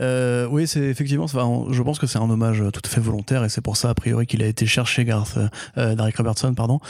Euh, 0.00 0.46
oui, 0.50 0.66
c'est 0.66 0.80
effectivement, 0.80 1.26
je 1.26 1.82
pense 1.82 1.98
que 1.98 2.06
c'est 2.06 2.18
un 2.18 2.28
hommage 2.28 2.62
tout 2.72 2.82
à 2.84 2.88
fait 2.88 3.00
volontaire 3.00 3.44
et 3.44 3.48
c'est 3.48 3.60
pour 3.60 3.76
ça, 3.76 3.90
a 3.90 3.94
priori, 3.94 4.26
qu'il 4.26 4.42
a 4.42 4.46
été 4.46 4.66
cherché, 4.66 5.04
Garth, 5.04 5.38
euh, 5.78 5.94
Derek 5.94 6.16
Robertson, 6.16 6.54
pardon. 6.54 6.80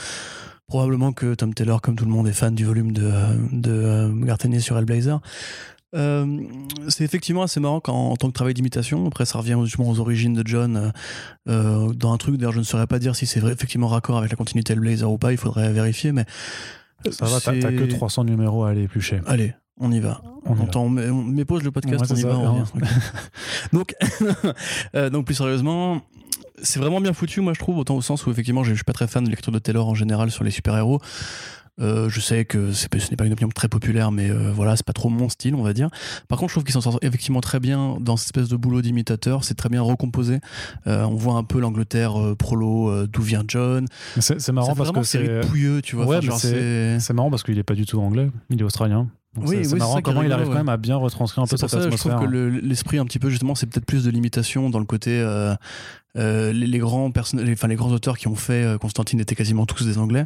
Probablement 0.67 1.11
que 1.11 1.35
Tom 1.35 1.53
Taylor, 1.53 1.81
comme 1.81 1.95
tout 1.95 2.05
le 2.05 2.11
monde, 2.11 2.27
est 2.27 2.33
fan 2.33 2.55
du 2.55 2.65
volume 2.65 2.93
de, 2.93 3.11
de 3.51 4.59
sur 4.59 4.77
Hellblazer. 4.77 5.19
Euh, 5.93 6.41
c'est 6.89 7.03
effectivement 7.03 7.43
assez 7.43 7.59
marrant 7.59 7.79
quand, 7.79 7.93
en 7.93 8.15
tant 8.15 8.27
que 8.27 8.33
travail 8.33 8.53
d'imitation. 8.53 9.05
Après, 9.07 9.25
ça 9.25 9.37
revient 9.37 9.57
justement 9.63 9.89
aux 9.89 9.99
origines 9.99 10.33
de 10.33 10.43
John 10.45 10.77
euh, 10.77 10.89
euh, 11.49 11.93
dans 11.93 12.13
un 12.13 12.17
truc. 12.17 12.37
D'ailleurs, 12.37 12.53
je 12.53 12.59
ne 12.59 12.63
saurais 12.63 12.87
pas 12.87 12.99
dire 12.99 13.15
si 13.15 13.25
c'est 13.25 13.43
effectivement 13.43 13.87
raccord 13.87 14.17
avec 14.17 14.31
la 14.31 14.37
continuité 14.37 14.75
de 14.75 14.79
Blazer 14.79 15.09
ou 15.11 15.17
pas. 15.17 15.31
Il 15.31 15.37
faudrait 15.37 15.71
vérifier, 15.71 16.11
mais 16.11 16.25
ça 17.09 17.25
va. 17.25 17.39
T'as 17.39 17.53
que 17.53 17.83
300 17.83 18.23
numéros 18.25 18.63
à 18.63 18.69
aller 18.69 18.83
éplucher. 18.83 19.21
Allez. 19.25 19.53
On 19.79 19.91
y 19.91 19.99
va. 19.99 20.21
On, 20.45 20.57
entend, 20.59 20.87
mais, 20.87 21.45
pose 21.45 21.63
le 21.63 21.71
podcast, 21.71 22.05
on 22.07 22.15
y 22.15 22.21
va, 22.21 22.37
on 22.37 22.63
donc, 23.73 23.95
donc, 25.11 25.25
plus 25.25 25.33
sérieusement, 25.33 26.03
c'est 26.61 26.79
vraiment 26.79 27.01
bien 27.01 27.13
foutu, 27.13 27.41
moi 27.41 27.53
je 27.53 27.59
trouve, 27.59 27.77
autant 27.77 27.95
au 27.95 28.01
sens 28.01 28.25
où 28.25 28.31
effectivement, 28.31 28.63
je 28.63 28.73
suis 28.73 28.83
pas 28.83 28.93
très 28.93 29.07
fan 29.07 29.23
de 29.23 29.29
lecture 29.29 29.51
de 29.51 29.59
Taylor 29.59 29.87
en 29.87 29.95
général 29.95 30.29
sur 30.29 30.43
les 30.43 30.51
super-héros. 30.51 31.01
Euh, 31.79 32.07
je 32.09 32.19
sais 32.19 32.45
que 32.45 32.71
ce 32.71 32.87
n'est 32.93 33.17
pas 33.17 33.25
une 33.25 33.33
opinion 33.33 33.49
très 33.49 33.67
populaire, 33.67 34.11
mais 34.11 34.29
euh, 34.29 34.51
voilà, 34.51 34.75
c'est 34.75 34.85
pas 34.85 34.93
trop 34.93 35.09
mon 35.09 35.29
style, 35.29 35.55
on 35.55 35.63
va 35.63 35.73
dire. 35.73 35.89
Par 36.27 36.37
contre, 36.37 36.49
je 36.49 36.53
trouve 36.55 36.63
qu'ils 36.63 36.73
s'en 36.73 36.81
sortent 36.81 37.03
effectivement 37.03 37.41
très 37.41 37.59
bien 37.59 37.97
dans 37.99 38.17
cette 38.17 38.27
espèce 38.27 38.49
de 38.49 38.55
boulot 38.55 38.81
d'imitateur. 38.81 39.43
C'est 39.43 39.55
très 39.55 39.69
bien 39.69 39.81
recomposé. 39.81 40.39
Euh, 40.87 41.03
on 41.03 41.15
voit 41.15 41.35
un 41.35 41.43
peu 41.43 41.59
l'Angleterre 41.59 42.13
prolo, 42.37 43.07
d'où 43.07 43.21
vient 43.21 43.43
John. 43.47 43.85
C'est 44.19 44.51
marrant 44.51 44.75
parce 44.75 44.91
que 44.91 45.03
c'est 45.03 45.41
pouilleux, 45.41 45.81
tu 45.81 45.95
vois. 45.95 46.21
c'est 46.21 47.13
marrant 47.13 47.29
parce 47.29 47.43
qu'il 47.43 47.57
est 47.57 47.63
pas 47.63 47.75
du 47.75 47.85
tout 47.85 47.99
anglais, 47.99 48.29
il 48.49 48.59
est 48.59 48.63
australien. 48.63 49.07
Donc 49.35 49.47
Oui, 49.47 49.65
c'est- 49.65 49.73
oui, 49.73 49.79
marrant 49.79 49.95
ça 49.95 50.01
comment 50.03 50.21
il 50.21 50.31
arrive 50.31 50.47
quand 50.47 50.53
même 50.53 50.69
à 50.69 50.77
bien 50.77 50.95
retranscrire 50.95 51.43
un 51.43 51.47
peu 51.47 51.57
cette 51.57 51.67
ça 51.69 51.77
je 51.77 51.87
trouve 51.87 52.11
atmosphère. 52.11 52.19
que 52.19 52.25
le- 52.31 52.49
l'esprit 52.49 52.99
un 52.99 53.05
petit 53.05 53.17
peu 53.19 53.29
justement 53.29 53.55
c'est 53.55 53.65
peut-être 53.65 53.85
plus 53.85 54.03
de 54.03 54.11
limitation 54.11 54.69
dans 54.69 54.77
le 54.79 54.85
côté 54.85 55.19
euh, 55.19 55.55
euh, 56.17 56.53
les, 56.53 56.67
les 56.67 56.77
grands 56.77 57.09
person- 57.09 57.39
les, 57.43 57.53
enfin 57.53 57.67
les 57.67 57.75
grands 57.75 57.91
auteurs 57.91 58.17
qui 58.19 58.27
ont 58.27 58.35
fait 58.35 58.63
euh, 58.63 58.77
Constantine 58.77 59.19
étaient 59.19 59.33
quasiment 59.35 59.65
tous 59.65 59.85
des 59.85 59.97
Anglais 59.97 60.25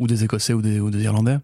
ou 0.00 0.08
des 0.08 0.24
Écossais 0.24 0.52
ou 0.52 0.62
des, 0.62 0.80
ou 0.80 0.90
des 0.90 1.02
Irlandais 1.04 1.38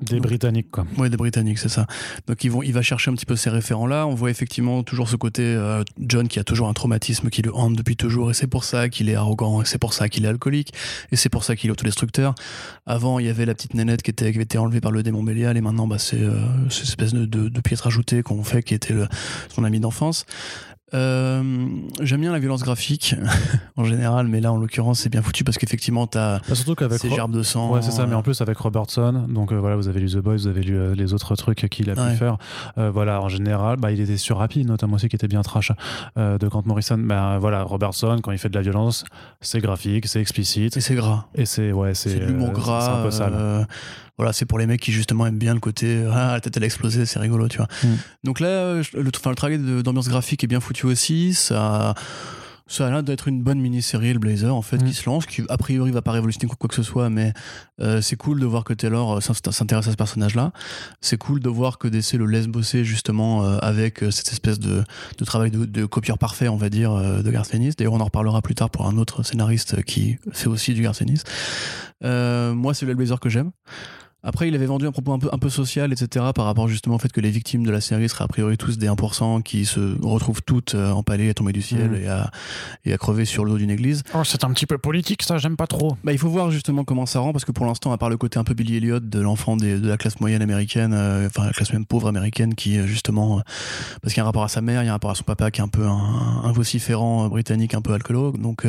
Des 0.00 0.20
Britanniques, 0.20 0.70
quoi. 0.70 0.86
Ouais, 0.96 1.10
des 1.10 1.16
Britanniques, 1.16 1.58
c'est 1.58 1.68
ça. 1.68 1.86
Donc 2.26 2.44
ils 2.44 2.50
vont, 2.50 2.62
il 2.62 2.72
va 2.72 2.82
chercher 2.82 3.10
un 3.10 3.14
petit 3.14 3.26
peu 3.26 3.34
ces 3.36 3.50
référents-là. 3.50 4.06
On 4.06 4.14
voit 4.14 4.30
effectivement 4.30 4.82
toujours 4.82 5.08
ce 5.08 5.16
côté 5.16 5.42
euh, 5.42 5.82
John 5.98 6.28
qui 6.28 6.38
a 6.38 6.44
toujours 6.44 6.68
un 6.68 6.72
traumatisme 6.72 7.30
qui 7.30 7.42
le 7.42 7.54
hante 7.54 7.74
depuis 7.74 7.96
toujours, 7.96 8.30
et 8.30 8.34
c'est 8.34 8.46
pour 8.46 8.62
ça 8.64 8.88
qu'il 8.88 9.08
est 9.08 9.16
arrogant, 9.16 9.60
et 9.62 9.64
c'est 9.64 9.78
pour 9.78 9.94
ça 9.94 10.08
qu'il 10.08 10.24
est 10.24 10.28
alcoolique, 10.28 10.72
et 11.10 11.16
c'est 11.16 11.28
pour 11.28 11.42
ça 11.42 11.56
qu'il 11.56 11.68
est 11.68 11.72
autodestructeur. 11.72 12.34
Avant, 12.86 13.18
il 13.18 13.26
y 13.26 13.28
avait 13.28 13.44
la 13.46 13.54
petite 13.54 13.74
nénette 13.74 14.02
qui, 14.02 14.10
était, 14.10 14.30
qui 14.30 14.36
avait 14.38 14.44
été 14.44 14.58
enlevée 14.58 14.80
par 14.80 14.92
le 14.92 15.02
démon 15.02 15.22
Bélial, 15.22 15.56
et 15.56 15.60
maintenant, 15.60 15.86
bah, 15.88 15.98
c'est 15.98 16.22
euh, 16.22 16.44
cette 16.70 16.84
espèce 16.84 17.12
de, 17.12 17.24
de, 17.26 17.48
de 17.48 17.60
pièce 17.60 17.80
rajoutée 17.80 18.22
qu'on 18.22 18.44
fait, 18.44 18.62
qui 18.62 18.74
était 18.74 18.94
le- 18.94 19.08
son 19.54 19.64
ami 19.64 19.80
d'enfance. 19.80 20.26
Euh, 20.94 21.42
J'aime 22.00 22.20
bien 22.22 22.32
la 22.32 22.38
violence 22.38 22.62
graphique 22.62 23.14
en 23.76 23.84
général, 23.84 24.26
mais 24.26 24.40
là 24.40 24.52
en 24.52 24.56
l'occurrence 24.56 25.00
c'est 25.00 25.08
bien 25.10 25.20
foutu 25.22 25.44
parce 25.44 25.58
qu'effectivement 25.58 26.06
t'as 26.06 26.38
Bah, 26.48 26.54
surtout 26.54 26.74
qu'avec 26.74 26.98
ces 26.98 27.10
gerbes 27.10 27.32
de 27.36 27.42
sang. 27.42 27.70
Ouais, 27.72 27.82
c'est 27.82 27.90
ça, 27.90 28.06
mais 28.06 28.14
en 28.14 28.22
plus 28.22 28.40
avec 28.40 28.56
Robertson, 28.58 29.26
donc 29.28 29.52
euh, 29.52 29.56
voilà, 29.56 29.76
vous 29.76 29.88
avez 29.88 30.00
lu 30.00 30.08
The 30.10 30.16
Boys, 30.18 30.36
vous 30.36 30.46
avez 30.46 30.62
lu 30.62 30.76
euh, 30.78 30.94
les 30.94 31.12
autres 31.12 31.34
trucs 31.36 31.68
qu'il 31.68 31.90
a 31.90 31.94
Ouais. 31.94 32.10
pu 32.12 32.16
faire. 32.16 32.36
Euh, 32.78 32.90
voilà, 32.90 33.20
en 33.20 33.28
général, 33.28 33.76
bah, 33.78 33.90
il 33.92 34.00
était 34.00 34.16
sur 34.16 34.38
Rapide, 34.38 34.66
notamment 34.68 34.94
aussi, 34.96 35.08
qui 35.08 35.16
était 35.16 35.28
bien 35.28 35.42
trash, 35.42 35.72
euh, 36.16 36.38
de 36.38 36.46
Grant 36.48 36.62
Morrison. 36.64 36.98
Bah, 36.98 37.38
voilà, 37.40 37.62
Robertson, 37.64 38.18
quand 38.22 38.32
il 38.32 38.38
fait 38.38 38.48
de 38.48 38.54
la 38.54 38.62
violence, 38.62 39.04
c'est 39.40 39.60
graphique, 39.60 40.06
c'est 40.06 40.20
explicite, 40.20 40.76
Et 40.76 40.80
c'est 40.80 40.94
gras. 40.94 41.26
et 41.34 41.44
c'est 41.44 41.72
ouais, 41.72 41.94
c'est 41.94 42.18
l'humour 42.18 42.48
euh, 42.48 42.52
gras. 42.52 42.80
C'est 42.80 42.90
un 42.90 43.02
peu 43.02 43.10
sale. 43.10 43.66
Euh, 44.18 44.22
voilà, 44.22 44.32
c'est 44.32 44.46
pour 44.46 44.58
les 44.58 44.66
mecs 44.66 44.80
qui 44.80 44.92
justement 44.92 45.26
aiment 45.26 45.38
bien 45.38 45.54
le 45.54 45.60
côté 45.60 46.04
ah 46.12 46.32
la 46.34 46.40
tête 46.40 46.56
elle 46.56 46.62
a 46.64 46.66
explosé, 46.66 47.06
c'est 47.06 47.18
rigolo, 47.20 47.48
tu 47.48 47.58
vois. 47.58 47.68
Mm. 47.84 47.86
Donc 48.24 48.40
là, 48.40 48.48
euh, 48.48 48.82
le, 48.94 49.10
enfin, 49.16 49.30
le 49.30 49.36
travail 49.36 49.58
d'ambiance 49.58 50.08
graphique 50.08 50.42
est 50.44 50.48
bien 50.48 50.60
foutu 50.60 50.86
aussi. 50.86 51.34
Ça, 51.34 51.94
ça 52.70 52.86
a 52.86 52.90
l'air 52.90 53.02
d'être 53.02 53.28
une 53.28 53.42
bonne 53.42 53.60
mini-série, 53.60 54.12
le 54.12 54.18
Blazer, 54.18 54.54
en 54.54 54.60
fait, 54.60 54.76
Mm. 54.76 54.84
qui 54.88 54.92
se 54.92 55.08
lance, 55.08 55.24
qui 55.24 55.42
a 55.48 55.56
priori 55.56 55.90
va 55.90 56.02
pas 56.02 56.12
révolutionner 56.12 56.52
quoi 56.58 56.68
que 56.68 56.74
ce 56.74 56.82
soit, 56.82 57.08
mais 57.08 57.32
euh, 57.80 58.02
c'est 58.02 58.16
cool 58.16 58.40
de 58.40 58.44
voir 58.44 58.64
que 58.64 58.74
Taylor 58.74 59.16
euh, 59.16 59.20
s'in- 59.20 59.32
s'intéresse 59.52 59.88
à 59.88 59.92
ce 59.92 59.96
personnage-là. 59.96 60.52
C'est 61.00 61.16
cool 61.16 61.40
de 61.40 61.48
voir 61.48 61.78
que 61.78 61.88
DC 61.88 62.14
le 62.18 62.26
laisse 62.26 62.46
bosser 62.46 62.84
justement 62.84 63.42
euh, 63.44 63.56
avec 63.62 64.02
euh, 64.02 64.10
cette 64.10 64.28
espèce 64.32 64.58
de, 64.58 64.84
de 65.16 65.24
travail 65.24 65.50
de, 65.50 65.64
de 65.64 65.86
copieur 65.86 66.18
parfait, 66.18 66.48
on 66.48 66.56
va 66.58 66.68
dire, 66.68 66.92
euh, 66.92 67.22
de 67.22 67.30
Garth 67.30 67.54
Ennis. 67.54 67.72
D'ailleurs, 67.78 67.94
on 67.94 68.00
en 68.00 68.04
reparlera 68.04 68.42
plus 68.42 68.54
tard 68.54 68.68
pour 68.68 68.86
un 68.86 68.98
autre 68.98 69.22
scénariste 69.22 69.82
qui 69.84 70.18
fait 70.32 70.48
aussi 70.48 70.74
du 70.74 70.82
Garth 70.82 71.00
Ennis. 71.00 71.22
Euh, 72.04 72.52
moi, 72.52 72.74
c'est 72.74 72.84
le 72.86 72.94
Blazer 72.94 73.18
que 73.18 73.28
j'aime. 73.30 73.50
Après, 74.24 74.48
il 74.48 74.54
avait 74.56 74.66
vendu 74.66 74.84
un 74.86 74.90
propos 74.90 75.12
un 75.12 75.18
peu, 75.20 75.28
un 75.32 75.38
peu 75.38 75.48
social, 75.48 75.92
etc., 75.92 76.26
par 76.34 76.44
rapport 76.46 76.66
justement 76.66 76.96
au 76.96 76.98
fait 76.98 77.12
que 77.12 77.20
les 77.20 77.30
victimes 77.30 77.64
de 77.64 77.70
la 77.70 77.80
série 77.80 78.08
seraient 78.08 78.24
a 78.24 78.28
priori 78.28 78.56
tous 78.58 78.76
des 78.76 78.88
1% 78.88 79.42
qui 79.42 79.64
se 79.64 79.96
retrouvent 80.04 80.42
toutes 80.42 80.74
euh, 80.74 80.90
empalées 80.90 81.30
à 81.30 81.34
tomber 81.34 81.52
du 81.52 81.62
ciel 81.62 81.90
Mhm. 81.90 82.02
et, 82.02 82.08
à, 82.08 82.30
et 82.84 82.92
à 82.92 82.98
crever 82.98 83.24
sur 83.24 83.44
le 83.44 83.52
dos 83.52 83.58
d'une 83.58 83.70
église. 83.70 84.02
Oh, 84.14 84.24
c'est 84.24 84.42
un 84.42 84.50
petit 84.52 84.66
peu 84.66 84.76
politique, 84.76 85.22
ça, 85.22 85.38
j'aime 85.38 85.56
pas 85.56 85.68
trop. 85.68 85.96
Bah, 86.02 86.12
il 86.12 86.18
faut 86.18 86.28
voir 86.28 86.50
justement 86.50 86.82
comment 86.84 87.06
ça 87.06 87.20
rend, 87.20 87.32
parce 87.32 87.44
que 87.44 87.52
pour 87.52 87.64
l'instant, 87.64 87.92
à 87.92 87.98
part 87.98 88.10
le 88.10 88.16
côté 88.16 88.38
un 88.40 88.44
peu 88.44 88.54
Billy 88.54 88.76
Elliot 88.78 88.98
de 89.00 89.20
l'enfant 89.20 89.56
de 89.56 89.78
la 89.86 89.96
classe 89.96 90.18
moyenne 90.20 90.42
américaine, 90.42 90.92
euh, 90.94 91.26
enfin 91.28 91.44
la 91.46 91.52
classe 91.52 91.72
même 91.72 91.86
pauvre 91.86 92.08
américaine, 92.08 92.54
qui 92.56 92.76
euh, 92.76 92.86
justement, 92.86 93.38
euh, 93.38 93.42
parce 94.02 94.12
qu'il 94.14 94.18
y 94.18 94.20
a 94.20 94.24
un 94.24 94.26
rapport 94.26 94.42
à 94.44 94.48
sa 94.48 94.60
mère, 94.60 94.82
il 94.82 94.86
y 94.86 94.88
a 94.88 94.90
un 94.90 94.94
rapport 94.94 95.12
à 95.12 95.14
son 95.14 95.22
papa 95.24 95.50
qui 95.52 95.60
est 95.60 95.64
un 95.64 95.68
peu 95.68 95.86
un, 95.86 96.42
un 96.44 96.52
vociférant 96.52 97.26
euh, 97.26 97.28
britannique, 97.28 97.74
un 97.74 97.82
peu 97.82 97.92
alcoolo, 97.92 98.32
donc 98.32 98.66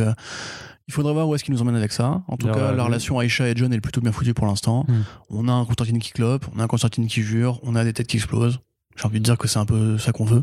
il 0.89 0.91
faudrait 0.91 1.13
voir 1.13 1.28
où 1.30 1.36
est-ce 1.36 1.43
qu'il 1.43 1.54
nous 1.54 1.62
emmène 1.62 1.75
avec 1.75 1.91
ça. 1.91 2.23
En 2.28 2.36
tout 2.36 2.47
cas, 2.56 2.71
la 2.71 2.84
relation 2.84 3.21
Aisha 3.21 3.47
et 3.47 3.54
John 3.56 3.71
est 3.71 3.80
plutôt 3.80 4.02
bien 4.02 4.12
foutue 4.12 4.34
pour 4.34 4.47
l'instant. 4.47 4.86
Mm. 4.88 4.93
On 5.30 5.47
a 5.47 5.52
un 5.52 5.63
Constantine 5.63 5.99
qui 5.99 6.12
clope, 6.12 6.45
on 6.56 6.60
a 6.60 6.63
un 6.63 6.67
Constantine 6.67 7.06
qui 7.06 7.21
jure, 7.21 7.60
on 7.62 7.75
a 7.75 7.84
des 7.84 7.93
têtes 7.93 8.08
qui 8.08 8.17
explosent. 8.17 8.60
J'ai 8.97 9.06
envie 9.06 9.19
de 9.19 9.23
dire 9.23 9.38
que 9.38 9.47
c'est 9.47 9.60
un 9.60 9.65
peu 9.67 9.99
ça 9.99 10.12
qu'on 10.12 10.25
veut. 10.25 10.41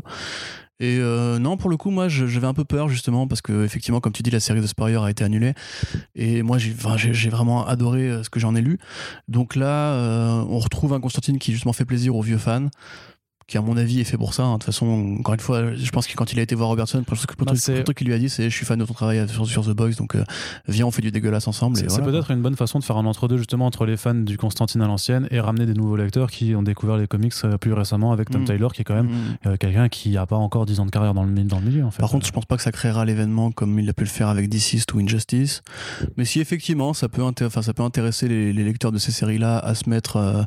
Et 0.79 0.99
euh, 1.01 1.37
non, 1.37 1.57
pour 1.57 1.69
le 1.69 1.75
coup, 1.75 1.89
moi, 1.89 2.07
j'avais 2.07 2.47
un 2.47 2.53
peu 2.53 2.63
peur 2.63 2.87
justement 2.87 3.27
parce 3.27 3.41
que 3.41 3.65
effectivement, 3.65 3.99
comme 3.99 4.13
tu 4.13 4.23
dis, 4.23 4.29
la 4.29 4.39
série 4.39 4.61
de 4.61 4.67
Spurrier 4.67 4.97
a 4.97 5.09
été 5.09 5.23
annulée. 5.25 5.53
Et 6.15 6.43
moi, 6.43 6.57
j'ai 6.59 6.71
enfin, 6.71 6.95
j'ai- 6.97 7.13
j'ai 7.13 7.29
vraiment 7.29 7.65
adoré 7.67 8.03
euh, 8.09 8.23
ce 8.23 8.29
que 8.29 8.39
j'en 8.39 8.55
ai 8.55 8.61
lu. 8.61 8.77
Donc 9.27 9.55
là, 9.55 9.65
euh, 9.93 10.45
on 10.47 10.59
retrouve 10.59 10.93
un 10.93 10.99
Constantine 11.01 11.39
qui 11.39 11.51
justement 11.51 11.73
fait 11.73 11.83
plaisir 11.85 12.15
aux 12.15 12.21
vieux 12.21 12.37
fans. 12.37 12.67
Qui, 13.47 13.57
à 13.57 13.61
mon 13.61 13.77
avis, 13.77 14.01
est 14.01 14.03
fait 14.03 14.17
pour 14.17 14.33
ça. 14.33 14.43
hein. 14.43 14.53
De 14.53 14.57
toute 14.57 14.65
façon, 14.65 15.15
encore 15.21 15.33
une 15.33 15.39
fois, 15.39 15.73
je 15.73 15.89
pense 15.91 16.05
que 16.05 16.13
quand 16.15 16.33
il 16.33 16.39
a 16.39 16.41
été 16.41 16.53
voir 16.53 16.67
Robertson, 16.67 16.97
le 16.97 17.05
premier 17.05 17.21
truc- 17.21 17.37
Bah, 17.39 17.45
truc- 17.85 17.97
qu'il 17.97 18.07
lui 18.07 18.13
a 18.13 18.19
dit, 18.19 18.27
c'est 18.29 18.49
Je 18.49 18.53
suis 18.53 18.65
fan 18.65 18.77
de 18.77 18.83
ton 18.83 18.93
travail 18.93 19.25
sur, 19.29 19.47
sur 19.47 19.63
The 19.65 19.69
Boys, 19.69 19.91
donc 19.97 20.15
euh, 20.15 20.25
viens, 20.67 20.85
on 20.85 20.91
fait 20.91 21.01
du 21.01 21.11
dégueulasse 21.11 21.47
ensemble. 21.47 21.77
C'est 21.77 21.87
voilà, 21.87 22.03
peut-être 22.11 22.31
une 22.31 22.41
bonne 22.41 22.57
façon 22.57 22.77
de 22.77 22.83
faire 22.83 22.97
un 22.97 23.05
entre-deux 23.05 23.37
justement 23.37 23.65
entre 23.65 23.85
les 23.85 23.95
fans 23.95 24.13
du 24.15 24.37
Constantine 24.37 24.81
à 24.81 24.87
l'ancienne 24.87 25.29
et 25.31 25.39
ramener 25.39 25.65
des 25.65 25.73
nouveaux 25.75 25.95
lecteurs 25.95 26.29
qui 26.29 26.55
ont 26.55 26.61
découvert 26.61 26.97
les 26.97 27.07
comics 27.07 27.31
euh, 27.45 27.57
plus 27.57 27.71
récemment 27.71 28.11
avec 28.11 28.29
Tom 28.29 28.41
Mm. 28.41 28.45
Taylor 28.45 28.73
qui 28.73 28.81
est 28.81 28.83
quand 28.83 28.95
même 28.95 29.05
Mm. 29.07 29.11
euh, 29.47 29.55
quelqu'un 29.57 29.87
qui 29.87 30.17
a 30.17 30.25
pas 30.25 30.35
encore 30.35 30.65
10 30.65 30.81
ans 30.81 30.85
de 30.85 30.91
carrière 30.91 31.13
dans 31.13 31.23
le, 31.23 31.31
mi- 31.31 31.45
dans 31.45 31.59
le 31.61 31.65
milieu 31.67 31.85
en 31.85 31.91
fait. 31.91 32.01
Par 32.01 32.09
contre, 32.09 32.25
je 32.27 32.33
pense 32.33 32.43
pas 32.45 32.57
que 32.57 32.63
ça 32.63 32.73
créera 32.73 33.05
l'événement 33.05 33.51
comme 33.51 33.79
il 33.79 33.89
a 33.89 33.93
pu 33.93 34.03
le 34.03 34.09
faire 34.09 34.27
avec 34.27 34.49
Deceased 34.49 34.93
ou 34.93 34.99
Injustice. 34.99 35.61
Mais 36.17 36.25
si 36.25 36.41
effectivement 36.41 36.93
ça 36.93 37.07
peut, 37.07 37.23
ça 37.61 37.73
peut 37.73 37.83
intéresser 37.83 38.27
les, 38.27 38.51
les 38.51 38.63
lecteurs 38.65 38.91
de 38.91 38.97
ces 38.97 39.13
séries-là 39.13 39.57
à 39.57 39.73
se 39.73 39.89
mettre 39.89 40.17
euh, 40.17 40.43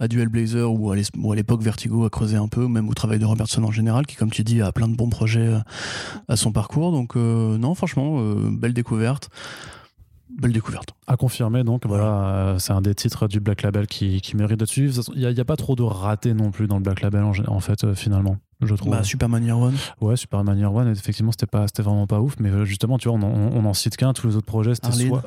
à 0.00 0.08
Duel 0.08 0.26
Blazer 0.28 0.68
ou 0.72 0.90
à 0.90 0.96
l'époque 1.36 1.62
Vertigo 1.62 2.04
à 2.04 2.10
creuser 2.10 2.31
un 2.36 2.48
peu, 2.48 2.66
même 2.68 2.88
au 2.88 2.94
travail 2.94 3.18
de 3.18 3.24
Robertson 3.24 3.62
en 3.64 3.70
général, 3.70 4.06
qui, 4.06 4.16
comme 4.16 4.30
tu 4.30 4.44
dis, 4.44 4.60
a 4.62 4.72
plein 4.72 4.88
de 4.88 4.96
bons 4.96 5.08
projets 5.10 5.46
euh, 5.46 5.58
à 6.28 6.36
son 6.36 6.52
parcours. 6.52 6.92
Donc, 6.92 7.16
euh, 7.16 7.58
non, 7.58 7.74
franchement, 7.74 8.16
euh, 8.20 8.50
belle 8.50 8.74
découverte. 8.74 9.28
Belle 10.40 10.52
découverte. 10.52 10.94
à 11.06 11.18
confirmer 11.18 11.62
donc 11.62 11.84
voilà 11.86 12.56
c'est 12.58 12.72
un 12.72 12.80
des 12.80 12.94
titres 12.94 13.28
du 13.28 13.38
Black 13.38 13.60
Label 13.60 13.86
qui, 13.86 14.22
qui 14.22 14.34
mérite 14.34 14.58
d'être 14.58 14.70
suivi. 14.70 14.88
De 14.88 14.94
façon, 14.94 15.12
Il 15.14 15.28
n'y 15.28 15.40
a, 15.40 15.44
pas 15.44 15.56
trop 15.56 15.76
de 15.76 15.82
ratés 15.82 16.32
non 16.32 16.50
plus 16.50 16.66
dans 16.66 16.76
le 16.76 16.82
Black 16.82 17.02
Label 17.02 17.22
en, 17.22 17.32
en 17.48 17.60
fait 17.60 17.84
euh, 17.84 17.94
finalement 17.94 18.38
je 18.62 18.74
trouve. 18.74 18.92
Bah, 18.92 19.02
Superman 19.04 19.44
Year 19.44 19.58
One. 19.58 19.74
Ouais, 20.00 20.16
Superman 20.16 20.56
Year 20.58 20.72
One, 20.72 20.88
effectivement, 20.88 21.32
c'était 21.32 21.46
pas, 21.46 21.66
c'était 21.66 21.82
vraiment 21.82 22.06
pas 22.06 22.20
ouf, 22.20 22.36
mais 22.38 22.64
justement, 22.64 22.96
tu 22.96 23.08
vois, 23.08 23.18
on, 23.18 23.22
en- 23.22 23.52
on 23.52 23.64
en 23.64 23.74
cite 23.74 23.96
qu'un, 23.96 24.12
tous 24.12 24.28
les 24.28 24.36
autres 24.36 24.46
projets, 24.46 24.74
c'était 24.76 24.92
soit. 25.08 25.22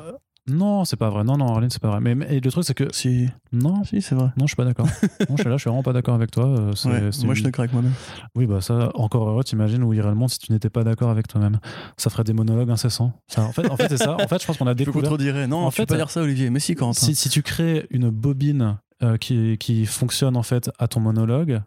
Non, 0.48 0.84
c'est 0.84 0.96
pas 0.96 1.10
vrai. 1.10 1.24
Non, 1.24 1.36
non, 1.36 1.48
Arline, 1.52 1.70
c'est 1.70 1.82
pas 1.82 1.88
vrai. 1.90 2.00
Mais, 2.00 2.14
mais- 2.14 2.26
et 2.36 2.40
le 2.40 2.50
truc, 2.50 2.64
c'est 2.64 2.74
que. 2.74 2.84
Si, 2.92 3.28
Non, 3.52 3.82
si 3.84 4.00
c'est 4.00 4.14
vrai. 4.14 4.26
non, 4.36 4.44
je 4.46 4.48
suis 4.48 4.56
pas 4.56 4.64
d'accord. 4.64 4.86
non, 5.28 5.36
je 5.36 5.42
suis 5.42 5.48
là, 5.50 5.56
je 5.56 5.60
suis 5.60 5.68
vraiment 5.68 5.82
pas 5.82 5.92
d'accord 5.92 6.14
avec 6.14 6.30
toi. 6.30 6.46
euh, 6.46 6.72
c'est- 6.74 6.88
Ouais, 6.88 7.08
c'est 7.10 7.24
moi, 7.24 7.34
je 7.34 7.40
suis 7.40 7.44
une- 7.44 7.44
d'accord 7.46 7.62
avec 7.64 7.72
moi-même. 7.72 7.92
Oui, 8.36 8.46
bah 8.46 8.60
ça, 8.60 8.90
encore 8.94 9.28
heureux, 9.28 9.42
t'imagines 9.42 9.82
où 9.82 9.92
irait 9.92 10.08
le 10.08 10.14
monde 10.14 10.30
si 10.30 10.38
tu 10.38 10.52
n'étais 10.52 10.70
pas 10.70 10.84
d'accord 10.84 11.10
avec 11.10 11.26
toi-même. 11.26 11.58
Ça 11.96 12.10
ferait 12.10 12.24
des 12.24 12.32
monologues 12.32 12.70
incessants. 12.70 13.12
Ça, 13.26 13.42
en 13.42 13.52
fait, 13.52 13.68
en 13.70 13.76
fait 13.76 13.88
c'est 13.88 13.96
ça. 13.96 14.14
En 14.14 14.28
fait, 14.28 14.40
je 14.40 14.46
pense 14.46 14.56
qu'on 14.56 14.66
a 14.66 14.70
Je 14.72 14.76
découvert. 14.76 15.10
contredirais. 15.10 15.46
Non, 15.48 15.66
En 15.66 15.70
tu 15.70 15.82
peux 15.82 15.86
pas 15.86 15.96
dire 15.96 16.10
ça, 16.10 16.22
Olivier. 16.22 16.50
Mais 16.50 16.60
si, 16.60 16.74
Quentin. 16.76 16.92
Si, 16.92 17.14
si 17.16 17.28
tu 17.28 17.42
crées 17.42 17.86
une 17.90 18.10
bobine 18.10 18.76
euh, 19.02 19.16
qui, 19.16 19.58
qui 19.58 19.84
fonctionne 19.84 20.36
en 20.36 20.42
fait 20.44 20.70
à 20.78 20.86
ton 20.88 21.00
monologue, 21.00 21.60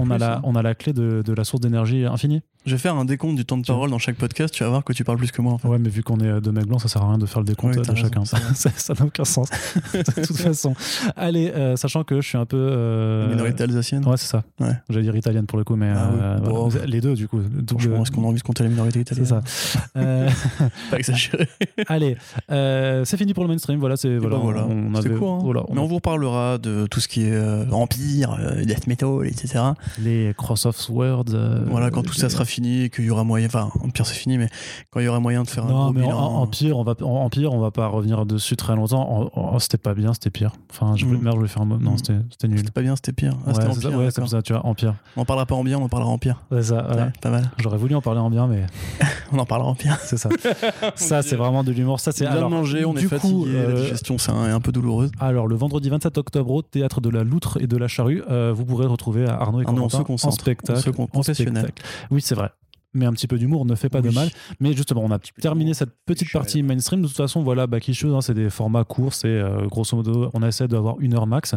on 0.02 0.06
la, 0.20 0.36
hein. 0.36 0.40
on 0.44 0.54
a 0.54 0.62
la 0.62 0.74
clé 0.76 0.92
de, 0.92 1.22
de 1.26 1.32
la 1.32 1.42
source 1.42 1.60
d'énergie 1.60 2.04
infinie. 2.06 2.42
Je 2.66 2.72
vais 2.72 2.78
faire 2.78 2.96
un 2.96 3.04
décompte 3.04 3.36
du 3.36 3.44
temps 3.44 3.56
de 3.58 3.64
parole 3.64 3.90
dans 3.90 3.98
chaque 3.98 4.16
podcast. 4.16 4.52
Tu 4.52 4.64
vas 4.64 4.70
voir 4.70 4.82
que 4.82 4.92
tu 4.92 5.04
parles 5.04 5.18
plus 5.18 5.30
que 5.30 5.40
moi. 5.40 5.52
En 5.52 5.58
fait. 5.58 5.68
Ouais, 5.68 5.78
mais 5.78 5.88
vu 5.88 6.02
qu'on 6.02 6.18
est 6.18 6.26
euh, 6.26 6.40
deux 6.40 6.50
mecs 6.50 6.66
blancs, 6.66 6.80
ça 6.80 6.88
sert 6.88 7.00
à 7.02 7.08
rien 7.10 7.16
de 7.18 7.24
faire 7.24 7.38
le 7.38 7.46
décompte 7.46 7.76
Ouais, 7.76 7.80
de 7.82 7.86
t'as 7.86 7.94
chacun. 7.94 8.24
Ça 8.24 8.38
ça 8.76 8.94
n'a 8.98 9.04
aucun 9.06 9.24
sens. 9.24 9.48
de 9.94 10.02
toute 10.26 10.36
façon. 10.36 10.74
Allez, 11.14 11.52
euh, 11.54 11.76
sachant 11.76 12.02
que 12.02 12.20
je 12.20 12.26
suis 12.28 12.36
un 12.38 12.44
peu. 12.44 12.56
euh, 12.58 13.28
Minorité 13.30 13.62
alsacienne. 13.62 14.04
Ouais, 14.04 14.16
c'est 14.16 14.26
ça. 14.26 14.42
Ouais. 14.58 14.72
J'allais 14.88 15.04
dire 15.04 15.14
italienne 15.16 15.46
pour 15.46 15.58
le 15.58 15.64
coup, 15.64 15.76
mais 15.76 15.92
Ah 15.94 16.10
oui. 16.12 16.18
euh, 16.20 16.38
Bon. 16.38 16.68
voilà. 16.68 16.86
les 16.86 17.00
deux 17.00 17.14
du 17.14 17.28
coup. 17.28 17.40
Franchement, 17.68 18.02
est-ce 18.02 18.10
qu'on 18.10 18.24
a 18.24 18.26
envie 18.26 18.38
de 18.38 18.42
compter 18.42 18.64
la 18.64 18.68
minorité 18.68 19.04
C'est 19.06 19.12
italienne 19.14 19.26
ça. 19.44 19.78
Euh, 19.96 20.28
Pas 20.90 20.98
exagéré. 20.98 21.48
allez, 21.86 22.16
euh, 22.50 23.04
c'est 23.04 23.16
fini 23.16 23.32
pour 23.32 23.44
le 23.44 23.48
mainstream. 23.48 23.78
Voilà, 23.78 23.96
c'est 23.96 24.16
voilà, 24.18 24.36
ben 24.38 24.42
voilà. 24.42 24.66
on 24.66 24.90
C'est 25.00 25.06
avait 25.06 25.14
cool. 25.16 25.28
hein. 25.28 25.38
voilà, 25.44 25.62
on 25.68 25.74
Mais 25.74 25.80
a 25.80 25.84
on 25.84 25.86
vous 25.86 25.94
reparlera 25.96 26.58
de 26.58 26.86
tout 26.90 26.98
ce 26.98 27.06
qui 27.06 27.22
est 27.28 27.32
euh, 27.32 27.64
Empire, 27.70 28.36
euh, 28.40 28.64
Death 28.64 28.88
Metal, 28.88 29.08
etc. 29.24 29.62
les 30.02 30.34
Cross-off 30.36 30.88
Words. 30.90 31.24
euh, 31.34 31.60
voilà, 31.68 31.90
quand 31.90 32.02
tout 32.02 32.14
ça 32.14 32.28
sera 32.28 32.44
fini 32.44 32.55
et 32.64 32.90
qu'il 32.90 33.04
y 33.04 33.10
aura 33.10 33.24
moyen. 33.24 33.46
Enfin, 33.46 33.70
Empire 33.84 34.06
c'est 34.06 34.14
fini, 34.14 34.38
mais 34.38 34.48
quand 34.90 35.00
il 35.00 35.04
y 35.06 35.08
aura 35.08 35.20
moyen 35.20 35.42
de 35.42 35.48
faire 35.48 35.64
un 35.64 35.68
Non, 35.68 35.84
gros 35.84 35.92
mais 35.92 36.02
bilan. 36.02 36.16
en- 36.18 36.42
Empire, 36.42 36.78
on 36.78 36.82
va 36.84 36.94
en- 37.02 37.24
Empire, 37.24 37.52
on 37.52 37.58
va 37.60 37.70
pas 37.70 37.86
revenir 37.88 38.24
dessus 38.26 38.56
très 38.56 38.74
longtemps. 38.76 39.30
En- 39.34 39.58
c'était 39.58 39.78
pas 39.78 39.94
bien, 39.94 40.12
c'était 40.14 40.30
pire. 40.30 40.52
Enfin, 40.70 40.94
je 40.96 41.04
voulais, 41.06 41.18
Mm. 41.18 41.22
merde, 41.22 41.34
je 41.34 41.38
voulais 41.38 41.48
faire 41.50 41.62
un 41.62 41.66
mot. 41.66 41.78
Non, 41.78 41.92
Mm. 41.92 41.96
c'était 41.98 42.16
c'était 42.30 42.48
nul. 42.48 42.58
C'était 42.58 42.70
pas 42.70 42.82
bien, 42.82 42.96
c'était 42.96 43.12
pire. 43.12 43.32
Ah, 43.44 43.48
ouais, 43.48 43.54
c'était 43.54 43.66
Empire. 43.86 43.98
ouais, 43.98 44.10
c'est 44.10 44.26
ça, 44.26 44.42
tu 44.42 44.52
vois, 44.52 44.64
Empire. 44.66 44.94
On 45.16 45.22
en 45.22 45.24
parlera 45.24 45.46
pas 45.46 45.54
en 45.54 45.64
bien, 45.64 45.78
on 45.78 45.84
en 45.84 45.88
parlera 45.88 46.10
en 46.10 46.18
pire. 46.18 46.42
C'est 46.50 46.62
ça. 46.62 46.86
Ouais, 46.88 47.12
pas 47.20 47.30
mal. 47.30 47.50
J'aurais 47.58 47.78
voulu 47.78 47.94
en 47.94 48.00
parler 48.02 48.20
en 48.20 48.30
bien, 48.30 48.46
mais 48.46 48.64
On 49.32 49.38
en 49.38 49.46
parlera 49.46 49.68
en 49.70 49.74
pire. 49.74 49.98
c'est 50.02 50.16
ça. 50.16 50.28
ça, 50.94 51.22
c'est 51.22 51.36
vraiment 51.36 51.64
de 51.64 51.72
l'humour. 51.72 52.00
Ça, 52.00 52.10
On 52.10 52.16
c'est 52.16 52.26
alors, 52.26 52.50
manger, 52.50 52.84
on 52.84 52.96
est 52.96 53.00
du 53.00 53.08
fatigué, 53.08 53.32
coup, 53.32 53.44
la 53.46 53.52
euh, 53.58 53.82
digestion 53.82 54.18
c'est 54.18 54.30
un- 54.32 54.48
est 54.48 54.52
un 54.52 54.60
peu 54.60 54.72
douloureuse. 54.72 55.10
Alors, 55.20 55.46
le 55.46 55.56
vendredi 55.56 55.88
27 55.90 56.18
octobre, 56.18 56.50
au 56.52 56.62
théâtre 56.62 57.00
de 57.00 57.08
la 57.10 57.24
Loutre 57.24 57.58
et 57.60 57.66
de 57.66 57.76
la 57.76 57.88
Charrue, 57.88 58.22
euh, 58.30 58.52
vous 58.54 58.64
pourrez 58.64 58.86
retrouver 58.86 59.26
Arnaud 59.26 59.60
et 59.60 59.66
Arnaud, 59.66 59.82
on 59.84 59.88
Corentin 59.88 59.98
se 59.98 60.02
concentre. 60.04 60.34
en 60.34 60.36
spectacle. 60.38 60.78
On 60.78 60.82
se 60.82 60.90
con- 60.90 61.02
en 61.04 61.06
professionnel. 61.08 61.62
spectacle. 61.64 61.82
Oui, 62.10 62.20
c'est 62.22 62.34
vrai. 62.34 62.50
Mais 62.96 63.06
un 63.06 63.12
petit 63.12 63.26
peu 63.26 63.38
d'humour 63.38 63.66
ne 63.66 63.74
fait 63.74 63.88
pas 63.88 64.00
de 64.00 64.10
mal. 64.10 64.28
Mais 64.60 64.72
justement, 64.72 65.02
on 65.04 65.10
a 65.10 65.18
terminé 65.18 65.74
cette 65.74 65.94
petite 66.06 66.32
partie 66.32 66.62
mainstream. 66.62 67.02
De 67.02 67.06
toute 67.06 67.16
façon, 67.16 67.42
voilà, 67.42 67.66
Back 67.66 67.88
Issues, 67.88 68.08
hein, 68.08 68.20
c'est 68.20 68.34
des 68.34 68.50
formats 68.50 68.84
courts, 68.84 69.14
c'est 69.14 69.28
euh, 69.28 69.66
grosso 69.66 69.96
modo, 69.96 70.30
on 70.34 70.42
essaie 70.42 70.68
d'avoir 70.68 70.98
une 71.00 71.14
heure 71.14 71.26
max. 71.26 71.54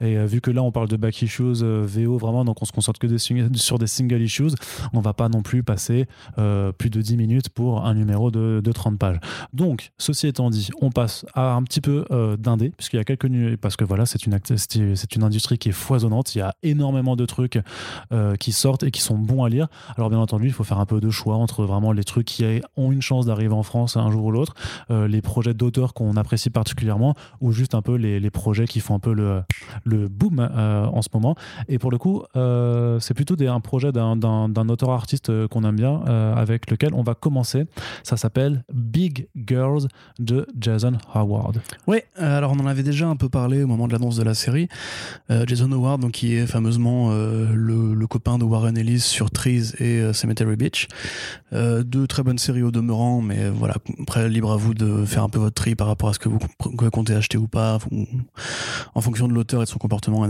Et 0.00 0.16
euh, 0.16 0.26
vu 0.26 0.40
que 0.40 0.50
là, 0.50 0.62
on 0.62 0.70
parle 0.70 0.88
de 0.88 0.96
Back 0.96 1.22
Issues 1.22 1.62
VO 1.62 2.18
vraiment, 2.18 2.44
donc 2.44 2.62
on 2.62 2.64
se 2.64 2.72
concentre 2.72 3.00
que 3.00 3.06
des, 3.06 3.18
sur 3.54 3.78
des 3.78 3.86
single 3.86 4.22
issues, 4.22 4.52
on 4.92 5.00
va 5.00 5.14
pas 5.14 5.28
non 5.28 5.42
plus 5.42 5.62
passer 5.62 6.06
plus 6.78 6.90
de 6.90 7.00
10 7.00 7.16
minutes 7.16 7.48
pour 7.48 7.84
un 7.84 7.94
numéro 7.94 8.30
de, 8.30 8.60
de 8.62 8.72
30 8.72 8.98
pages. 8.98 9.18
Donc, 9.52 9.92
ceci 9.98 10.26
étant 10.26 10.50
dit, 10.50 10.70
on 10.80 10.90
passe 10.90 11.24
à 11.34 11.54
un 11.54 11.62
petit 11.62 11.80
peu 11.80 12.04
d'indé, 12.38 12.70
puisqu'il 12.70 12.96
y 12.96 13.00
a 13.00 13.04
quelques 13.04 13.22
parce 13.60 13.76
que 13.76 13.84
voilà, 13.84 14.06
c'est 14.06 14.26
une, 14.26 14.38
c'est 14.44 15.14
une 15.14 15.22
industrie 15.22 15.58
qui 15.58 15.68
est 15.68 15.72
foisonnante. 15.72 16.34
Il 16.34 16.38
y 16.38 16.40
a 16.40 16.54
énormément 16.62 17.16
de 17.16 17.24
trucs 17.26 17.58
qui 18.38 18.52
sortent 18.52 18.82
et 18.82 18.90
qui 18.90 19.00
sont 19.00 19.18
bons 19.18 19.44
à 19.44 19.48
lire. 19.48 19.68
Alors 19.96 20.10
bien 20.10 20.18
entendu, 20.18 20.46
il 20.46 20.52
faut 20.52 20.64
faire 20.64 20.80
un 20.80 20.81
peu 20.86 21.00
de 21.00 21.10
choix 21.10 21.36
entre 21.36 21.64
vraiment 21.64 21.92
les 21.92 22.04
trucs 22.04 22.26
qui 22.26 22.44
ont 22.76 22.92
une 22.92 23.02
chance 23.02 23.26
d'arriver 23.26 23.54
en 23.54 23.62
France 23.62 23.96
un 23.96 24.10
jour 24.10 24.24
ou 24.24 24.30
l'autre, 24.30 24.54
euh, 24.90 25.08
les 25.08 25.22
projets 25.22 25.54
d'auteurs 25.54 25.94
qu'on 25.94 26.16
apprécie 26.16 26.50
particulièrement, 26.50 27.14
ou 27.40 27.52
juste 27.52 27.74
un 27.74 27.82
peu 27.82 27.96
les, 27.96 28.20
les, 28.20 28.30
projets 28.30 28.66
qui 28.66 28.80
font 28.80 28.94
un 28.94 28.98
peu 28.98 29.12
le, 29.12 29.42
le 29.84 30.08
boom 30.08 30.40
euh, 30.40 30.86
en 30.86 31.02
ce 31.02 31.08
moment. 31.12 31.34
Et 31.68 31.78
pour 31.78 31.90
le 31.90 31.98
coup, 31.98 32.22
euh, 32.36 32.98
c'est 33.00 33.14
plutôt 33.14 33.36
des, 33.36 33.46
un 33.46 33.60
projet 33.60 33.92
d'un 33.92 34.68
auteur-artiste 34.68 35.46
qu'on 35.48 35.64
aime 35.64 35.76
bien, 35.76 36.00
avec 36.36 36.70
lequel 36.70 36.94
on 36.94 37.02
va 37.02 37.14
commencer. 37.14 37.64
Ça 38.02 38.16
s'appelle 38.16 38.64
Big 38.72 39.28
Girls 39.36 39.88
de 40.18 40.46
Jason 40.58 40.94
Howard. 41.14 41.60
Oui, 41.86 41.98
alors 42.16 42.52
on 42.52 42.60
en 42.60 42.66
avait 42.66 42.82
déjà 42.82 43.08
un 43.08 43.16
peu 43.16 43.28
parlé 43.28 43.62
au 43.62 43.66
moment 43.66 43.86
de 43.86 43.92
l'annonce 43.92 44.16
de 44.16 44.22
la 44.22 44.34
série. 44.34 44.68
Jason 45.46 45.70
Howard, 45.72 46.00
donc, 46.00 46.12
qui 46.12 46.34
est 46.34 46.46
fameusement 46.46 47.10
le, 47.12 47.94
le, 47.94 48.06
copain 48.06 48.38
de 48.38 48.44
Warren 48.44 48.76
Ellis 48.76 49.00
sur 49.00 49.30
Trees 49.30 49.72
et 49.78 50.12
Cemetery 50.12 50.56
Euh, 51.52 51.82
deux 51.82 52.06
très 52.06 52.22
bonnes 52.22 52.38
séries 52.38 52.62
au 52.62 52.70
demeurant, 52.70 53.20
mais 53.20 53.50
voilà, 53.50 53.74
après, 54.00 54.28
libre 54.28 54.52
à 54.52 54.56
vous 54.56 54.74
de 54.74 55.04
faire 55.04 55.22
un 55.22 55.28
peu 55.28 55.38
votre 55.38 55.54
tri 55.54 55.74
par 55.74 55.86
rapport 55.86 56.08
à 56.08 56.14
ce 56.14 56.18
que 56.18 56.28
vous 56.28 56.38
comptez 56.90 57.14
acheter 57.14 57.38
ou 57.38 57.48
pas, 57.48 57.78
en 58.94 59.00
fonction 59.00 59.28
de 59.28 59.32
l'auteur 59.32 59.62
et 59.62 59.64
de 59.64 59.70
son 59.70 59.78
comportement. 59.78 60.26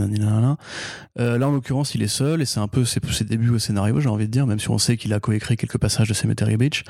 Euh, 1.18 1.38
là, 1.38 1.48
en 1.48 1.52
l'occurrence, 1.52 1.94
il 1.94 2.02
est 2.02 2.08
seul 2.08 2.42
et 2.42 2.44
c'est 2.44 2.60
un 2.60 2.68
peu 2.68 2.84
ses, 2.84 3.00
ses 3.12 3.24
débuts 3.24 3.50
au 3.50 3.58
scénario, 3.58 4.00
j'ai 4.00 4.08
envie 4.08 4.26
de 4.26 4.32
dire, 4.32 4.46
même 4.46 4.58
si 4.58 4.70
on 4.70 4.78
sait 4.78 4.96
qu'il 4.96 5.12
a 5.12 5.20
coécrit 5.20 5.56
quelques 5.56 5.78
passages 5.78 6.08
de 6.08 6.14
Cemetery 6.14 6.56
Beach. 6.56 6.84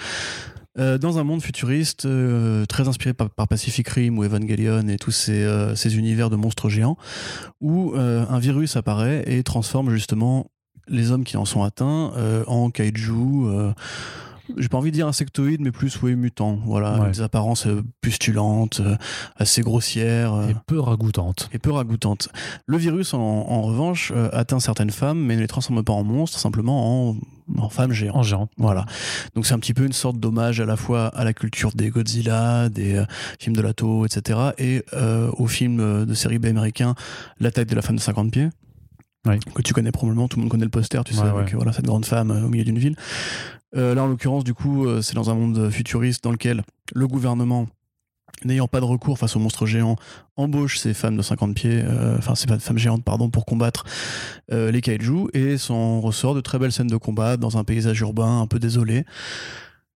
Euh, 0.79 0.97
dans 0.97 1.19
un 1.19 1.25
monde 1.25 1.43
futuriste 1.43 2.09
très 2.69 2.89
inspiré 2.89 3.13
par, 3.13 3.29
Pacific 3.49 3.87
Rim 3.89 4.19
ou 4.19 4.25
Evangelion 4.25 4.89
et 4.89 4.97
tous 4.97 5.11
ces, 5.11 5.47
ces 5.77 5.99
univers 5.99 6.31
de 6.31 6.37
monstres 6.37 6.71
géants, 6.71 6.97
où 7.61 7.95
un 7.97 8.39
virus 8.39 8.77
apparaît 8.77 9.25
et 9.27 9.43
transforme 9.43 9.91
justement 9.91 10.47
les 10.89 11.11
hommes 11.11 11.25
qui 11.25 11.37
en 11.37 11.45
sont 11.45 11.63
atteints 11.63 12.13
euh, 12.17 12.45
en 12.47 12.71
kaiju. 12.71 13.47
Euh, 13.47 13.73
j'ai 14.59 14.69
pas 14.69 14.77
envie 14.77 14.91
de 14.91 14.97
dire 14.97 15.07
insectoïdes, 15.07 15.61
mais 15.61 15.71
plus 15.71 16.03
oui 16.03 16.17
mutants. 16.17 16.59
Voilà, 16.67 17.09
des 17.09 17.23
apparences 17.23 17.67
euh, 17.67 17.83
pustulantes, 18.01 18.83
assez 19.37 19.63
grossières 19.63 20.35
et 20.51 20.55
peu 20.67 20.81
ragoûtantes. 20.81 21.49
Et 21.53 21.59
peu 21.59 21.71
ragoûtantes. 21.71 22.29
Le 22.67 22.77
virus, 22.77 23.15
en, 23.15 23.63
revanche, 23.63 24.13
atteint 24.33 24.59
certaines 24.59 24.91
femmes, 24.91 25.21
mais 25.21 25.37
ne 25.37 25.41
les 25.41 25.47
transforme 25.47 25.83
pas 25.85 25.93
en 25.93 26.03
monstres, 26.03 26.39
simplement 26.39 27.11
en, 27.11 27.17
en 27.57 27.69
femmes 27.69 27.93
géantes. 27.93 28.17
En 28.17 28.23
géantes. 28.23 28.51
Voilà. 28.59 28.85
Donc 29.35 29.47
c'est 29.47 29.55
un 29.55 29.61
petit 29.61 29.75
peu 29.75 29.87
une 29.87 29.93
sorte 29.93 30.19
d'hommage 30.19 30.61
à 30.61 30.67
la 30.67 30.77
fois 30.77 31.07
à 31.07 31.25
la 31.25 31.33
culture 31.33 31.71
des 31.73 31.89
Godzilla, 31.89 32.69
des 32.69 33.03
films 33.39 33.57
de 33.57 33.63
Lato, 33.63 34.05
etc., 34.05 34.39
et 34.59 34.85
au 35.39 35.47
film 35.47 36.05
de 36.05 36.15
série 36.15 36.41
B 36.41 36.47
américain, 36.47 36.95
L'attaque 37.39 37.69
de 37.69 37.77
la 37.77 37.83
femme 37.83 37.97
de 37.97 38.01
50 38.01 38.33
pieds 38.33 38.49
que 39.25 39.63
tu 39.63 39.73
connais 39.73 39.93
probablement, 39.93 40.29
tout 40.29 40.37
le 40.37 40.43
monde 40.43 40.51
connaît 40.51 40.65
le 40.65 40.71
poster, 40.71 41.03
tu 41.05 41.15
sais, 41.15 41.23
avec 41.23 41.55
voilà, 41.55 41.73
cette 41.73 41.85
grande 41.85 42.07
femme 42.07 42.31
euh, 42.31 42.45
au 42.45 42.49
milieu 42.49 42.65
d'une 42.65 42.79
ville. 42.79 42.97
Euh, 43.77 43.95
là, 43.95 44.03
en 44.03 44.09
l'occurrence, 44.09 44.45
du 44.45 44.55
coup, 44.55 44.87
euh, 44.87 45.01
c'est 45.01 45.15
dans 45.15 45.31
un 45.31 45.35
monde 45.35 45.71
futuriste 45.71 46.25
dans 46.25 46.33
lequel 46.33 46.63
le 46.93 47.07
gouvernement, 47.07 47.69
n'ayant 48.45 48.67
pas 48.67 48.81
de 48.81 48.85
recours 48.85 49.19
face 49.19 49.37
aux 49.37 49.39
monstres 49.39 49.67
géants, 49.67 49.97
embauche 50.37 50.79
ces 50.79 50.93
femmes 50.93 51.17
de 51.17 51.23
50 51.23 51.55
pieds, 51.55 51.85
enfin, 52.19 52.35
ces 52.35 52.49
femmes 52.59 52.79
géantes, 52.79 53.05
pardon, 53.05 53.31
pour 53.31 53.45
combattre 53.45 53.85
les 54.51 54.81
kaiju, 54.81 55.29
et 55.35 55.59
s'en 55.59 56.01
ressort 56.01 56.35
de 56.35 56.41
très 56.41 56.59
belles 56.59 56.73
scènes 56.73 56.89
de 56.89 56.97
combat 56.97 57.37
dans 57.37 57.59
un 57.59 57.65
paysage 57.65 58.01
urbain 58.01 58.41
un 58.41 58.47
peu 58.47 58.59
désolé. 58.59 59.05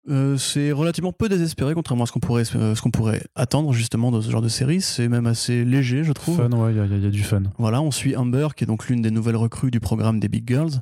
Euh, 0.08 0.36
c'est 0.36 0.70
relativement 0.70 1.12
peu 1.12 1.28
désespéré, 1.28 1.74
contrairement 1.74 2.04
à 2.04 2.06
ce 2.06 2.12
qu'on 2.12 2.20
pourrait, 2.20 2.44
euh, 2.54 2.74
ce 2.74 2.82
qu'on 2.82 2.90
pourrait 2.90 3.22
attendre 3.34 3.72
justement 3.72 4.12
dans 4.12 4.22
ce 4.22 4.30
genre 4.30 4.42
de 4.42 4.48
série. 4.48 4.80
C'est 4.80 5.08
même 5.08 5.26
assez 5.26 5.64
léger, 5.64 6.04
je 6.04 6.12
trouve. 6.12 6.36
Fun, 6.36 6.50
ouais, 6.50 6.72
il 6.72 7.02
y, 7.02 7.06
a 7.06 7.10
du 7.10 7.22
fun. 7.24 7.42
Voilà, 7.58 7.82
on 7.82 7.90
suit 7.90 8.16
Amber, 8.16 8.48
qui 8.56 8.64
est 8.64 8.66
donc 8.66 8.88
l'une 8.88 9.02
des 9.02 9.10
nouvelles 9.10 9.36
recrues 9.36 9.70
du 9.70 9.80
programme 9.80 10.20
des 10.20 10.28
Big 10.28 10.46
Girls, 10.46 10.80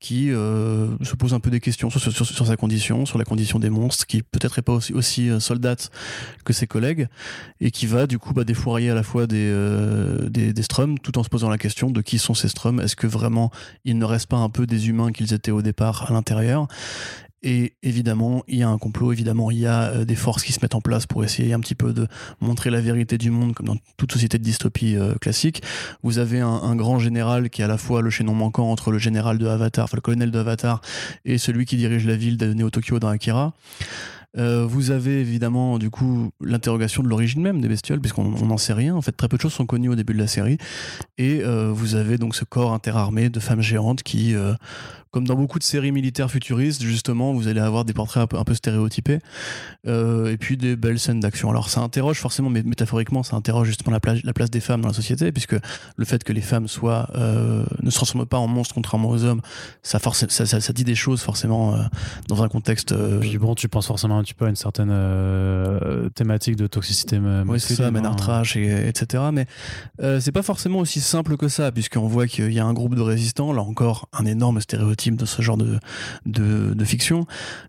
qui 0.00 0.32
euh, 0.32 0.88
se 1.02 1.14
pose 1.14 1.34
un 1.34 1.40
peu 1.40 1.50
des 1.50 1.60
questions 1.60 1.88
sur, 1.88 2.00
sur, 2.00 2.46
sa 2.46 2.56
condition, 2.56 3.06
sur 3.06 3.18
la 3.18 3.24
condition 3.24 3.60
des 3.60 3.70
monstres, 3.70 4.06
qui 4.06 4.22
peut-être 4.22 4.58
est 4.58 4.62
pas 4.62 4.72
aussi, 4.72 4.92
aussi 4.92 5.30
soldate 5.40 5.90
que 6.44 6.52
ses 6.52 6.66
collègues, 6.66 7.06
et 7.60 7.70
qui 7.70 7.86
va 7.86 8.06
du 8.08 8.18
coup 8.18 8.34
bah, 8.34 8.44
défourailler 8.44 8.90
à 8.90 8.94
la 8.94 9.04
fois 9.04 9.26
des, 9.26 9.54
des, 10.30 10.52
des 10.52 10.62
Strums, 10.62 10.98
tout 10.98 11.16
en 11.18 11.22
se 11.22 11.28
posant 11.28 11.48
la 11.48 11.58
question 11.58 11.90
de 11.90 12.00
qui 12.00 12.18
sont 12.18 12.34
ces 12.34 12.48
Strums. 12.48 12.80
Est-ce 12.80 12.96
que 12.96 13.06
vraiment 13.06 13.50
ils 13.84 13.96
ne 13.96 14.04
restent 14.04 14.28
pas 14.28 14.36
un 14.36 14.48
peu 14.48 14.66
des 14.66 14.88
humains 14.88 15.12
qu'ils 15.12 15.32
étaient 15.32 15.52
au 15.52 15.62
départ 15.62 16.10
à 16.10 16.12
l'intérieur? 16.12 16.66
Et 17.44 17.74
évidemment, 17.82 18.42
il 18.48 18.56
y 18.56 18.62
a 18.62 18.68
un 18.70 18.78
complot, 18.78 19.12
évidemment, 19.12 19.50
il 19.50 19.58
y 19.58 19.66
a 19.66 19.90
euh, 19.90 20.04
des 20.06 20.14
forces 20.14 20.42
qui 20.42 20.54
se 20.54 20.60
mettent 20.62 20.74
en 20.74 20.80
place 20.80 21.06
pour 21.06 21.24
essayer 21.24 21.52
un 21.52 21.60
petit 21.60 21.74
peu 21.74 21.92
de 21.92 22.08
montrer 22.40 22.70
la 22.70 22.80
vérité 22.80 23.18
du 23.18 23.30
monde, 23.30 23.52
comme 23.52 23.66
dans 23.66 23.76
toute 23.98 24.12
société 24.12 24.38
de 24.38 24.42
dystopie 24.42 24.96
euh, 24.96 25.14
classique. 25.16 25.62
Vous 26.02 26.18
avez 26.18 26.40
un, 26.40 26.74
grand 26.74 26.98
général 26.98 27.50
qui 27.50 27.60
est 27.60 27.64
à 27.64 27.68
la 27.68 27.76
fois 27.76 28.00
le 28.00 28.08
chaînon 28.08 28.34
manquant 28.34 28.70
entre 28.70 28.90
le 28.90 28.98
général 28.98 29.36
de 29.36 29.46
Avatar, 29.46 29.84
enfin 29.84 29.98
le 29.98 30.00
colonel 30.00 30.30
de 30.30 30.38
Avatar, 30.38 30.80
et 31.26 31.36
celui 31.36 31.66
qui 31.66 31.76
dirige 31.76 32.06
la 32.06 32.16
ville 32.16 32.38
de 32.38 32.52
Neo-Tokyo 32.54 32.98
dans 32.98 33.08
Akira. 33.08 33.52
Euh, 34.36 34.66
vous 34.66 34.90
avez 34.90 35.20
évidemment 35.20 35.78
du 35.78 35.90
coup 35.90 36.30
l'interrogation 36.40 37.02
de 37.02 37.08
l'origine 37.08 37.42
même 37.42 37.60
des 37.60 37.68
bestioles, 37.68 38.00
puisqu'on 38.00 38.24
n'en 38.24 38.58
sait 38.58 38.72
rien. 38.72 38.94
En 38.94 39.02
fait, 39.02 39.12
très 39.12 39.28
peu 39.28 39.36
de 39.36 39.42
choses 39.42 39.52
sont 39.52 39.66
connues 39.66 39.88
au 39.88 39.94
début 39.94 40.14
de 40.14 40.18
la 40.18 40.26
série. 40.26 40.58
Et 41.18 41.42
vous 41.44 41.94
avez 41.94 42.18
donc 42.18 42.34
ce 42.34 42.44
corps 42.44 42.72
interarmé 42.72 43.28
de 43.28 43.40
femmes 43.40 43.60
géantes 43.60 44.02
qui 44.02 44.34
comme 45.14 45.28
dans 45.28 45.36
beaucoup 45.36 45.60
de 45.60 45.64
séries 45.64 45.92
militaires 45.92 46.28
futuristes, 46.28 46.82
justement, 46.82 47.32
vous 47.32 47.46
allez 47.46 47.60
avoir 47.60 47.84
des 47.84 47.92
portraits 47.92 48.34
un 48.34 48.42
peu, 48.42 48.52
stéréotypés 48.52 49.20
euh, 49.86 50.32
et 50.32 50.36
puis 50.36 50.56
des 50.56 50.74
belles 50.74 50.98
scènes 50.98 51.20
d'action. 51.20 51.48
Alors 51.50 51.70
ça 51.70 51.82
interroge 51.82 52.18
forcément, 52.18 52.50
mais 52.50 52.64
métaphoriquement, 52.64 53.22
ça 53.22 53.36
interroge 53.36 53.68
justement 53.68 53.92
la 53.92 54.00
place, 54.00 54.18
la 54.24 54.32
place 54.32 54.50
des 54.50 54.58
femmes 54.58 54.80
dans 54.80 54.88
la 54.88 54.94
société, 54.94 55.30
puisque 55.30 55.54
le 55.96 56.04
fait 56.04 56.24
que 56.24 56.32
les 56.32 56.40
femmes 56.40 56.66
soient 56.66 57.08
euh, 57.14 57.64
ne 57.80 57.90
se 57.90 57.94
transforment 57.94 58.26
pas 58.26 58.38
en 58.38 58.48
monstres 58.48 58.74
contrairement 58.74 59.08
aux 59.08 59.22
hommes, 59.22 59.40
ça, 59.84 60.00
force, 60.00 60.26
ça, 60.26 60.72
dit 60.72 60.82
des 60.82 60.96
choses 60.96 61.22
forcément 61.22 61.76
euh, 61.76 61.84
dans 62.26 62.42
un 62.42 62.48
contexte. 62.48 62.92
Puis 63.20 63.38
bon, 63.38 63.54
tu 63.54 63.68
penses 63.68 63.86
forcément 63.86 64.18
un 64.18 64.23
petit 64.24 64.34
peu 64.34 64.46
à 64.46 64.48
une 64.48 64.56
certaine 64.56 64.92
thématique 66.14 66.56
de 66.56 66.66
toxicité. 66.66 67.20
Oui, 67.46 67.60
c'est 67.60 67.76
ça, 67.76 67.90
menard 67.90 68.16
trash, 68.16 68.56
et, 68.56 68.88
etc. 68.88 69.24
Mais 69.32 69.46
c'est 70.20 70.32
pas 70.32 70.42
forcément 70.42 70.80
aussi 70.80 71.00
simple 71.00 71.36
que 71.36 71.48
ça, 71.48 71.70
puisqu'on 71.72 72.08
voit 72.08 72.26
qu'il 72.26 72.52
y 72.52 72.58
a 72.58 72.64
un 72.64 72.72
groupe 72.72 72.94
de 72.94 73.00
résistants, 73.02 73.52
là 73.52 73.62
encore, 73.62 74.08
un 74.12 74.26
énorme 74.26 74.60
stéréotype 74.60 75.16
de 75.16 75.24
ce 75.24 75.42
genre 75.42 75.56
de, 75.56 75.78
de, 76.26 76.84
fiction, 76.84 77.26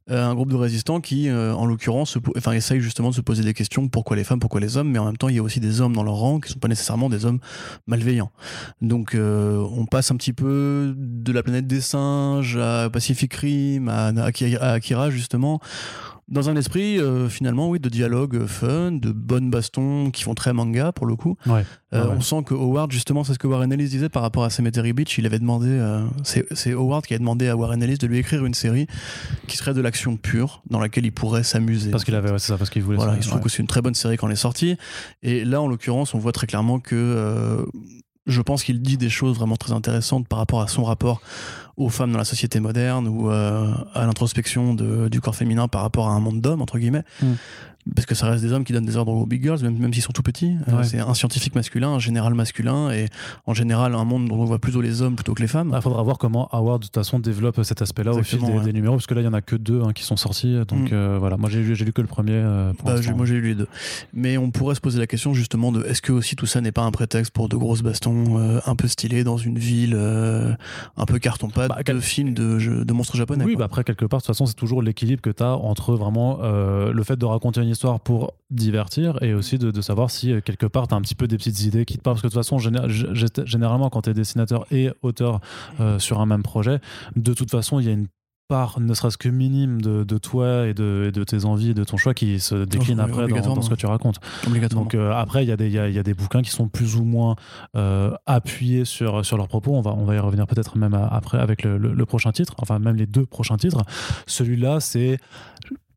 euh, 0.09 0.23
un 0.23 0.35
groupe 0.35 0.49
de 0.49 0.55
résistants 0.55 1.01
qui, 1.01 1.29
euh, 1.29 1.53
en 1.53 1.65
l'occurrence, 1.65 2.17
enfin, 2.37 2.51
essaye 2.53 2.81
justement 2.81 3.09
de 3.09 3.15
se 3.15 3.21
poser 3.21 3.43
des 3.43 3.53
questions 3.53 3.87
pourquoi 3.87 4.15
les 4.15 4.23
femmes, 4.23 4.39
pourquoi 4.39 4.59
les 4.59 4.77
hommes, 4.77 4.89
mais 4.89 4.99
en 4.99 5.05
même 5.05 5.17
temps, 5.17 5.29
il 5.29 5.35
y 5.35 5.39
a 5.39 5.43
aussi 5.43 5.59
des 5.59 5.81
hommes 5.81 5.93
dans 5.93 6.03
leur 6.03 6.15
rang 6.15 6.39
qui 6.39 6.49
ne 6.49 6.53
sont 6.53 6.59
pas 6.59 6.67
nécessairement 6.67 7.09
des 7.09 7.25
hommes 7.25 7.39
malveillants. 7.87 8.31
Donc, 8.81 9.15
euh, 9.15 9.65
on 9.71 9.85
passe 9.85 10.11
un 10.11 10.15
petit 10.15 10.33
peu 10.33 10.93
de 10.97 11.31
la 11.31 11.43
planète 11.43 11.67
des 11.67 11.81
singes 11.81 12.57
à 12.57 12.89
Pacific 12.89 13.33
Rim, 13.33 13.89
à 13.89 14.07
Akira, 14.17 15.09
justement 15.09 15.59
dans 16.27 16.49
un 16.49 16.55
esprit 16.55 16.99
euh, 16.99 17.29
finalement 17.29 17.69
oui 17.69 17.79
de 17.79 17.87
dialogue 17.87 18.35
euh, 18.35 18.47
fun, 18.47 18.91
de 18.93 19.11
bonnes 19.11 19.51
bastons 19.51 20.09
qui 20.09 20.23
font 20.23 20.33
très 20.33 20.53
manga 20.53 20.91
pour 20.91 21.05
le 21.05 21.15
coup. 21.15 21.37
Euh, 21.47 22.07
on 22.09 22.19
sent 22.19 22.43
que 22.45 22.53
Howard 22.53 22.91
justement 22.91 23.23
c'est 23.23 23.33
ce 23.33 23.39
que 23.39 23.47
Warren 23.47 23.71
Ellis 23.71 23.89
disait 23.89 24.09
par 24.09 24.23
rapport 24.23 24.43
à 24.43 24.49
Cemetery 24.49 24.93
Beach, 24.93 25.17
il 25.17 25.25
avait 25.25 25.39
demandé 25.39 25.79
c'est 26.23 26.73
Howard 26.73 27.05
qui 27.05 27.13
a 27.13 27.19
demandé 27.19 27.47
à 27.47 27.55
Warren 27.55 27.81
Ellis 27.81 27.97
de 27.97 28.07
lui 28.07 28.17
écrire 28.17 28.45
une 28.45 28.55
série 28.55 28.87
qui 29.47 29.57
serait 29.57 29.73
de 29.73 29.81
l'action 29.81 30.17
pure 30.17 30.63
dans 30.69 30.79
laquelle 30.79 31.05
il 31.05 31.11
pourrait 31.11 31.43
s'amuser. 31.43 31.91
Parce 31.91 32.03
qu'il 32.03 32.15
avait 32.15 32.29
c'est 32.39 32.47
ça 32.47 32.57
parce 32.57 32.69
qu'il 32.69 32.81
voulait. 32.81 32.97
Voilà, 32.97 33.15
il 33.15 33.23
se 33.23 33.29
trouve 33.29 33.41
que 33.41 33.49
c'est 33.49 33.59
une 33.61 33.67
très 33.67 33.81
bonne 33.81 33.95
série 33.95 34.17
quand 34.17 34.27
elle 34.27 34.33
est 34.33 34.37
sortie 34.37 34.77
et 35.21 35.45
là 35.45 35.61
en 35.61 35.67
l'occurrence 35.67 36.13
on 36.15 36.19
voit 36.19 36.31
très 36.31 36.47
clairement 36.47 36.79
que 36.79 37.65
je 38.27 38.41
pense 38.41 38.63
qu'il 38.63 38.81
dit 38.81 38.97
des 38.97 39.09
choses 39.09 39.37
vraiment 39.37 39.57
très 39.57 39.71
intéressantes 39.71 40.27
par 40.27 40.39
rapport 40.39 40.61
à 40.61 40.67
son 40.67 40.83
rapport 40.83 41.21
aux 41.77 41.89
femmes 41.89 42.11
dans 42.11 42.17
la 42.17 42.25
société 42.25 42.59
moderne 42.59 43.07
ou 43.07 43.29
euh, 43.29 43.71
à 43.93 44.05
l'introspection 44.05 44.73
du 44.73 45.21
corps 45.21 45.35
féminin 45.35 45.67
par 45.67 45.81
rapport 45.81 46.07
à 46.09 46.11
un 46.13 46.19
monde 46.19 46.41
d'hommes, 46.41 46.61
entre 46.61 46.77
guillemets. 46.79 47.03
Mm. 47.21 47.33
parce 47.93 48.07
que 48.07 48.15
ça 48.15 48.25
reste 48.31 48.43
des 48.43 48.51
hommes 48.51 48.63
qui 48.63 48.73
donnent 48.73 48.85
des 48.87 48.97
ordres 48.97 49.11
aux 49.11 49.27
big 49.27 49.43
girls, 49.43 49.61
même, 49.61 49.77
même 49.77 49.93
s'ils 49.93 50.01
sont 50.01 50.11
tout 50.11 50.23
petits. 50.23 50.55
Euh, 50.69 50.81
c'est 50.81 50.99
un 50.99 51.13
scientifique 51.13 51.53
masculin, 51.53 51.89
un 51.89 51.99
général 51.99 52.33
masculin, 52.33 52.89
et 52.91 53.09
en 53.45 53.53
général 53.53 53.93
un 53.93 54.03
monde 54.05 54.27
dont 54.27 54.39
on 54.39 54.45
voit 54.45 54.57
plutôt 54.57 54.81
les 54.81 55.03
hommes 55.03 55.13
plutôt 55.15 55.35
que 55.35 55.41
les 55.43 55.47
femmes. 55.47 55.71
Il 55.75 55.81
faudra 55.83 56.01
voir 56.01 56.17
comment 56.17 56.47
Howard 56.51 56.81
de 56.81 56.85
toute 56.87 56.95
façon 56.95 57.19
développe 57.19 57.61
cet 57.63 57.83
aspect-là 57.83 58.11
au 58.13 58.23
fil 58.23 58.39
des, 58.39 58.45
Exactement, 58.45 58.57
ouais. 58.59 58.65
des 58.65 58.73
numéros, 58.73 58.95
parce 58.95 59.05
que 59.05 59.13
là 59.13 59.21
il 59.21 59.25
y 59.25 59.27
en 59.27 59.33
a 59.33 59.41
que 59.41 59.55
deux 59.55 59.83
hein, 59.83 59.93
qui 59.93 60.03
sont 60.03 60.17
sortis. 60.17 60.55
Donc 60.67 60.89
Mm. 60.91 60.93
euh, 60.93 61.17
voilà, 61.19 61.37
moi 61.37 61.47
j'ai 61.49 61.61
lu, 61.61 61.75
lu 61.75 61.93
que 61.93 62.01
le 62.01 62.07
premier. 62.07 62.41
pour 62.79 62.87
Bah, 62.89 62.95
moi 63.15 63.25
j'ai 63.27 63.35
lu 63.35 63.49
les 63.49 63.55
deux. 63.55 63.67
Mais 64.15 64.37
on 64.39 64.49
pourrait 64.49 64.73
se 64.75 64.81
poser 64.81 64.97
la 64.97 65.05
question 65.07 65.35
justement 65.35 65.71
de 65.71 65.83
est-ce 65.85 66.01
que 66.01 66.11
aussi 66.11 66.35
tout 66.35 66.47
ça 66.47 66.61
n'est 66.61 66.71
pas 66.71 66.81
un 66.83 66.91
prétexte 66.91 67.31
pour 67.33 67.49
de 67.49 67.55
grosses 67.55 67.83
bastons 67.83 68.59
un 68.65 68.75
peu 68.75 68.87
stylés 68.87 69.23
dans 69.23 69.37
une 69.37 69.59
ville 69.59 69.95
un 69.95 71.05
peu 71.05 71.19
carton-pâte 71.19 71.64
Bah, 71.67 71.75
de 71.77 71.83
quel- 71.83 72.01
films 72.01 72.33
de, 72.33 72.59
jeux- 72.59 72.85
de 72.85 72.93
monstres 72.93 73.15
japonais 73.17 73.45
Oui, 73.45 73.55
bah 73.55 73.65
après, 73.65 73.83
quelque 73.83 74.05
part, 74.05 74.19
de 74.19 74.23
toute 74.23 74.27
façon, 74.27 74.45
c'est 74.45 74.53
toujours 74.55 74.81
l'équilibre 74.81 75.21
que 75.21 75.29
tu 75.29 75.43
as 75.43 75.55
entre 75.55 75.95
vraiment 75.95 76.39
euh, 76.41 76.91
le 76.93 77.03
fait 77.03 77.15
de 77.17 77.25
raconter 77.25 77.61
une 77.61 77.69
histoire 77.69 77.99
pour 77.99 78.33
divertir 78.51 79.17
et 79.21 79.33
aussi 79.33 79.57
de, 79.57 79.71
de 79.71 79.81
savoir 79.81 80.09
si, 80.11 80.31
euh, 80.31 80.41
quelque 80.41 80.65
part, 80.65 80.87
tu 80.87 80.93
as 80.93 80.97
un 80.97 81.01
petit 81.01 81.15
peu 81.15 81.27
des 81.27 81.37
petites 81.37 81.61
idées 81.63 81.85
qui 81.85 81.97
te 81.97 82.01
parlent. 82.03 82.15
Parce 82.15 82.21
que 82.23 82.27
de 82.27 82.33
toute 82.33 82.39
façon, 82.39 82.57
géné- 82.57 83.45
généralement, 83.45 83.89
quand 83.89 84.03
tu 84.03 84.09
es 84.09 84.13
dessinateur 84.13 84.65
et 84.71 84.89
auteur 85.01 85.39
euh, 85.79 85.99
sur 85.99 86.19
un 86.21 86.25
même 86.25 86.43
projet, 86.43 86.79
de 87.15 87.33
toute 87.33 87.51
façon, 87.51 87.79
il 87.79 87.85
y 87.85 87.89
a 87.89 87.93
une 87.93 88.07
part, 88.47 88.79
ne 88.79 88.93
serait-ce 88.93 89.17
que 89.17 89.29
minime, 89.29 89.81
de, 89.81 90.03
de 90.03 90.17
toi 90.17 90.67
et 90.67 90.73
de, 90.73 91.05
et 91.07 91.11
de 91.11 91.23
tes 91.23 91.45
envies 91.45 91.71
et 91.71 91.73
de 91.73 91.83
ton 91.83 91.97
choix 91.97 92.13
qui 92.13 92.39
se 92.39 92.55
décline 92.65 92.99
oui, 92.99 93.05
après 93.09 93.27
dans, 93.41 93.61
ce 93.61 93.69
que 93.69 93.75
tu 93.75 93.85
racontes. 93.85 94.19
Donc 94.75 94.93
euh, 94.95 95.11
après, 95.13 95.43
il 95.43 95.49
y, 95.49 95.51
a 95.51 95.57
des- 95.57 95.67
il 95.67 95.73
y 95.73 95.79
a, 95.79 95.87
il 95.89 95.95
y 95.95 95.99
a 95.99 96.03
des 96.03 96.13
bouquins 96.13 96.41
qui 96.41 96.51
sont 96.51 96.67
plus 96.67 96.95
ou 96.95 97.03
moins 97.03 97.35
euh, 97.75 98.11
appuyés 98.25 98.85
sur, 98.85 99.25
sur 99.25 99.37
leurs 99.37 99.47
propos. 99.47 99.73
On 99.73 99.81
va, 99.81 99.91
on 99.93 100.05
va 100.05 100.15
y 100.15 100.19
revenir 100.19 100.45
peut-être 100.47 100.77
même 100.77 100.93
à- 100.93 101.07
après 101.07 101.39
avec 101.39 101.63
le, 101.63 101.77
le- 101.77 101.93
le 101.93 102.05
prochain 102.05 102.31
titre, 102.31 102.53
enfin 102.59 102.77
même 102.79 102.95
les 102.95 103.07
deux 103.07 103.25
prochains 103.25 103.57
titres. 103.57 103.81
Celui-là, 104.27 104.79
c'est 104.79 105.17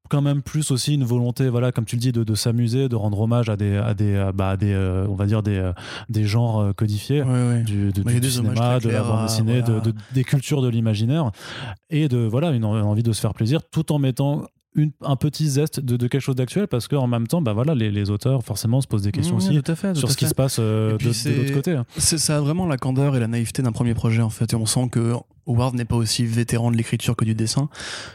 quand 0.08 0.22
même 0.22 0.42
plus 0.42 0.70
aussi 0.70 0.94
une 0.94 1.04
volonté, 1.04 1.48
voilà, 1.48 1.72
comme 1.72 1.84
tu 1.84 1.96
le 1.96 2.00
dis, 2.00 2.12
de, 2.12 2.24
de 2.24 2.34
s'amuser, 2.34 2.88
de 2.88 2.96
rendre 2.96 3.20
hommage 3.20 3.48
à 3.48 3.56
des, 3.56 3.76
à 3.76 3.94
des, 3.94 4.30
bah, 4.34 4.50
à 4.50 4.56
des 4.56 4.72
euh, 4.72 5.06
on 5.08 5.14
va 5.14 5.26
dire 5.26 5.42
des, 5.42 5.56
euh, 5.58 5.72
des 6.08 6.24
genres 6.24 6.60
euh, 6.60 6.72
codifiés. 6.72 7.22
Ouais, 7.22 7.28
ouais. 7.48 7.62
Du, 7.62 7.92
de- 7.92 8.02
Bah, 8.02 8.12
du 8.18 8.30
cinéma, 8.30 8.80
de 8.80 8.88
la 8.88 9.02
bande 9.02 9.22
dessinée, 9.26 9.60
de- 9.62 9.66
voilà. 9.66 9.80
de- 9.80 9.94
des 10.14 10.24
cultures 10.24 10.62
de 10.62 10.68
l'imaginaire, 10.68 11.30
et 11.90 12.08
de 12.08 12.18
voilà 12.18 12.50
une, 12.50 12.64
une 12.64 12.82
envie 12.82 13.02
de 13.02 13.12
se 13.12 13.20
faire 13.20 13.34
plaisir, 13.34 13.60
tout 13.70 13.92
en 13.92 13.98
mettant 13.98 14.44
une- 14.74 14.92
un 15.02 15.16
petit 15.16 15.48
zeste 15.48 15.80
de, 15.80 15.96
de 15.96 16.06
quelque 16.06 16.20
chose 16.20 16.36
d'actuel, 16.36 16.68
parce 16.68 16.86
qu'en 16.88 17.06
même 17.06 17.26
temps, 17.26 17.42
bah 17.42 17.52
voilà, 17.52 17.74
les, 17.74 17.90
les 17.90 18.10
auteurs 18.10 18.44
forcément 18.44 18.80
se 18.80 18.86
posent 18.86 19.02
des 19.02 19.12
questions 19.12 19.36
aussi 19.36 19.60
tout 19.60 19.72
à 19.72 19.74
fait, 19.74 19.92
tout 19.94 19.98
sur 20.00 20.10
ce 20.10 20.16
qui 20.16 20.24
fait. 20.26 20.30
se 20.30 20.34
passe 20.34 20.58
euh, 20.60 20.96
de, 20.98 21.04
l'autre 21.06 21.54
côté. 21.54 21.72
hein. 21.72 21.84
C'est- 21.96 22.18
Ça 22.18 22.36
a 22.36 22.40
vraiment 22.40 22.66
la 22.66 22.76
candeur 22.76 23.16
et 23.16 23.20
la 23.20 23.26
naïveté 23.26 23.62
d'un 23.62 23.72
premier 23.72 23.94
projet 23.94 24.22
en 24.22 24.30
fait, 24.30 24.52
et 24.52 24.56
on 24.56 24.66
sent 24.66 24.88
que 24.92 25.14
Howard 25.48 25.74
n'est 25.74 25.84
pas 25.84 25.96
aussi 25.96 26.24
vétéran 26.26 26.70
de 26.70 26.76
l'écriture 26.76 27.16
que 27.16 27.24
du 27.24 27.34
dessin. 27.34 27.68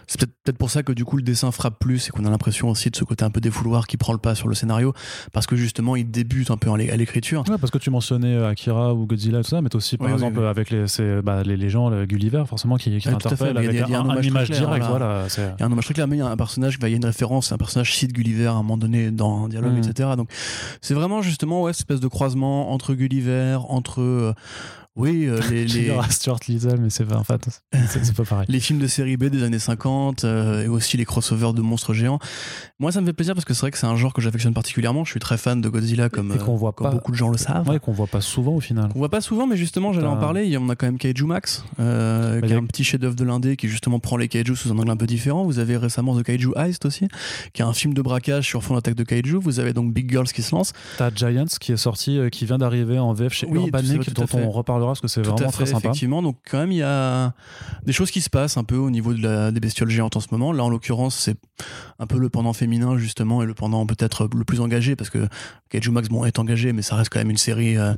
C'est 0.07 0.19
peut-être 0.19 0.33
peut-être 0.43 0.57
pour 0.57 0.69
ça 0.69 0.83
que 0.83 0.91
du 0.93 1.03
coup 1.05 1.17
le 1.17 1.23
dessin 1.23 1.51
frappe 1.51 1.79
plus 1.79 2.07
et 2.07 2.11
qu'on 2.11 2.25
a 2.25 2.29
l'impression 2.29 2.69
aussi 2.69 2.89
de 2.89 2.95
ce 2.95 3.03
côté 3.03 3.25
un 3.25 3.31
peu 3.31 3.41
défouloir 3.41 3.87
qui 3.87 3.97
prend 3.97 4.13
le 4.13 4.19
pas 4.19 4.35
sur 4.35 4.47
le 4.47 4.55
scénario, 4.55 4.93
parce 5.31 5.47
que 5.47 5.55
justement 5.55 5.95
il 5.95 6.09
débute 6.11 6.51
un 6.51 6.57
peu 6.57 6.69
à 6.71 6.77
l'écriture. 6.77 7.43
Ouais, 7.49 7.57
parce 7.57 7.71
que 7.71 7.77
tu 7.77 7.89
mentionnais 7.89 8.35
euh, 8.35 8.49
Akira 8.49 8.93
ou 8.93 9.05
Godzilla 9.05 9.41
tout 9.43 9.49
ça, 9.49 9.61
mais 9.61 9.73
aussi 9.75 9.97
par 9.97 10.07
Oui, 10.07 10.13
exemple 10.13 10.39
oui. 10.39 10.45
avec 10.45 10.69
les, 10.69 10.85
bah, 11.23 11.43
les, 11.43 11.57
les 11.57 11.69
gens, 11.69 11.89
le 11.89 12.05
Gulliver 12.05 12.43
forcément, 12.47 12.77
qui, 12.77 12.97
qui 12.99 13.07
Ouais, 13.09 13.13
a- 13.15 13.45
avec 13.57 13.81
un 13.81 13.85
un, 13.85 13.93
un 13.93 13.99
hommage 14.01 14.25
image 14.25 14.47
clair, 14.49 14.67
voilà. 14.89 15.25
C'est- 15.29 15.41
Il 15.57 15.61
y 15.61 15.63
a 15.63 15.65
un 15.67 15.71
hommage 15.71 15.85
très 15.85 15.93
clair, 15.93 16.07
mais 16.07 16.17
il 16.17 16.19
y 16.19 16.21
a 16.21 16.27
un 16.27 16.37
personnage, 16.37 16.77
bah, 16.79 16.87
il 16.89 16.91
y 16.91 16.93
a 16.95 16.97
une 16.97 17.05
référence, 17.05 17.51
un 17.51 17.57
personnage 17.57 17.95
cite 17.95 18.13
Gulliver 18.13 18.47
à 18.47 18.51
un 18.51 18.55
moment 18.57 18.77
donné 18.77 19.11
dans 19.11 19.45
un 19.45 19.49
dialogue, 19.49 19.73
Mhm. 19.73 19.83
etc. 19.89 20.09
Donc 20.17 20.29
c'est 20.81 20.93
vraiment 20.93 21.21
justement 21.21 21.61
ouais, 21.63 21.73
cette 21.73 21.81
espèce 21.81 21.99
de 21.99 22.07
croisement 22.07 22.71
entre 22.71 22.93
Gulliver, 22.93 23.57
entre 23.69 24.01
euh, 24.01 24.33
oui 24.95 25.25
euh, 25.27 25.39
les, 25.49 25.65
les, 25.65 25.91
Stuart 26.09 26.39
Little, 26.47 26.77
mais 26.79 26.89
c'est 26.89 27.05
pas, 27.05 27.17
en 27.17 27.23
fait, 27.23 27.61
c'est, 27.89 28.13
pas 28.13 28.23
pareil. 28.23 28.45
les 28.49 28.59
films 28.59 28.79
de 28.79 28.87
série 28.87 29.17
B 29.17 29.25
des 29.25 29.43
années 29.43 29.57
50 29.59 30.23
euh, 30.23 30.63
et 30.63 30.67
aussi 30.67 30.97
les 30.97 31.05
crossovers 31.05 31.53
de 31.53 31.61
monstres 31.61 31.93
géants. 31.93 32.19
Moi, 32.79 32.91
ça 32.91 33.01
me 33.01 33.05
fait 33.07 33.13
plaisir 33.13 33.33
parce 33.33 33.45
que 33.45 33.53
c'est 33.53 33.61
vrai 33.61 33.71
que 33.71 33.77
c'est 33.77 33.87
un 33.87 33.95
genre 33.95 34.13
que 34.13 34.21
j'affectionne 34.21 34.53
particulièrement. 34.53 35.03
Je 35.03 35.11
suis 35.11 35.19
très 35.19 35.37
fan 35.37 35.61
de 35.61 35.69
Godzilla, 35.69 36.09
comme, 36.09 36.31
Et 36.33 36.37
qu'on 36.37 36.53
euh, 36.53 36.57
voit 36.57 36.73
comme 36.73 36.87
pas- 36.87 36.91
beaucoup 36.93 37.11
de 37.11 37.17
gens 37.17 37.29
le 37.29 37.37
savent. 37.37 37.67
Ouais, 37.67 37.79
qu'on 37.79 37.91
voit 37.91 38.07
pas 38.07 38.21
souvent 38.21 38.53
au 38.53 38.59
final. 38.59 38.89
On 38.95 38.99
voit 38.99 39.09
pas 39.09 39.21
souvent, 39.21 39.47
mais 39.47 39.57
justement, 39.57 39.93
j'allais 39.93 40.07
en 40.07 40.17
parler. 40.17 40.43
Il 40.45 40.51
y 40.51 40.55
a- 40.55 40.59
On 40.59 40.69
a 40.69 40.75
quand 40.75 40.85
même 40.85 40.97
Kaiju 40.97 41.25
Max, 41.25 41.65
euh, 41.79 42.39
Bah, 42.39 42.47
qui 42.47 42.53
est 42.53 42.55
un 42.57 42.65
petit 42.65 42.83
chef-d'œuvre 42.83 43.15
de 43.15 43.23
l'indé 43.23 43.57
qui 43.57 43.67
justement 43.67 43.99
prend 43.99 44.15
les 44.17 44.27
Kaiju 44.27 44.55
sous 44.55 44.71
un 44.71 44.77
angle 44.77 44.91
un 44.91 44.97
peu 44.97 45.07
différent. 45.07 45.43
Vous 45.43 45.59
avez 45.59 45.75
récemment 45.75 46.15
The 46.19 46.23
Kaiju 46.23 46.51
Heist 46.55 46.85
aussi, 46.85 47.07
qui 47.53 47.61
est 47.61 47.65
un 47.65 47.73
film 47.73 47.93
de 47.93 48.01
braquage 48.01 48.45
sur 48.47 48.63
fond 48.63 48.75
d'attaque 48.75 48.95
de 48.95 49.03
Kaiju. 49.03 49.37
Vous 49.41 49.59
avez 49.59 49.73
donc 49.73 49.91
Big 49.93 50.09
Girls 50.09 50.27
qui 50.27 50.41
se 50.43 50.53
lance. 50.55 50.71
T'as 50.97 51.09
Giants 51.13 51.45
qui 51.59 51.71
est 51.71 51.77
sorti, 51.77 52.19
qui 52.31 52.45
vient 52.45 52.57
d'arriver 52.59 52.99
en 52.99 53.13
VF 53.13 53.33
chez 53.33 53.47
Oui, 53.47 53.57
Urbanic, 53.59 54.13
dont 54.13 54.25
on 54.33 54.49
parce 54.91 55.01
que 55.01 55.07
c'est 55.07 55.21
vraiment 55.21 55.37
à 55.49 55.51
très 55.51 55.65
fait, 55.65 55.71
sympa. 55.71 55.79
effectivement. 55.87 56.21
Donc 56.21 56.37
quand 56.49 56.57
même, 56.59 56.71
il 56.71 56.77
y 56.77 56.83
a 56.83 57.33
des 57.85 57.93
choses 57.93 58.11
qui 58.11 58.21
se 58.21 58.29
passent 58.29 58.57
un 58.57 58.63
peu 58.63 58.75
au 58.77 58.89
niveau 58.89 59.13
de 59.13 59.21
la, 59.21 59.51
des 59.51 59.59
bestioles 59.59 59.89
géantes 59.89 60.15
en 60.15 60.19
ce 60.19 60.27
moment. 60.31 60.51
Là, 60.51 60.63
en 60.63 60.69
l'occurrence, 60.69 61.15
c'est 61.15 61.37
un 61.99 62.07
peu 62.07 62.17
le 62.17 62.29
pendant 62.29 62.53
féminin 62.53 62.97
justement 62.97 63.41
et 63.43 63.45
le 63.45 63.53
pendant 63.53 63.85
peut-être 63.85 64.27
le 64.35 64.43
plus 64.43 64.59
engagé 64.61 64.95
parce 64.95 65.09
que 65.09 65.27
Kaiju 65.69 65.91
Max 65.91 66.09
bon, 66.09 66.25
est 66.25 66.37
engagé, 66.39 66.73
mais 66.73 66.81
ça 66.81 66.95
reste 66.95 67.09
quand 67.11 67.19
même 67.19 67.31
une 67.31 67.37
série 67.37 67.77
euh, 67.77 67.93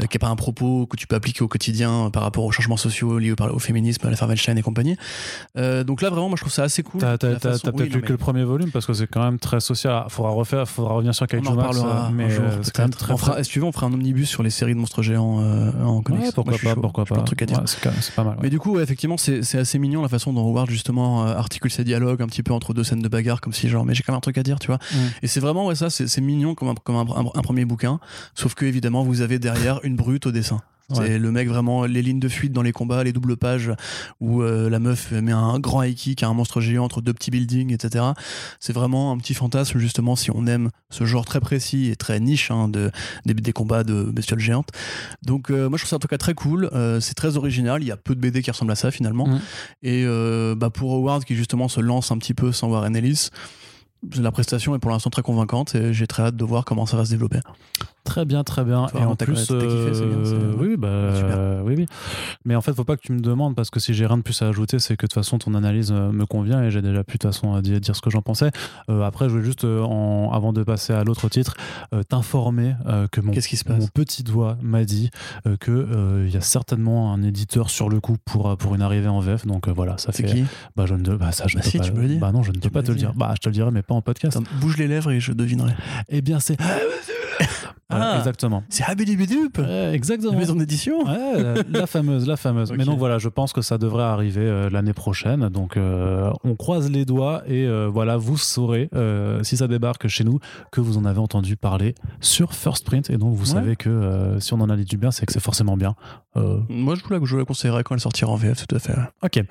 euh, 0.00 0.06
qui 0.06 0.16
n'a 0.16 0.20
pas 0.20 0.28
un 0.28 0.36
propos 0.36 0.86
que 0.86 0.96
tu 0.96 1.06
peux 1.06 1.16
appliquer 1.16 1.42
au 1.42 1.48
quotidien 1.48 2.06
euh, 2.06 2.10
par 2.10 2.22
rapport 2.22 2.44
aux 2.44 2.52
changements 2.52 2.76
sociaux 2.76 3.18
liés 3.18 3.32
au, 3.32 3.42
au 3.44 3.58
féminisme, 3.58 4.06
à 4.06 4.10
la 4.10 4.16
Farvelstein 4.16 4.56
et 4.56 4.62
compagnie. 4.62 4.96
Euh, 5.56 5.84
donc 5.84 6.02
là, 6.02 6.10
vraiment, 6.10 6.28
moi, 6.28 6.36
je 6.36 6.42
trouve 6.42 6.52
ça 6.52 6.64
assez 6.64 6.82
cool. 6.82 7.00
T'as, 7.00 7.16
t'as- 7.18 7.36
t'as- 7.36 7.58
t'as 7.58 7.70
oui, 7.70 7.76
peut-être 7.78 7.94
lu 7.94 8.00
mais 8.00 8.06
que 8.06 8.12
le 8.12 8.18
premier 8.18 8.44
volume 8.44 8.70
parce 8.70 8.84
que 8.86 8.92
c'est 8.92 9.06
quand 9.06 9.22
même 9.24 9.38
très 9.38 9.60
social. 9.60 9.92
Ah, 9.94 10.06
Faudra 10.10 10.30
refaire, 10.32 10.68
faudra 10.68 10.94
revenir 10.94 11.14
sur 11.14 11.26
Kaiju 11.26 11.52
Max, 11.54 11.78
mais 12.12 12.28
jour, 12.30 12.44
c'est 12.62 12.74
quand 12.74 12.82
même 12.82 12.90
très, 12.90 13.12
On 13.12 13.16
fera- 13.16 13.32
très- 13.34 13.44
si 13.44 13.50
tu 13.50 13.60
veux, 13.60 13.64
on 13.66 13.72
fera 13.72 13.86
un 13.86 13.92
omnibus 13.92 14.28
sur 14.28 14.42
les 14.42 14.50
séries 14.50 14.74
de 14.74 14.78
monstres 14.78 15.02
géants 15.02 15.40
euh, 15.40 15.72
en 15.84 16.02
comics. 16.16 16.34
Pourquoi 16.34 16.58
pas, 16.74 16.80
pourquoi 16.80 17.04
pas. 17.04 17.16
de 17.16 17.24
trucs 17.24 17.42
à 17.42 17.46
dire. 17.46 17.62
C'est, 17.66 18.14
pas 18.14 18.24
mal. 18.24 18.36
Mais 18.42 18.50
du 18.50 18.58
coup, 18.58 18.78
effectivement, 18.80 19.16
c'est 19.16 19.54
assez 19.54 19.78
mignon 19.78 20.02
la 20.02 20.08
façon 20.08 20.32
dont 20.32 20.46
Howard 20.46 20.70
justement 20.70 21.26
euh, 21.26 21.34
articule 21.36 21.70
ses 21.70 21.84
dialogues 21.84 22.22
un 22.22 22.26
petit 22.26 22.42
peu 22.42 22.52
entre 22.52 22.74
deux 22.74 22.84
scènes 22.84 23.02
de 23.02 23.08
bagarre, 23.08 23.40
comme 23.40 23.52
si 23.52 23.68
genre, 23.68 23.84
mais 23.84 23.94
j'ai 23.94 24.02
quand 24.02 24.12
même 24.12 24.18
un 24.18 24.20
truc 24.20 24.38
à 24.38 24.42
dire, 24.42 24.58
tu 24.58 24.68
vois. 24.68 24.78
Et 25.22 25.26
c'est 25.26 25.40
vraiment, 25.40 25.66
ouais, 25.66 25.74
ça, 25.74 25.90
c'est 25.90 26.20
mignon 26.20 26.54
comme, 26.54 26.68
un 26.68 27.42
premier 27.42 27.64
bouquin, 27.64 28.00
sauf 28.34 28.54
que 28.54 28.64
évidemment, 28.64 29.02
vous 29.02 29.20
avez 29.20 29.38
derrière 29.38 29.80
une 29.82 29.96
brute 29.96 30.26
au 30.26 30.32
dessin. 30.32 30.60
C'est 30.92 31.00
Ouais. 31.00 31.18
le 31.18 31.32
mec 31.32 31.48
vraiment, 31.48 31.84
les 31.84 32.00
lignes 32.00 32.20
de 32.20 32.28
fuite 32.28 32.52
dans 32.52 32.62
les 32.62 32.70
combats, 32.72 33.02
les 33.02 33.12
doubles 33.12 33.36
pages 33.36 33.72
où 34.20 34.42
euh, 34.42 34.70
la 34.70 34.78
meuf 34.78 35.10
met 35.10 35.32
un 35.32 35.58
grand 35.58 35.82
high 35.82 35.96
kick 35.96 36.22
à 36.22 36.28
un 36.28 36.32
monstre 36.32 36.60
géant 36.60 36.84
entre 36.84 37.00
deux 37.00 37.12
petits 37.12 37.32
buildings, 37.32 37.72
etc. 37.72 38.04
C'est 38.60 38.72
vraiment 38.72 39.10
un 39.10 39.18
petit 39.18 39.34
fantasme, 39.34 39.78
justement, 39.78 40.14
si 40.14 40.30
on 40.30 40.46
aime 40.46 40.70
ce 40.90 41.04
genre 41.04 41.24
très 41.24 41.40
précis 41.40 41.90
et 41.90 41.96
très 41.96 42.20
niche 42.20 42.52
hein, 42.52 42.68
de, 42.68 42.92
des, 43.24 43.34
des 43.34 43.52
combats 43.52 43.82
de 43.82 44.04
bestioles 44.04 44.38
géantes. 44.38 44.68
Donc, 45.24 45.50
euh, 45.50 45.68
moi, 45.68 45.76
je 45.76 45.82
trouve 45.82 45.90
ça 45.90 45.96
en 45.96 46.00
tout 46.00 46.08
cas 46.08 46.18
très 46.18 46.34
cool. 46.34 46.70
Euh, 46.72 47.00
c'est 47.00 47.14
très 47.14 47.36
original. 47.36 47.82
Il 47.82 47.86
y 47.86 47.92
a 47.92 47.96
peu 47.96 48.14
de 48.14 48.20
BD 48.20 48.42
qui 48.42 48.50
ressemblent 48.52 48.70
à 48.72 48.76
ça, 48.76 48.92
finalement. 48.92 49.26
Mm. 49.26 49.40
Et 49.82 50.06
bah, 50.56 50.70
pour 50.70 50.92
Howard, 50.92 51.24
qui 51.24 51.34
justement 51.34 51.68
se 51.68 51.80
lance 51.80 52.12
un 52.12 52.18
petit 52.18 52.34
peu 52.34 52.52
sans 52.52 52.68
Warren 52.68 52.94
Ellis, 52.94 53.30
la 54.16 54.30
prestation 54.30 54.74
est 54.76 54.78
pour 54.78 54.90
l'instant 54.90 55.10
très 55.10 55.22
convaincante 55.22 55.74
et 55.74 55.92
j'ai 55.92 56.06
très 56.06 56.22
hâte 56.22 56.36
de 56.36 56.44
voir 56.44 56.64
comment 56.64 56.86
ça 56.86 56.96
va 56.96 57.04
se 57.04 57.10
développer. 57.10 57.40
Très 58.06 58.24
bien, 58.24 58.44
très 58.44 58.64
bien. 58.64 58.86
Faut 58.88 58.98
Et 58.98 59.04
en 59.04 59.14
plus, 59.16 59.34
kiffé, 59.34 59.54
bien, 59.54 59.66
euh, 59.66 60.52
oui, 60.58 60.76
bah, 60.78 61.14
Super. 61.16 61.38
oui, 61.64 61.74
oui. 61.76 61.86
Mais 62.46 62.54
en 62.54 62.60
fait, 62.62 62.72
faut 62.72 62.84
pas 62.84 62.96
que 62.96 63.02
tu 63.02 63.12
me 63.12 63.20
demandes 63.20 63.54
parce 63.54 63.68
que 63.68 63.80
si 63.80 63.92
j'ai 63.92 64.06
rien 64.06 64.16
de 64.16 64.22
plus 64.22 64.40
à 64.40 64.48
ajouter, 64.48 64.78
c'est 64.78 64.96
que 64.96 65.04
de 65.06 65.08
toute 65.08 65.14
façon 65.14 65.38
ton 65.38 65.52
analyse 65.54 65.92
euh, 65.92 66.12
me 66.12 66.24
convient 66.24 66.62
et 66.62 66.70
j'ai 66.70 66.80
déjà 66.82 67.02
pu 67.04 67.14
de 67.14 67.18
toute 67.18 67.32
façon 67.32 67.56
euh, 67.56 67.60
dire, 67.60 67.80
ce 67.94 68.00
que 68.00 68.08
j'en 68.10 68.22
pensais. 68.22 68.50
Euh, 68.88 69.02
après, 69.02 69.26
je 69.28 69.32
voulais 69.34 69.44
juste, 69.44 69.64
en- 69.64 70.30
avant 70.32 70.52
de 70.52 70.62
passer 70.62 70.92
à 70.92 71.02
l'autre 71.04 71.28
titre, 71.28 71.54
euh, 71.92 72.02
t'informer 72.04 72.74
euh, 72.86 73.06
que 73.10 73.20
mon, 73.20 73.32
Qu'est-ce 73.32 73.48
qui 73.48 73.56
se 73.56 73.64
passe? 73.64 73.80
mon 73.80 73.88
petit 73.88 74.22
doigt 74.22 74.56
m'a 74.62 74.84
dit 74.84 75.10
que 75.60 75.70
euh, 75.72 76.24
il 76.28 76.32
y 76.32 76.36
a 76.36 76.40
certainement 76.40 77.12
un 77.12 77.22
éditeur 77.22 77.68
sur 77.70 77.88
le 77.88 78.00
coup 78.00 78.16
pour 78.24 78.56
pour 78.56 78.74
une 78.74 78.82
arrivée 78.82 79.08
en 79.08 79.18
VF. 79.20 79.46
Donc 79.46 79.68
voilà, 79.68 79.98
ça 79.98 80.12
fait. 80.12 80.22
qui? 80.22 80.44
Bah 80.76 80.86
je 80.86 80.94
ne, 80.94 81.16
bah 81.16 81.32
ça 81.32 81.44
je 81.48 81.56
ne 81.56 81.60
Bah 81.60 81.64
peux 81.64 81.70
si, 81.70 81.78
pas. 81.78 81.84
tu 81.84 81.92
me 81.92 82.00
le 82.02 82.08
dis. 82.08 82.16
Bah 82.18 82.30
non, 82.32 82.42
je 82.42 82.52
ne 82.52 82.58
peux 82.58 82.70
pas 82.70 82.82
te 82.82 82.90
le 82.92 82.96
dire. 82.96 83.12
Bah 83.14 83.32
je 83.34 83.40
te 83.40 83.48
le 83.48 83.52
dirai, 83.52 83.70
mais 83.72 83.82
pas 83.82 83.94
en 83.94 84.00
podcast. 84.02 84.36
Attends, 84.36 84.46
Bouge 84.60 84.76
les 84.76 84.86
lèvres 84.86 85.10
et 85.10 85.18
je 85.20 85.32
devinerai. 85.32 85.72
Eh 86.08 86.20
bien 86.22 86.38
c'est. 86.40 86.56
Voilà, 87.88 88.12
Ah. 88.14 88.18
exactement. 88.18 88.64
C'est 88.68 88.82
Habidibidup 88.82 89.58
Ouais, 89.58 89.92
exactement. 89.94 90.32
La 90.32 90.38
maison 90.38 90.56
d'édition 90.56 91.04
Ouais, 91.04 91.40
la, 91.40 91.54
la 91.80 91.86
fameuse, 91.86 92.26
la 92.26 92.36
fameuse. 92.36 92.72
Mais 92.72 92.84
donc 92.84 92.98
voilà, 92.98 93.18
je 93.18 93.28
pense 93.28 93.52
que 93.52 93.62
ça 93.62 93.78
devrait 93.78 94.02
arriver 94.02 94.40
euh, 94.40 94.68
l'année 94.70 94.92
prochaine. 94.92 95.48
Donc 95.50 95.76
euh, 95.76 96.30
on 96.42 96.56
croise 96.56 96.90
les 96.90 97.04
doigts 97.04 97.42
et 97.46 97.64
euh, 97.64 97.88
voilà, 97.92 98.16
vous 98.16 98.36
saurez 98.38 98.88
euh, 98.94 99.42
si 99.44 99.56
ça 99.56 99.68
débarque 99.68 100.08
chez 100.08 100.24
nous 100.24 100.40
que 100.72 100.80
vous 100.80 100.98
en 100.98 101.04
avez 101.04 101.20
entendu 101.20 101.56
parler 101.56 101.94
sur 102.20 102.54
First 102.54 102.84
Print. 102.84 103.08
Et 103.10 103.18
donc 103.18 103.34
vous 103.34 103.46
Ouais. 103.54 103.60
savez 103.60 103.76
que 103.76 103.88
euh, 103.88 104.40
si 104.40 104.52
on 104.52 104.60
en 104.60 104.68
a 104.68 104.76
dit 104.76 104.84
du 104.84 104.96
bien, 104.96 105.12
c'est 105.12 105.24
que 105.24 105.32
c'est 105.32 105.38
forcément 105.40 105.76
bien. 105.76 105.94
Euh, 106.36 106.58
Moi, 106.68 106.96
je 106.96 107.02
vous, 107.04 107.10
la, 107.12 107.18
je 107.24 107.30
vous 107.30 107.38
la 107.38 107.44
conseillerais 107.44 107.82
quand 107.84 107.94
elle 107.94 108.00
sortira 108.00 108.30
en 108.32 108.36
VF, 108.36 108.66
tout 108.66 108.74
à 108.74 108.78
fait. 108.80 108.92
ok. 109.22 109.42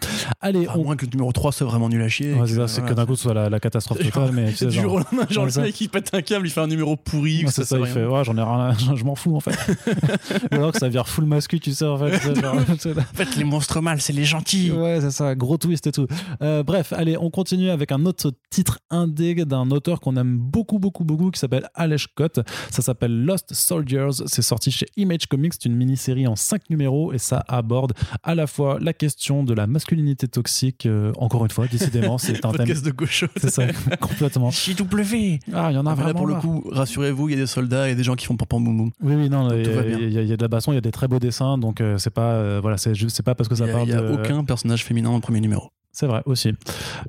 Allez, 0.41 0.67
À 0.67 0.77
on. 0.77 0.83
moins 0.83 0.95
que 0.97 1.05
le 1.05 1.11
numéro 1.11 1.31
3 1.31 1.51
soit 1.53 1.65
vraiment 1.65 1.87
nul 1.89 2.01
à 2.01 2.09
chier. 2.09 2.33
Ouais, 2.33 2.41
que, 2.41 2.67
c'est 2.67 2.81
que 2.81 2.87
voilà. 2.87 2.95
d'un 2.95 3.05
coup 3.05 3.15
ce 3.15 3.23
soit 3.23 3.33
la, 3.33 3.49
la 3.49 3.59
catastrophe 3.61 3.99
totale. 3.99 4.31
Mais 4.33 4.51
du 4.51 4.57
genre- 4.71 4.71
jour 4.83 4.93
au 4.93 4.97
lendemain, 4.97 5.25
genre 5.29 5.45
le 5.45 5.61
mec 5.61 5.79
il 5.81 5.87
pète 5.89 6.09
un 6.13 6.21
câble, 6.21 6.45
il 6.47 6.49
fait 6.51 6.59
un 6.61 6.67
numéro 6.67 6.95
pourri, 6.97 7.39
Ouais, 7.39 7.43
que 7.45 7.51
c'est 7.51 7.63
ça 7.63 7.74
ça, 7.83 7.87
il 7.87 7.93
fait, 7.93 8.05
ouais, 8.05 8.23
j'en 8.23 8.37
ai 8.37 8.41
rien, 8.41 8.75
je 8.95 9.03
m'en 9.03 9.15
fous 9.15 9.35
en 9.35 9.39
fait. 9.39 9.51
Ou 10.51 10.55
alors 10.55 10.71
que 10.71 10.79
ça 10.79 10.89
vire 10.89 11.07
full 11.07 11.25
mascu, 11.25 11.59
tu 11.59 11.71
sais 11.73 11.85
en 11.85 11.97
fait. 11.97 12.15
en 12.45 13.13
fait, 13.13 13.35
les 13.35 13.43
monstres 13.43 13.81
mâles, 13.81 14.01
c'est 14.01 14.13
les 14.13 14.25
gentils. 14.25 14.71
Ouais, 14.71 14.99
c'est 15.01 15.11
ça, 15.11 15.35
gros 15.35 15.57
twist 15.57 15.87
et 15.87 15.91
tout. 15.91 16.07
Euh, 16.41 16.63
bref, 16.63 16.93
allez, 16.93 17.17
on 17.17 17.29
continue 17.29 17.69
avec 17.69 17.91
un 17.91 18.05
autre 18.05 18.31
titre 18.49 18.79
indé 18.89 19.45
d'un 19.45 19.69
auteur 19.71 19.99
qu'on 19.99 20.15
aime 20.17 20.37
beaucoup, 20.37 20.79
beaucoup, 20.79 21.03
beaucoup, 21.03 21.31
qui 21.31 21.39
s'appelle 21.39 21.67
Alesh 21.75 22.03
Scott. 22.03 22.39
Ça 22.69 22.81
s'appelle 22.81 23.25
Lost 23.25 23.53
Soldiers. 23.53 24.09
C'est 24.25 24.41
sorti 24.41 24.71
chez 24.71 24.85
Image 24.97 25.25
Comics. 25.27 25.53
C'est 25.53 25.65
une 25.65 25.75
mini-série 25.75 26.27
en 26.27 26.35
5 26.35 26.69
numéros 26.69 27.11
et 27.13 27.17
ça 27.17 27.43
aborde 27.47 27.93
à 28.23 28.35
la 28.35 28.47
fois 28.47 28.77
la 28.79 28.93
question 28.93 29.43
de 29.43 29.53
la 29.53 29.67
masculinité 29.67 30.27
toxique. 30.27 30.85
Euh, 30.85 31.11
encore 31.17 31.43
une 31.45 31.51
fois, 31.51 31.67
décidément, 31.67 32.17
c'est 32.17 32.45
un 32.45 32.51
thème. 32.51 32.67
de 32.67 32.91
gauche. 32.91 33.25
C'est 33.37 33.49
ça, 33.49 33.63
complètement. 33.99 34.51
JW. 34.51 35.39
Ah, 35.53 35.69
il 35.71 35.75
y 35.75 35.77
en 35.77 35.85
a 35.85 35.91
Ah, 35.91 35.95
vraiment. 35.95 36.07
là, 36.07 36.13
pour 36.13 36.27
le 36.27 36.35
coup, 36.35 36.63
rassurez-vous, 36.71 37.29
il 37.29 37.31
y 37.31 37.35
a 37.35 37.41
des 37.41 37.47
soldats 37.47 37.64
et 37.73 37.95
des 37.95 38.03
gens 38.03 38.15
qui 38.15 38.25
font 38.25 38.35
pam 38.37 38.63
boum 38.63 38.77
boum. 38.77 38.91
Oui, 39.01 39.15
oui, 39.15 39.29
non, 39.29 39.49
il 39.51 39.65
y, 39.65 40.15
y 40.17 40.25
y 40.27 40.33
a 40.33 40.37
de 40.37 40.41
la 40.41 40.47
baston, 40.47 40.71
il 40.71 40.75
y 40.75 40.77
a 40.77 40.81
des 40.81 40.91
très 40.91 41.07
beaux 41.07 41.19
dessins, 41.19 41.57
donc 41.57 41.81
euh, 41.81 41.97
c'est 41.97 42.09
pas, 42.09 42.31
euh, 42.33 42.59
voilà, 42.61 42.77
c'est 42.77 42.95
juste, 42.95 43.15
c'est 43.15 43.23
pas 43.23 43.35
parce 43.35 43.49
que 43.49 43.55
ça 43.55 43.65
y 43.65 43.69
a, 43.69 43.73
parle 43.73 43.87
il 43.87 43.91
y 43.91 43.93
a 43.93 44.01
de- 44.01 44.11
aucun 44.13 44.43
personnage 44.43 44.83
féminin 44.83 45.09
dans 45.09 45.15
le 45.15 45.21
premier 45.21 45.41
numéro. 45.41 45.71
C'est 45.91 46.07
vrai 46.07 46.21
aussi. 46.25 46.51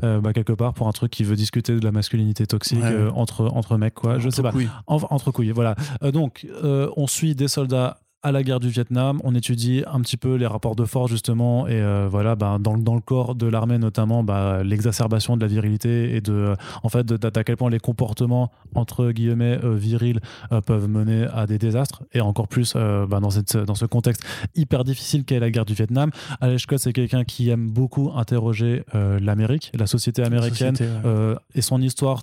Euh, 0.04 0.20
bah, 0.20 0.32
quelque 0.32 0.52
part 0.52 0.72
pour 0.72 0.86
un 0.86 0.92
truc 0.92 1.10
qui 1.10 1.24
veut 1.24 1.34
discuter 1.34 1.74
de 1.74 1.84
la 1.84 1.90
masculinité 1.90 2.46
toxique 2.46 2.78
Ouais. 2.82 2.92
euh, 2.92 3.10
entre 3.16 3.46
entre 3.52 3.76
mecs 3.78 3.94
quoi. 3.94 4.20
Je 4.20 4.30
sais 4.30 4.42
pas. 4.42 4.52
Oui. 4.54 4.68
En- 4.86 4.98
entre 5.10 5.32
couilles, 5.32 5.50
voilà. 5.50 5.74
Euh, 6.04 6.12
donc, 6.12 6.46
euh, 6.62 6.88
on 6.96 7.08
suit 7.08 7.34
des 7.34 7.48
soldats 7.48 7.98
à 8.26 8.32
la 8.32 8.42
guerre 8.42 8.58
du 8.60 8.68
Vietnam, 8.70 9.20
on 9.22 9.34
étudie 9.36 9.84
un 9.86 10.00
petit 10.00 10.16
peu 10.16 10.34
les 10.34 10.46
rapports 10.48 10.74
de 10.74 10.84
force 10.84 11.10
justement, 11.12 11.68
et 11.68 11.80
euh, 11.80 12.08
voilà, 12.10 12.34
bah, 12.34 12.58
dans, 12.60 12.74
le- 12.74 12.82
dans 12.82 12.94
le 12.96 13.00
corps 13.00 13.34
de 13.36 13.46
l'armée 13.46 13.78
notamment, 13.78 14.24
bah, 14.24 14.62
l'exacerbation 14.64 15.36
de 15.36 15.42
la 15.42 15.46
virilité 15.46 16.16
et 16.16 16.20
de, 16.20 16.54
en 16.82 16.88
fait, 16.88 17.04
de- 17.06 17.16
d'à 17.16 17.44
quel 17.44 17.56
point 17.56 17.70
les 17.70 17.78
comportements 17.78 18.50
entre 18.74 19.12
guillemets 19.12 19.58
euh, 19.62 19.74
virils 19.76 20.18
euh, 20.50 20.60
peuvent 20.60 20.88
mener 20.88 21.26
à 21.32 21.46
des 21.46 21.58
désastres, 21.58 22.02
et 22.12 22.20
encore 22.20 22.48
plus 22.48 22.72
euh, 22.74 23.06
bah, 23.06 23.20
dans, 23.20 23.30
cette, 23.30 23.56
dans 23.56 23.76
ce 23.76 23.86
contexte 23.86 24.22
hyper 24.56 24.82
difficile 24.82 25.24
qu'est 25.24 25.38
la 25.40 25.50
guerre 25.50 25.64
du 25.64 25.74
Vietnam. 25.74 26.10
Alex 26.40 26.62
Scott, 26.64 26.78
c'est 26.80 26.92
quelqu'un 26.92 27.22
qui 27.24 27.48
aime 27.50 27.68
beaucoup 27.70 28.10
interroger 28.16 28.82
euh, 28.96 29.20
l'Amérique, 29.20 29.70
la 29.78 29.86
société 29.86 30.22
américaine, 30.24 30.74
Société, 30.74 30.92
ouais. 30.92 31.00
euh, 31.04 31.34
et 31.54 31.62
son 31.62 31.80
histoire 31.80 32.22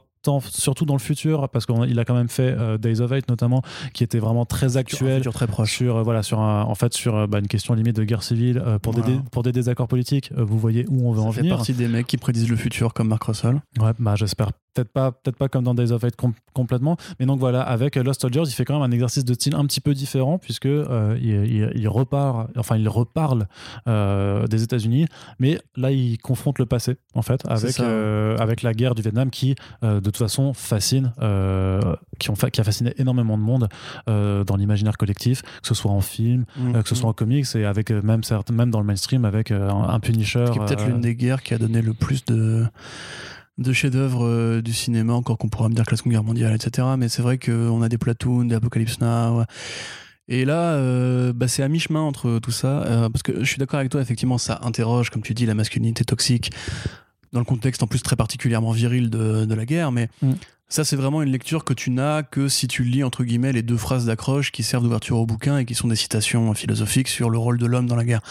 surtout 0.49 0.85
dans 0.85 0.93
le 0.93 0.99
futur 0.99 1.49
parce 1.49 1.65
qu'il 1.65 1.99
a 1.99 2.05
quand 2.05 2.13
même 2.15 2.29
fait 2.29 2.55
euh, 2.57 2.77
Days 2.77 3.01
of 3.01 3.11
Hate 3.11 3.27
notamment 3.29 3.61
qui 3.93 4.03
était 4.03 4.19
vraiment 4.19 4.45
très 4.45 4.77
actuel 4.77 5.17
futur 5.17 5.33
très 5.33 5.47
proche. 5.47 5.71
sur 5.75 5.97
euh, 5.97 6.03
voilà 6.03 6.23
sur 6.23 6.39
un- 6.39 6.63
en 6.63 6.75
fait 6.75 6.93
sur 6.93 7.15
euh, 7.15 7.27
bah, 7.27 7.39
une 7.39 7.47
question 7.47 7.73
limite 7.73 7.95
de 7.95 8.03
guerre 8.03 8.23
civile 8.23 8.61
euh, 8.65 8.79
pour 8.79 8.93
des 8.93 9.01
Voilà. 9.01 9.17
pour 9.31 9.43
des 9.43 9.51
désaccords 9.51 9.87
politiques 9.87 10.31
vous 10.35 10.57
voyez 10.57 10.85
où 10.89 11.07
on 11.07 11.11
veut 11.11 11.21
Ça 11.21 11.27
en 11.27 11.31
fait 11.31 11.41
venir 11.41 11.55
partie 11.57 11.73
des 11.73 11.87
mecs 11.87 12.07
qui 12.07 12.17
prédisent 12.17 12.49
le 12.49 12.55
futur 12.55 12.93
comme 12.93 13.07
Mark 13.09 13.23
Russell. 13.23 13.61
ouais 13.79 13.91
bah 13.99 14.15
j'espère 14.15 14.49
peut-être 14.73 14.91
pas 14.91 15.11
peut-être 15.11 15.37
pas 15.37 15.47
comme 15.49 15.63
dans 15.63 15.73
Days 15.73 15.91
of 15.91 16.03
com- 16.17 16.33
complètement 16.53 16.97
mais 17.19 17.25
donc 17.25 17.39
voilà 17.39 17.61
avec 17.61 17.95
Lost 17.95 18.21
Soldiers 18.21 18.43
il 18.45 18.51
fait 18.51 18.65
quand 18.65 18.73
même 18.79 18.89
un 18.89 18.93
exercice 18.93 19.23
de 19.25 19.33
style 19.33 19.55
un 19.55 19.65
petit 19.65 19.81
peu 19.81 19.93
différent 19.93 20.37
puisque 20.37 20.65
euh, 20.65 21.17
il, 21.21 21.29
il- 21.29 21.71
il 21.75 21.87
repart 21.87 22.49
enfin 22.57 22.77
il 22.77 22.87
reparle 22.89 23.47
euh, 23.87 24.47
des 24.47 24.63
États-Unis 24.63 25.07
mais 25.39 25.59
là 25.75 25.91
il 25.91 26.17
confronte 26.17 26.59
le 26.59 26.65
passé 26.65 26.97
en 27.13 27.21
fait 27.21 27.41
avec 27.49 27.75
euh, 27.85 28.37
avec 28.37 28.61
la 28.63 28.73
guerre 28.73 28.95
du 28.95 29.01
Vietnam 29.01 29.29
qui 29.29 29.55
de 29.81 29.99
toute 29.99 30.17
façon 30.17 30.53
fascine 30.53 31.11
qui 32.19 32.29
ont 32.29 32.35
fa- 32.35 32.49
qui 32.51 32.61
a 32.61 32.63
fasciné 32.63 32.93
énormément 32.97 33.37
de 33.37 33.43
monde 33.43 33.67
dans 34.07 34.55
l'imaginaire 34.57 34.97
collectif 34.97 35.41
que 35.41 35.67
ce 35.67 35.73
soit 35.73 35.91
en 35.91 36.01
film 36.01 36.45
que 36.81 36.89
ce 36.89 36.95
soit 36.95 37.09
en 37.09 37.13
comics 37.13 37.45
et 37.55 37.65
avec 37.65 37.89
même 37.91 38.21
même 38.51 38.71
dans 38.71 38.79
le 38.79 38.85
mainstream 38.85 39.25
avec 39.25 39.51
un, 39.51 39.69
un 39.69 39.99
Punisher 39.99 40.45
qui 40.51 40.57
est 40.59 40.65
peut-être 40.65 40.85
l'une 40.87 41.01
des 41.01 41.15
guerres 41.15 41.43
qui 41.43 41.53
a 41.53 41.57
donné 41.57 41.81
le 41.81 41.93
plus 41.93 42.25
de 42.25 42.65
de 43.57 43.71
chefs-d'œuvre 43.73 44.25
euh, 44.25 44.61
du 44.61 44.73
cinéma, 44.73 45.13
encore 45.13 45.37
qu'on 45.37 45.49
pourra 45.49 45.69
me 45.69 45.75
dire 45.75 45.85
que 45.85 45.91
la 45.91 45.97
Seconde 45.97 46.13
Guerre 46.13 46.23
mondiale, 46.23 46.55
etc. 46.55 46.87
Mais 46.97 47.09
c'est 47.09 47.21
vrai 47.21 47.37
qu'on 47.37 47.81
a 47.81 47.89
des 47.89 47.97
Platoon, 47.97 48.45
des 48.45 48.55
Apocalypse 48.55 48.99
Now. 48.99 49.43
Et 50.27 50.45
là, 50.45 50.73
euh, 50.73 51.33
bah, 51.33 51.47
c'est 51.47 51.63
à 51.63 51.67
mi-chemin 51.67 51.99
entre 51.99 52.39
tout 52.39 52.51
ça, 52.51 52.83
euh, 52.83 53.09
parce 53.09 53.23
que 53.23 53.39
je 53.39 53.45
suis 53.45 53.57
d'accord 53.57 53.79
avec 53.79 53.91
toi, 53.91 54.01
effectivement, 54.01 54.37
ça 54.37 54.59
interroge, 54.63 55.09
comme 55.09 55.21
tu 55.21 55.33
dis, 55.33 55.45
la 55.45 55.53
masculinité 55.53 56.05
toxique, 56.05 56.51
dans 57.33 57.39
le 57.39 57.45
contexte 57.45 57.83
en 57.83 57.87
plus 57.87 58.01
très 58.01 58.15
particulièrement 58.15 58.71
viril 58.71 59.09
de, 59.09 59.45
de 59.45 59.53
la 59.55 59.65
guerre, 59.65 59.91
mais 59.91 60.07
Mm. 60.21 60.33
ça, 60.69 60.85
c'est 60.85 60.95
vraiment 60.95 61.21
une 61.21 61.31
lecture 61.31 61.65
que 61.65 61.73
tu 61.73 61.91
n'as 61.91 62.23
que 62.23 62.47
si 62.47 62.67
tu 62.67 62.83
lis, 62.83 63.03
entre 63.03 63.23
guillemets, 63.23 63.51
les 63.51 63.63
deux 63.63 63.77
phrases 63.77 64.05
d'accroche 64.05 64.51
qui 64.51 64.63
servent 64.63 64.83
d'ouverture 64.83 65.17
au 65.17 65.25
bouquin 65.25 65.57
et 65.57 65.65
qui 65.65 65.75
sont 65.75 65.89
des 65.89 65.95
citations 65.97 66.53
philosophiques 66.53 67.09
sur 67.09 67.29
le 67.29 67.37
rôle 67.37 67.57
de 67.57 67.65
l'homme 67.65 67.87
dans 67.87 67.97
la 67.97 68.05
guerre. 68.05 68.21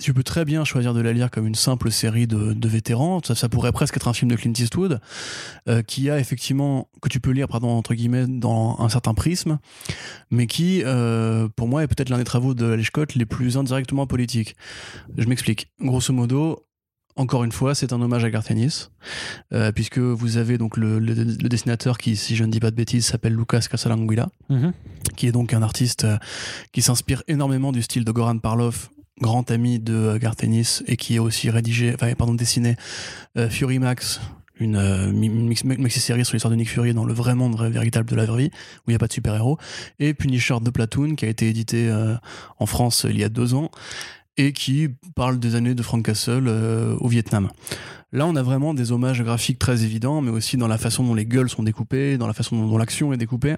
Tu 0.00 0.12
peux 0.12 0.24
très 0.24 0.44
bien 0.44 0.64
choisir 0.64 0.92
de 0.92 1.00
la 1.00 1.12
lire 1.12 1.30
comme 1.30 1.46
une 1.46 1.54
simple 1.54 1.90
série 1.92 2.26
de, 2.26 2.52
de 2.52 2.68
vétérans. 2.68 3.20
Ça, 3.24 3.34
ça 3.36 3.48
pourrait 3.48 3.70
presque 3.70 3.96
être 3.96 4.08
un 4.08 4.12
film 4.12 4.30
de 4.30 4.36
Clint 4.36 4.52
Eastwood, 4.58 5.00
euh, 5.68 5.82
qui 5.82 6.10
a 6.10 6.18
effectivement, 6.18 6.88
que 7.00 7.08
tu 7.08 7.20
peux 7.20 7.30
lire, 7.30 7.46
pardon, 7.46 7.68
entre 7.68 7.94
guillemets, 7.94 8.26
dans 8.26 8.76
un 8.80 8.88
certain 8.88 9.14
prisme, 9.14 9.58
mais 10.30 10.46
qui, 10.48 10.82
euh, 10.84 11.48
pour 11.54 11.68
moi, 11.68 11.84
est 11.84 11.86
peut-être 11.86 12.08
l'un 12.08 12.18
des 12.18 12.24
travaux 12.24 12.54
de 12.54 12.80
Scott 12.82 13.14
les 13.14 13.24
plus 13.24 13.56
indirectement 13.56 14.06
politiques. 14.06 14.56
Je 15.16 15.26
m'explique. 15.28 15.68
Grosso 15.80 16.12
modo, 16.12 16.66
encore 17.16 17.44
une 17.44 17.52
fois, 17.52 17.76
c'est 17.76 17.92
un 17.92 18.02
hommage 18.02 18.24
à 18.24 18.30
Garth 18.30 18.50
Ennis, 18.50 18.90
euh, 19.52 19.70
puisque 19.70 19.98
vous 19.98 20.36
avez 20.38 20.58
donc 20.58 20.76
le, 20.76 20.98
le- 20.98 21.14
le 21.14 21.48
dessinateur 21.48 21.98
qui, 21.98 22.16
si 22.16 22.34
je 22.34 22.42
ne 22.42 22.50
dis 22.50 22.58
pas 22.58 22.72
de 22.72 22.76
bêtises, 22.76 23.06
s'appelle 23.06 23.34
Lucas 23.36 23.60
Casalanguila, 23.70 24.28
mhm. 24.48 24.72
qui 25.16 25.28
est 25.28 25.32
donc 25.32 25.54
un 25.54 25.62
artiste 25.62 26.02
euh, 26.02 26.16
qui 26.72 26.82
s'inspire 26.82 27.22
énormément 27.28 27.70
du 27.70 27.82
style 27.82 28.04
de 28.04 28.10
Goran 28.10 28.38
Parlov, 28.38 28.88
grand 29.20 29.50
ami 29.50 29.78
de 29.78 29.94
euh, 29.94 30.18
Garth 30.18 30.42
Ennis, 30.44 30.82
et 30.86 30.96
qui 30.96 31.16
a 31.16 31.22
aussi 31.22 31.50
rédigé, 31.50 31.94
enfin, 31.94 32.12
pardon, 32.14 32.34
dessiné 32.34 32.76
euh, 33.36 33.48
Fury 33.48 33.78
Max, 33.78 34.20
une, 34.58 34.76
euh, 34.76 35.12
maxi-série 35.12 36.24
sur 36.24 36.34
l'histoire 36.34 36.50
de 36.50 36.56
Nick 36.56 36.70
Fury 36.70 36.94
dans 36.94 37.04
le 37.04 37.12
vrai 37.12 37.34
monde 37.34 37.58
véritable 37.70 38.08
de 38.08 38.16
la 38.16 38.26
vraie 38.26 38.44
vie, 38.44 38.50
où 38.52 38.90
il 38.90 38.92
n'y 38.92 38.96
a 38.96 38.98
pas 38.98 39.08
de 39.08 39.12
super-héros, 39.12 39.58
et 39.98 40.14
Punisher 40.14 40.56
de 40.60 40.70
Platoon, 40.70 41.14
qui 41.14 41.24
a 41.24 41.28
été 41.28 41.48
édité 41.48 41.88
euh, 41.88 42.14
en 42.58 42.66
France 42.66 43.06
il 43.08 43.18
y 43.18 43.24
a 43.24 43.28
deux 43.28 43.54
ans, 43.54 43.70
et 44.36 44.52
qui 44.52 44.88
parle 45.14 45.38
des 45.38 45.54
années 45.54 45.74
de 45.74 45.82
Frank 45.82 46.04
Castle 46.04 46.48
au 46.48 47.06
Vietnam. 47.06 47.50
Là, 48.10 48.26
on 48.26 48.34
a 48.34 48.42
vraiment 48.42 48.74
des 48.74 48.90
hommages 48.90 49.22
graphiques 49.22 49.60
très 49.60 49.84
évidents, 49.84 50.20
mais 50.20 50.30
aussi 50.30 50.56
dans 50.56 50.68
la 50.68 50.78
façon 50.78 51.04
dont 51.04 51.14
les 51.14 51.26
gueules 51.26 51.48
sont 51.48 51.62
découpées, 51.62 52.18
dans 52.18 52.26
la 52.26 52.32
façon 52.32 52.66
dont 52.66 52.78
l'action 52.78 53.12
est 53.12 53.16
découpée. 53.16 53.56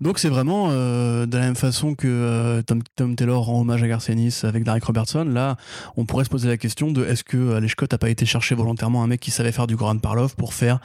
Donc 0.00 0.18
c'est 0.18 0.28
vraiment 0.28 0.68
euh, 0.70 1.26
de 1.26 1.36
la 1.36 1.44
même 1.44 1.56
façon 1.56 1.94
que 1.94 2.06
euh, 2.06 2.62
Tom, 2.62 3.16
Taylor 3.16 3.44
rend 3.44 3.60
hommage 3.60 3.82
à 3.82 3.88
Garth 3.88 4.08
Ennis 4.08 4.40
avec 4.44 4.64
Derek 4.64 4.84
Robertson. 4.84 5.24
Là, 5.24 5.56
on 5.96 6.04
pourrait 6.04 6.24
se 6.24 6.30
poser 6.30 6.48
la 6.48 6.56
question 6.56 6.90
de 6.90 7.04
est-ce 7.04 7.24
que 7.24 7.54
Alex 7.54 7.72
Scott 7.72 7.92
a 7.92 7.98
pas 7.98 8.10
été 8.10 8.24
chercher 8.26 8.54
volontairement 8.54 9.02
un 9.02 9.06
mec 9.06 9.20
qui 9.20 9.30
savait 9.30 9.52
faire 9.52 9.66
du 9.66 9.76
Goran 9.76 9.98
Parlov 9.98 10.36
pour 10.36 10.54
faire 10.54 10.80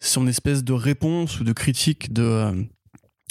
son 0.00 0.26
espèce 0.26 0.62
de 0.62 0.72
réponse 0.72 1.40
ou 1.40 1.44
de 1.44 1.52
critique 1.52 2.12
de 2.12 2.22
euh, 2.22 2.52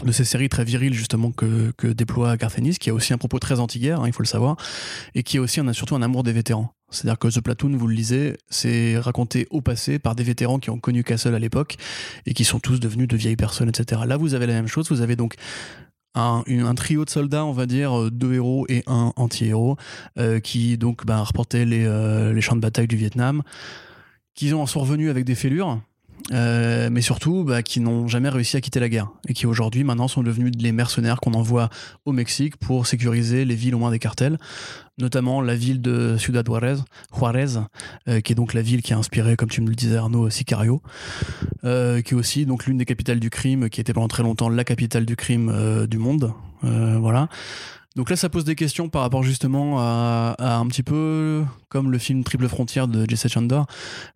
de 0.05 0.11
ces 0.11 0.25
séries 0.25 0.49
très 0.49 0.63
viriles 0.63 0.93
justement 0.93 1.31
que, 1.31 1.71
que 1.77 1.87
déploie 1.87 2.37
Garth 2.37 2.57
Ennis, 2.57 2.77
qui 2.77 2.89
a 2.89 2.93
aussi 2.93 3.13
un 3.13 3.17
propos 3.17 3.39
très 3.39 3.59
anti-guerre, 3.59 4.01
hein, 4.01 4.07
il 4.07 4.13
faut 4.13 4.21
le 4.21 4.27
savoir, 4.27 4.57
et 5.15 5.23
qui 5.23 5.37
a 5.37 5.41
aussi 5.41 5.59
un, 5.59 5.73
surtout 5.73 5.95
un 5.95 6.01
amour 6.01 6.23
des 6.23 6.33
vétérans. 6.33 6.71
C'est-à-dire 6.89 7.19
que 7.19 7.27
The 7.27 7.41
Platoon, 7.41 7.75
vous 7.75 7.87
le 7.87 7.95
lisez, 7.95 8.37
c'est 8.49 8.97
raconté 8.97 9.47
au 9.49 9.61
passé 9.61 9.99
par 9.99 10.15
des 10.15 10.23
vétérans 10.23 10.59
qui 10.59 10.69
ont 10.69 10.79
connu 10.79 11.03
Castle 11.03 11.35
à 11.35 11.39
l'époque 11.39 11.75
et 12.25 12.33
qui 12.33 12.45
sont 12.45 12.59
tous 12.59 12.79
devenus 12.79 13.07
de 13.07 13.17
vieilles 13.17 13.35
personnes, 13.35 13.69
etc. 13.69 14.01
Là, 14.05 14.17
vous 14.17 14.35
avez 14.35 14.47
la 14.47 14.53
même 14.53 14.67
chose, 14.67 14.89
vous 14.89 15.01
avez 15.01 15.15
donc 15.15 15.35
un, 16.15 16.43
un 16.47 16.75
trio 16.75 17.03
de 17.03 17.09
soldats, 17.09 17.45
on 17.45 17.51
va 17.51 17.65
dire, 17.65 17.99
euh, 17.99 18.11
deux 18.11 18.35
héros 18.35 18.65
et 18.69 18.83
un 18.87 19.13
anti-héros, 19.15 19.77
euh, 20.17 20.39
qui 20.39 20.77
donc 20.77 21.05
ben, 21.05 21.21
reportaient 21.21 21.65
les, 21.65 21.85
euh, 21.85 22.33
les 22.33 22.41
champs 22.41 22.55
de 22.55 22.61
bataille 22.61 22.87
du 22.87 22.95
Vietnam, 22.95 23.43
qui 24.33 24.53
en 24.53 24.65
sont 24.65 24.79
revenus 24.79 25.09
avec 25.09 25.25
des 25.25 25.35
fêlures, 25.35 25.81
euh, 26.31 26.89
mais 26.91 27.01
surtout 27.01 27.43
bah, 27.43 27.63
qui 27.63 27.79
n'ont 27.79 28.07
jamais 28.07 28.29
réussi 28.29 28.57
à 28.57 28.61
quitter 28.61 28.79
la 28.79 28.89
guerre 28.89 29.09
et 29.27 29.33
qui 29.33 29.45
aujourd'hui 29.45 29.83
maintenant 29.83 30.07
sont 30.07 30.23
devenus 30.23 30.51
les 30.59 30.71
mercenaires 30.71 31.19
qu'on 31.19 31.33
envoie 31.33 31.69
au 32.05 32.11
Mexique 32.11 32.57
pour 32.57 32.85
sécuriser 32.87 33.45
les 33.45 33.55
villes 33.55 33.75
aux 33.75 33.79
mains 33.79 33.91
des 33.91 33.99
cartels, 33.99 34.37
notamment 34.97 35.41
la 35.41 35.55
ville 35.55 35.81
de 35.81 36.17
Ciudad 36.17 36.45
Juarez, 36.45 36.77
Juarez 37.15 37.59
euh, 38.07 38.19
qui 38.19 38.33
est 38.33 38.35
donc 38.35 38.53
la 38.53 38.61
ville 38.61 38.81
qui 38.81 38.93
a 38.93 38.97
inspiré, 38.97 39.35
comme 39.35 39.49
tu 39.49 39.61
me 39.61 39.69
le 39.69 39.75
disais 39.75 39.97
Arnaud, 39.97 40.29
Sicario, 40.29 40.81
euh, 41.63 42.01
qui 42.01 42.13
est 42.13 42.17
aussi 42.17 42.45
donc 42.45 42.65
l'une 42.65 42.77
des 42.77 42.85
capitales 42.85 43.19
du 43.19 43.29
crime, 43.29 43.69
qui 43.69 43.79
était 43.79 43.93
pendant 43.93 44.07
très 44.07 44.23
longtemps 44.23 44.49
la 44.49 44.63
capitale 44.63 45.05
du 45.05 45.15
crime 45.15 45.87
du 45.87 45.97
monde, 45.97 46.33
voilà. 46.61 47.29
Donc 47.97 48.11
là, 48.11 48.15
ça 48.15 48.29
pose 48.29 48.43
des 48.43 48.53
questions 48.53 48.89
par 48.89 49.01
rapport 49.01 49.23
justement 49.23 49.79
à, 49.79 50.35
un 50.37 50.67
petit 50.67 50.83
peu 50.83 51.43
comme 51.69 51.91
le 51.91 51.97
film 51.97 52.23
Triple 52.23 52.47
Frontière 52.47 52.87
de 52.87 53.09
Jesse 53.09 53.27
Chandor. 53.27 53.65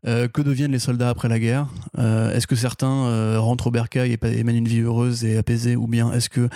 Euh, 0.06 0.28
que 0.28 0.44
deviennent 0.44 0.72
les 0.72 0.78
soldats 0.78 1.10
après 1.10 1.28
la 1.28 1.39
guerre? 1.39 1.67
Euh, 1.98 2.32
Est-ce 2.32 2.46
que 2.46 2.56
certains 2.56 3.06
euh, 3.08 3.39
rentrent 3.39 3.67
au 3.67 3.72
bercail 3.72 4.15
et, 4.22 4.44
mènent 4.44 4.56
une 4.56 4.67
vie 4.67 4.82
heureuse 4.82 5.26
et 5.26 5.36
apaisée 5.36 5.76
Ou 5.76 5.88
bien 5.88 6.13
est-ce 6.13 6.30
que 6.30 6.48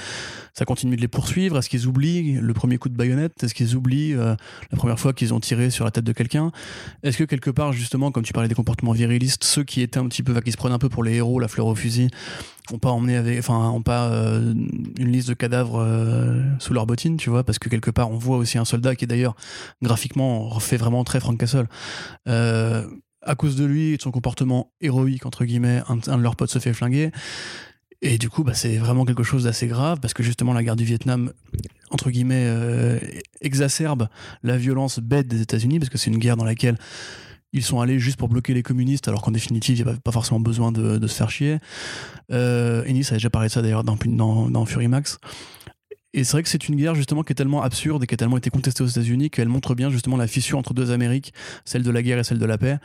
ça 0.54 0.66
continue 0.66 0.96
de 0.96 1.02
les 1.02 1.08
poursuivre? 1.08 1.58
Est-ce 1.58 1.68
qu'ils 1.68 1.88
oublient 1.88 2.34
le 2.34 2.54
premier 2.54 2.78
coup 2.78 2.90
de 2.90 2.96
baïonnette? 2.96 3.44
Est-ce 3.44 3.56
qu'ils 3.56 3.76
oublient 3.76 4.14
la 4.14 4.78
première 4.78 5.00
fois 5.00 5.12
qu'ils 5.12 5.34
ont 5.34 5.40
tiré 5.40 5.72
sur 5.72 5.84
la 5.84 5.90
tête 5.90 6.06
de 6.06 6.14
quelqu'un? 6.14 6.52
Est-ce 7.02 7.18
que 7.18 7.24
quelque 7.24 7.50
part, 7.50 7.74
justement, 7.74 8.12
comme 8.12 8.24
tu 8.24 8.34
parlais 8.34 8.50
des 8.50 8.56
comportements 8.56 8.94
virilistes, 8.94 9.44
ceux 9.44 9.64
qui 9.64 9.82
étaient 9.82 9.98
un 9.98 10.08
petit 10.08 10.22
peu, 10.22 10.40
qui 10.42 10.52
se 10.52 10.58
prenaient 10.58 10.76
un 10.76 10.80
peu 10.80 10.90
pour 10.90 11.04
les 11.04 11.16
héros, 11.16 11.40
la 11.40 11.48
fleur 11.48 11.66
au 11.66 11.74
fusil, 11.74 12.10
ont 12.74 12.80
pas 12.80 12.90
emmené 12.90 13.16
avec, 13.16 13.40
enfin, 13.40 13.70
ont 13.70 13.82
pas 13.82 14.10
euh, 14.10 14.54
une 14.98 15.12
liste 15.12 15.30
de 15.30 15.34
cadavres 15.34 15.80
euh, 15.80 16.42
sous 16.60 16.74
leurs 16.74 16.86
bottines, 16.86 17.18
tu 17.18 17.30
vois, 17.30 17.44
parce 17.44 17.60
que 17.60 17.70
quelque 17.70 17.92
part, 17.92 18.12
on 18.12 18.18
voit 18.18 18.38
aussi 18.38 18.58
un 18.58 18.66
soldat 18.66 18.96
qui 18.96 19.08
d'ailleurs 19.08 19.36
graphiquement 19.82 20.60
fait 20.60 20.78
vraiment 20.78 21.04
très 21.04 21.20
Frank 21.20 21.40
Castle. 21.40 21.68
Euh, 22.28 22.86
à 23.22 23.34
cause 23.34 23.56
de 23.56 23.66
lui 23.66 23.94
et 23.94 23.98
de 23.98 24.02
son 24.02 24.12
comportement 24.12 24.72
héroïque 24.82 25.26
entre 25.26 25.46
guillemets, 25.46 25.82
un, 25.88 25.96
de 25.96 26.22
leurs 26.22 26.36
potes 26.36 26.52
se 26.52 26.60
fait 26.60 26.74
flinguer. 26.74 27.12
Et 28.04 28.20
du 28.20 28.30
coup, 28.30 28.44
bah, 28.44 28.54
c'est 28.54 28.78
vraiment 28.78 29.04
quelque 29.04 29.24
chose 29.24 29.46
d'assez 29.46 29.66
grave 29.66 30.00
parce 30.00 30.14
que 30.14 30.22
justement, 30.22 30.54
la 30.54 30.64
guerre 30.64 30.76
du 30.76 30.84
Vietnam, 30.84 31.32
entre 31.90 32.12
guillemets, 32.12 32.48
exacerbe 33.42 34.10
la 34.44 34.58
violence 34.58 35.00
bête 35.00 35.28
des 35.28 35.42
États-Unis 35.42 35.80
parce 35.80 35.90
que 35.90 35.98
c'est 35.98 36.12
une 36.12 36.20
guerre 36.20 36.38
dans 36.38 36.46
laquelle 36.46 36.78
ils 37.56 37.64
sont 37.64 37.80
allés 37.80 38.00
juste 38.00 38.18
pour 38.18 38.28
bloquer 38.28 38.54
les 38.54 38.64
communistes, 38.64 39.08
alors 39.08 39.22
qu'en 39.22 39.32
définitive, 39.32 39.78
il 39.78 39.84
n'y 39.84 39.90
avait 39.90 40.00
pas 40.00 40.12
forcément 40.12 40.42
besoin 40.42 40.74
de, 40.74 41.08
se 41.08 41.16
faire 41.16 41.32
chier. 41.32 41.58
Euh, 42.32 42.84
Ennis 42.84 43.08
a 43.12 43.14
déjà 43.14 43.30
parlé 43.30 43.48
de 43.48 43.54
ça 43.54 43.62
d'ailleurs 43.62 43.86
dans, 43.86 43.98
dans, 44.50 44.66
Fury 44.66 44.90
Max. 44.90 45.18
Et 46.14 46.24
c'est 46.24 46.34
vrai 46.34 46.44
que 46.44 46.50
c'est 46.50 46.68
une 46.68 46.76
guerre 46.76 46.96
justement 46.96 47.24
qui 47.24 47.32
est 47.32 47.36
tellement 47.36 47.62
absurde 47.62 48.04
et 48.04 48.08
qui 48.08 48.14
a 48.14 48.18
tellement 48.18 48.38
été 48.38 48.50
contestée 48.50 48.84
aux 48.84 48.88
États-Unis 48.88 49.30
qu'elle 49.30 49.50
montre 49.50 49.76
bien 49.76 49.90
justement 49.90 50.16
la 50.16 50.28
fissure 50.28 50.58
entre 50.58 50.74
deux 50.74 50.92
Amériques, 50.92 51.34
celle 51.66 51.84
de 51.84 51.92
la 51.92 52.02
guerre 52.02 52.20
et 52.20 52.24
celle 52.24 52.40
de 52.40 52.46
la 52.46 52.58
paix. 52.58 52.78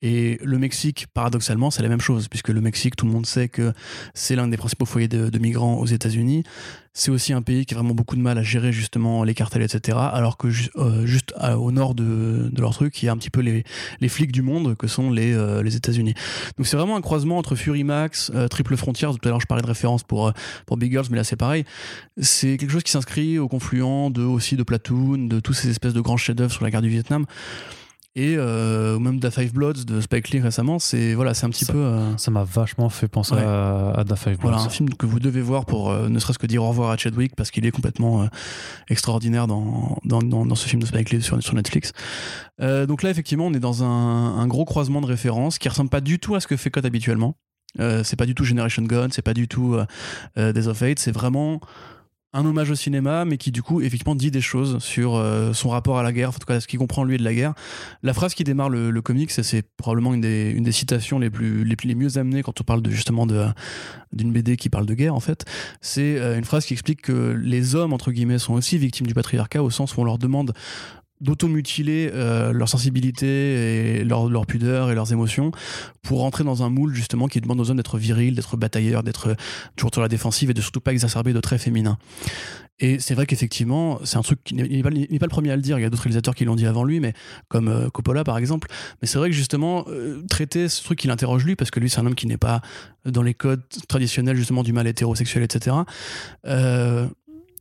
Et 0.00 0.38
le 0.42 0.58
Mexique, 0.58 1.06
paradoxalement, 1.12 1.70
c'est 1.70 1.82
la 1.82 1.90
même 1.90 2.00
chose, 2.00 2.28
puisque 2.28 2.48
le 2.48 2.60
Mexique, 2.60 2.96
tout 2.96 3.06
le 3.06 3.12
monde 3.12 3.26
sait 3.26 3.48
que 3.48 3.72
c'est 4.14 4.36
l'un 4.36 4.48
des 4.48 4.56
principaux 4.58 4.86
foyers 4.86 5.08
de 5.08 5.38
migrants 5.38 5.78
aux 5.78 5.86
États-Unis. 5.86 6.44
C'est 6.98 7.12
aussi 7.12 7.32
un 7.32 7.42
pays 7.42 7.64
qui 7.64 7.74
a 7.74 7.76
vraiment 7.76 7.94
beaucoup 7.94 8.16
de 8.16 8.20
mal 8.20 8.38
à 8.38 8.42
gérer 8.42 8.72
justement 8.72 9.22
les 9.22 9.32
cartels, 9.32 9.62
etc. 9.62 9.96
Alors 10.00 10.36
que 10.36 10.48
euh, 10.48 11.06
juste 11.06 11.32
au 11.56 11.70
nord 11.70 11.94
de, 11.94 12.50
leur 12.58 12.74
truc, 12.74 13.00
il 13.00 13.06
y 13.06 13.08
a 13.08 13.12
un 13.12 13.16
petit 13.16 13.30
peu 13.30 13.40
les, 13.40 13.62
flics 14.08 14.32
du 14.32 14.42
monde 14.42 14.74
que 14.76 14.88
sont 14.88 15.12
les, 15.12 15.32
euh, 15.32 15.62
les 15.62 15.76
États-Unis. 15.76 16.14
Donc 16.56 16.66
c'est 16.66 16.76
vraiment 16.76 16.96
un 16.96 17.00
croisement 17.00 17.38
entre 17.38 17.54
Fury 17.54 17.84
Max, 17.84 18.32
euh, 18.34 18.48
Triple 18.48 18.76
Frontiers. 18.76 19.10
Tout 19.10 19.28
à 19.28 19.28
l'heure, 19.28 19.40
je 19.40 19.46
parlais 19.46 19.62
de 19.62 19.68
référence 19.68 20.02
pour, 20.02 20.32
pour 20.66 20.76
Big 20.76 20.90
Girls, 20.90 21.06
mais 21.08 21.18
là 21.18 21.22
c'est 21.22 21.36
pareil. 21.36 21.62
C'est 22.20 22.56
quelque 22.56 22.72
chose 22.72 22.82
qui 22.82 22.90
s'inscrit 22.90 23.38
au 23.38 23.46
confluent 23.46 24.10
de 24.10 24.22
aussi 24.22 24.56
de 24.56 24.64
Platoon, 24.64 25.28
de 25.28 25.38
tous 25.38 25.52
ces 25.52 25.70
espèces 25.70 25.94
de 25.94 26.00
grands 26.00 26.16
chefs-d'œuvre 26.16 26.52
sur 26.52 26.64
la 26.64 26.72
guerre 26.72 26.82
du 26.82 26.88
Vietnam 26.88 27.26
et 28.18 28.34
euh, 28.36 28.98
même 28.98 29.20
Da 29.20 29.30
Five 29.30 29.52
Bloods 29.52 29.84
de 29.86 30.00
Spike 30.00 30.30
Lee 30.30 30.40
récemment 30.40 30.80
c'est 30.80 31.14
voilà 31.14 31.34
c'est 31.34 31.46
un 31.46 31.50
petit 31.50 31.64
peu 31.64 31.78
euh, 31.78 32.16
ça 32.16 32.32
m'a 32.32 32.42
vachement 32.42 32.88
fait 32.88 33.06
penser 33.06 33.34
à, 33.34 33.92
à, 33.92 34.02
Da 34.02 34.16
Five 34.16 34.38
Bloods. 34.38 34.50
voilà 34.50 34.58
un 34.64 34.68
film 34.68 34.90
que 34.90 35.06
vous 35.06 35.20
devez 35.20 35.40
voir 35.40 35.66
pour 35.66 35.90
euh, 35.90 36.08
ne 36.08 36.18
serait-ce 36.18 36.38
que 36.38 36.48
dire 36.48 36.64
au 36.64 36.68
revoir 36.68 36.90
à 36.90 36.96
Chadwick 36.96 37.36
parce 37.36 37.52
qu'il 37.52 37.64
est 37.64 37.70
complètement 37.70 38.28
extraordinaire 38.88 39.46
dans 39.46 39.98
dans, 40.04 40.20
dans, 40.20 40.54
ce 40.56 40.68
film 40.68 40.82
de 40.82 40.86
Spike 40.86 41.10
Lee 41.10 41.22
sur, 41.22 41.40
sur 41.40 41.54
Netflix. 41.54 41.92
Donc 42.60 43.04
là 43.04 43.10
effectivement 43.10 43.46
on 43.46 43.54
est 43.54 43.60
dans 43.60 43.84
un, 43.84 44.38
un, 44.38 44.46
gros 44.48 44.64
croisement 44.64 45.00
de 45.00 45.06
références 45.06 45.58
qui 45.58 45.68
ressemble 45.68 45.90
pas 45.90 46.00
du 46.00 46.18
tout 46.18 46.34
à 46.34 46.40
ce 46.40 46.48
que 46.48 46.56
fait 46.56 46.70
Code 46.70 46.86
habituellement. 46.86 47.36
C'est 47.78 48.16
pas 48.16 48.26
du 48.26 48.34
tout 48.34 48.44
Generation 48.44 48.82
Gun 48.82 49.08
c'est 49.12 49.22
pas 49.22 49.34
du 49.34 49.46
tout 49.46 49.76
Days 50.36 50.66
of 50.66 50.82
Hate 50.82 50.98
c'est 50.98 51.12
vraiment 51.12 51.60
un 52.34 52.44
hommage 52.44 52.70
au 52.70 52.74
cinéma, 52.74 53.24
mais 53.24 53.38
qui 53.38 53.50
du 53.50 53.62
coup 53.62 53.80
effectivement 53.80 54.14
dit 54.14 54.30
des 54.30 54.42
choses 54.42 54.78
sur 54.80 55.16
euh, 55.16 55.54
son 55.54 55.70
rapport 55.70 55.98
à 55.98 56.02
la 56.02 56.12
guerre, 56.12 56.28
en 56.28 56.32
tout 56.32 56.46
cas 56.46 56.60
ce 56.60 56.66
qu'il 56.66 56.78
comprend 56.78 57.04
lui 57.04 57.16
de 57.16 57.24
la 57.24 57.32
guerre. 57.32 57.54
La 58.02 58.12
phrase 58.12 58.34
qui 58.34 58.44
démarre 58.44 58.68
le, 58.68 58.90
le 58.90 59.02
comics, 59.02 59.30
c'est 59.30 59.62
probablement 59.76 60.12
une 60.12 60.20
des, 60.20 60.50
une 60.50 60.64
des 60.64 60.72
citations 60.72 61.18
les 61.18 61.30
plus 61.30 61.64
les, 61.64 61.76
les 61.82 61.94
mieux 61.94 62.18
amenées 62.18 62.42
quand 62.42 62.60
on 62.60 62.64
parle 62.64 62.82
de, 62.82 62.90
justement 62.90 63.26
d'une 63.26 64.32
BD 64.32 64.56
qui 64.56 64.68
parle 64.68 64.84
de 64.84 64.94
guerre 64.94 65.14
en 65.14 65.20
fait. 65.20 65.46
C'est 65.80 66.18
euh, 66.18 66.36
une 66.36 66.44
phrase 66.44 66.66
qui 66.66 66.74
explique 66.74 67.00
que 67.00 67.34
les 67.40 67.74
hommes 67.74 67.94
entre 67.94 68.12
guillemets 68.12 68.38
sont 68.38 68.54
aussi 68.54 68.76
victimes 68.76 69.06
du 69.06 69.14
patriarcat 69.14 69.62
au 69.62 69.70
sens 69.70 69.96
où 69.96 70.00
on 70.00 70.04
leur 70.04 70.18
demande 70.18 70.52
d'automutiler 71.20 72.10
euh, 72.12 72.52
leur 72.52 72.68
sensibilité 72.68 73.98
et 73.98 74.04
leur, 74.04 74.28
leur, 74.28 74.46
pudeur 74.46 74.90
et 74.90 74.94
leurs 74.94 75.12
émotions 75.12 75.50
pour 76.02 76.20
rentrer 76.20 76.44
dans 76.44 76.62
un 76.62 76.70
moule 76.70 76.94
justement 76.94 77.28
qui 77.28 77.40
demande 77.40 77.60
aux 77.60 77.70
hommes 77.70 77.76
d'être 77.76 77.98
virils, 77.98 78.34
d'être 78.34 78.56
batailleurs, 78.56 79.02
d'être 79.02 79.36
toujours 79.76 79.90
sur 79.92 80.02
la 80.02 80.08
défensive 80.08 80.50
et 80.50 80.54
de 80.54 80.60
surtout 80.60 80.80
pas 80.80 80.92
exacerber 80.92 81.32
de 81.32 81.40
traits 81.40 81.60
féminins. 81.60 81.98
Et 82.80 83.00
c'est 83.00 83.14
vrai 83.14 83.26
qu'effectivement, 83.26 83.98
c'est 84.04 84.18
un 84.18 84.22
truc 84.22 84.42
qui 84.44 84.54
n'est 84.54 84.82
pas, 84.82 84.90
le 84.90 85.28
premier 85.28 85.50
à 85.50 85.56
le 85.56 85.62
dire. 85.62 85.78
Il 85.78 85.82
y 85.82 85.84
a 85.84 85.90
d'autres 85.90 86.04
réalisateurs 86.04 86.34
qui 86.34 86.44
l'ont 86.44 86.54
dit 86.54 86.66
avant 86.66 86.84
lui, 86.84 87.00
mais 87.00 87.12
comme 87.48 87.68
euh, 87.68 87.90
Coppola 87.90 88.22
par 88.22 88.38
exemple. 88.38 88.68
Mais 89.02 89.08
c'est 89.08 89.18
vrai 89.18 89.30
que 89.30 89.34
justement, 89.34 89.84
euh, 89.88 90.22
traiter 90.28 90.68
ce 90.68 90.84
truc 90.84 91.00
qui 91.00 91.08
l'interroge 91.08 91.44
lui, 91.44 91.56
parce 91.56 91.70
que 91.70 91.80
lui 91.80 91.90
c'est 91.90 91.98
un 91.98 92.06
homme 92.06 92.14
qui 92.14 92.26
n'est 92.26 92.36
pas 92.36 92.60
dans 93.04 93.22
les 93.22 93.34
codes 93.34 93.62
traditionnels 93.88 94.36
justement 94.36 94.62
du 94.62 94.72
mal 94.72 94.86
hétérosexuel, 94.86 95.42
etc. 95.42 95.76
Euh, 96.46 97.08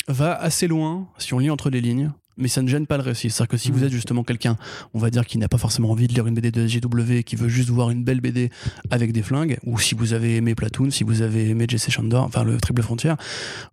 va 0.08 0.36
assez 0.36 0.68
loin 0.68 1.08
si 1.18 1.34
on 1.34 1.39
lit 1.39 1.49
entre 1.49 1.70
les 1.70 1.82
lignes 1.82 2.12
mais 2.38 2.48
ça 2.48 2.62
ne 2.62 2.68
gêne 2.68 2.88
pas 2.88 2.98
le 2.98 3.04
récit. 3.04 3.30
C'est-à-dire 3.30 3.50
que 3.50 3.58
si 3.58 3.72
vous 3.72 3.80
mm. 3.80 3.84
êtes 3.86 3.92
justement 3.92 4.24
quelqu'un, 4.24 4.58
on 4.94 5.00
va 5.00 5.10
dire, 5.10 5.26
qui 5.26 5.38
n'a 5.38 5.48
pas 5.48 5.58
forcément 5.58 5.92
envie 5.92 6.08
de 6.08 6.14
lire 6.14 6.28
une 6.28 6.36
BD 6.36 6.52
de 6.52 6.68
SJW, 6.68 7.22
qui 7.26 7.36
veut 7.36 7.50
juste 7.50 7.70
voir 7.70 7.90
une 7.90 8.04
belle 8.04 8.22
BD 8.22 8.50
avec 8.90 9.12
des 9.12 9.22
flingues, 9.22 9.58
ou 9.66 9.80
si 9.80 9.96
vous 9.96 10.14
avez 10.14 10.38
aimé 10.38 10.56
Platoon, 10.56 10.92
si 10.92 11.04
vous 11.04 11.22
avez 11.22 11.50
aimé 11.50 11.66
Jesse 11.68 11.90
Chandor, 11.90 12.24
enfin 12.24 12.44
le 12.44 12.58
Triple 12.58 12.84
Frontière, 12.84 13.18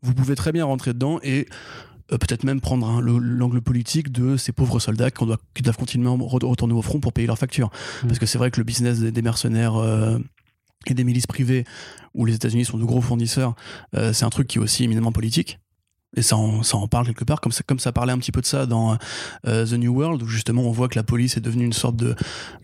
vous 0.03 0.15
pouvez 0.15 0.35
très 0.35 0.53
bien 0.53 0.65
rentrer 0.65 0.93
dedans 0.93 1.21
et 1.23 1.47
euh, 2.13 2.19
peut-être 2.19 2.45
même 2.45 2.61
prendre 2.61 3.01
l'angle 3.01 3.63
politique 3.63 4.13
de 4.13 4.37
ces 4.37 4.53
pauvres 4.53 4.79
soldats 4.79 5.11
qui, 5.11 5.25
doit, 5.25 5.39
qui, 5.55 5.63
doivent 5.63 5.77
continuellement 5.77 6.17
retourner 6.17 6.75
au 6.75 6.83
front 6.83 7.01
pour 7.01 7.13
payer 7.13 7.27
leurs 7.27 7.39
factures. 7.39 7.71
Mm. 8.03 8.09
Parce 8.09 8.19
que 8.19 8.27
c'est 8.27 8.39
vrai 8.39 8.51
que 8.51 8.61
le 8.61 8.65
business 8.65 9.01
des, 9.01 9.23
mercenaires 9.23 9.77
euh, 9.77 10.19
et 10.87 10.95
des 10.95 11.05
milices 11.05 11.27
privées, 11.27 11.65
où 12.15 12.27
les 12.27 12.35
États-Unis 12.35 12.65
sont 12.65 12.79
de 12.79 12.85
gros 12.85 13.01
fournisseurs, 13.01 13.55
euh, 13.97 14.13
c'est 14.13 14.25
un 14.25 14.31
truc 14.31 14.49
qui 14.49 14.59
est 14.59 14.61
aussi 14.61 14.85
éminemment 14.85 15.13
politique 15.13 15.59
et 16.17 16.23
ça 16.23 16.37
en, 16.37 16.63
ça 16.63 16.77
en, 16.77 16.89
parle 16.89 17.07
quelque 17.07 17.25
part, 17.25 17.41
comme 17.41 17.53
ça, 17.53 17.63
comme 17.67 17.79
ça 17.79 17.93
parlait 17.93 18.13
un 18.13 18.19
petit 18.19 18.33
peu 18.33 18.41
de 18.41 18.47
ça 18.47 18.67
dans 18.67 18.97
euh, 19.47 19.67
The 19.67 19.75
New 19.75 19.93
World, 19.93 20.23
où 20.23 20.27
justement 20.27 20.63
on 20.63 20.71
voit 20.71 20.89
que 20.89 20.97
la 20.97 21.03
police 21.03 21.37
est 21.37 21.41
devenue 21.41 21.65
une 21.65 21.73
sorte 21.73 21.97
de, 21.97 22.15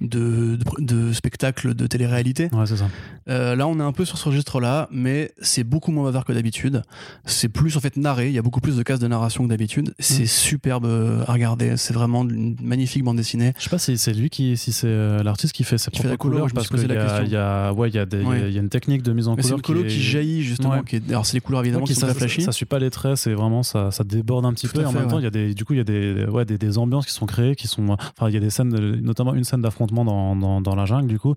de, 0.01 0.59
de, 0.79 1.13
spectacle 1.13 1.75
de 1.75 1.87
télé-réalité. 1.87 2.49
Ouais, 2.53 2.67
c'est 2.67 2.77
ça. 2.77 2.89
Euh, 3.29 3.55
là, 3.57 3.67
on 3.67 3.79
est 3.79 3.83
un 3.83 3.93
peu 3.93 4.05
sur 4.05 4.19
ce 4.19 4.29
registre-là, 4.29 4.89
mais 4.91 5.33
c'est 5.41 5.65
beaucoup 5.65 5.93
moins 5.93 6.05
bavard 6.05 6.25
que 6.25 6.33
d'habitude. 6.33 6.83
C'est 7.25 7.49
plus 7.49 7.77
en 7.77 7.81
fait 7.81 7.97
narré, 7.97 8.29
il 8.29 8.35
y 8.35 8.39
a 8.39 8.43
beaucoup 8.43 8.61
plus 8.61 8.77
de 8.77 8.83
cases 8.83 9.01
de 9.01 9.09
narration 9.09 9.45
que 9.45 9.49
d'habitude. 9.49 9.95
C'est 9.99 10.25
mm. 10.25 10.27
superbe 10.27 10.85
euh, 10.87 11.25
à 11.27 11.33
regarder, 11.33 11.77
c'est 11.77 11.95
vraiment 11.95 12.23
une 12.23 12.57
magnifique 12.63 13.05
bande 13.05 13.17
dessinée. 13.17 13.53
Je 13.59 13.65
sais 13.65 13.71
pas 13.71 13.79
si 13.79 13.99
c'est 13.99 14.13
lui 14.13 14.31
qui, 14.31 14.57
si 14.57 14.73
c'est 14.73 15.23
l'artiste 15.23 15.53
qui 15.53 15.65
fait 15.65 15.79
sa 15.79 15.91
propre 15.91 16.17
couleur, 16.17 16.47
parce 16.55 16.69
qu'il 16.69 16.81
y, 16.81 16.97
a, 16.97 17.23
y 17.23 17.37
a, 17.37 17.73
ouais, 17.73 17.89
il 17.89 17.95
y, 17.95 17.99
a 17.99 18.05
y 18.05 18.59
a 18.59 18.61
une 18.61 18.69
technique 18.69 19.03
de 19.03 19.13
mise 19.13 19.29
en 19.29 19.33
couleur. 19.33 19.47
C'est 19.47 19.55
une 19.55 19.63
colo 19.63 19.83
qui, 19.85 20.01
jaillit 20.01 20.43
justement. 20.43 20.83
Qui 20.83 20.97
est, 20.97 21.11
alors 21.11 21.27
c'est 21.27 21.35
les 21.35 21.41
couleurs 21.41 21.63
évidemment 21.63 21.85
qui, 21.85 21.95
sont 21.95 22.07
ça, 22.07 22.15
flashy. 22.15 22.43
Ça, 22.43 22.53
suit 22.53 22.67
pas 22.67 22.79
les 22.79 22.91
traits, 22.91 23.17
c'est 23.17 23.35
vraiment 23.41 23.63
ça, 23.63 23.91
ça 23.91 24.05
déborde 24.05 24.45
un 24.45 24.53
petit 24.53 24.69
peu 24.69 24.81
et 24.81 24.85
en 24.85 24.93
même 24.93 25.09
temps 25.09 25.19
il 25.19 25.25
y 25.25 25.27
a 25.27 25.31
des 25.31 25.55
du 25.55 25.65
coup 25.65 25.73
il 25.73 25.79
y 25.79 25.81
a 25.81 25.85
des 25.85 26.27
ouais 26.27 26.45
des, 26.45 26.59
des, 26.59 26.79
ambiances 26.79 27.07
qui 27.07 27.13
sont 27.13 27.27
créées 27.27 27.57
qui 27.57 27.69
sont 27.69 27.85
enfin 27.91 28.29
il 28.29 28.35
y 28.35 28.37
a 28.37 28.41
des 28.41 28.51
scènes 28.51 28.69
notamment 29.01 29.35
une 29.35 29.45
scène 29.45 29.63
d'affrontement 29.63 30.05
dans, 30.05 30.37
dans, 30.37 30.61
dans, 30.61 30.75
la 30.75 30.85
jungle 30.85 31.09
du 31.09 31.19
coup 31.19 31.35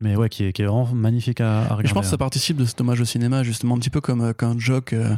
mais 0.00 0.16
ouais 0.16 0.28
qui 0.28 0.44
est, 0.44 0.52
qui 0.52 0.62
est 0.62 0.66
vraiment 0.66 0.88
magnifique 0.94 1.40
à, 1.40 1.62
regarder. 1.64 1.88
je 1.88 1.94
pense 1.94 2.06
que 2.06 2.10
ça 2.10 2.18
participe 2.18 2.56
de 2.56 2.64
cet 2.64 2.80
hommage 2.80 3.00
au 3.00 3.04
cinéma 3.04 3.42
justement 3.42 3.74
un 3.74 3.78
petit 3.78 3.90
peu 3.90 4.00
comme 4.00 4.20
euh, 4.22 4.32
quand 4.36 4.58
Jock 4.58 4.92
euh, 4.92 5.16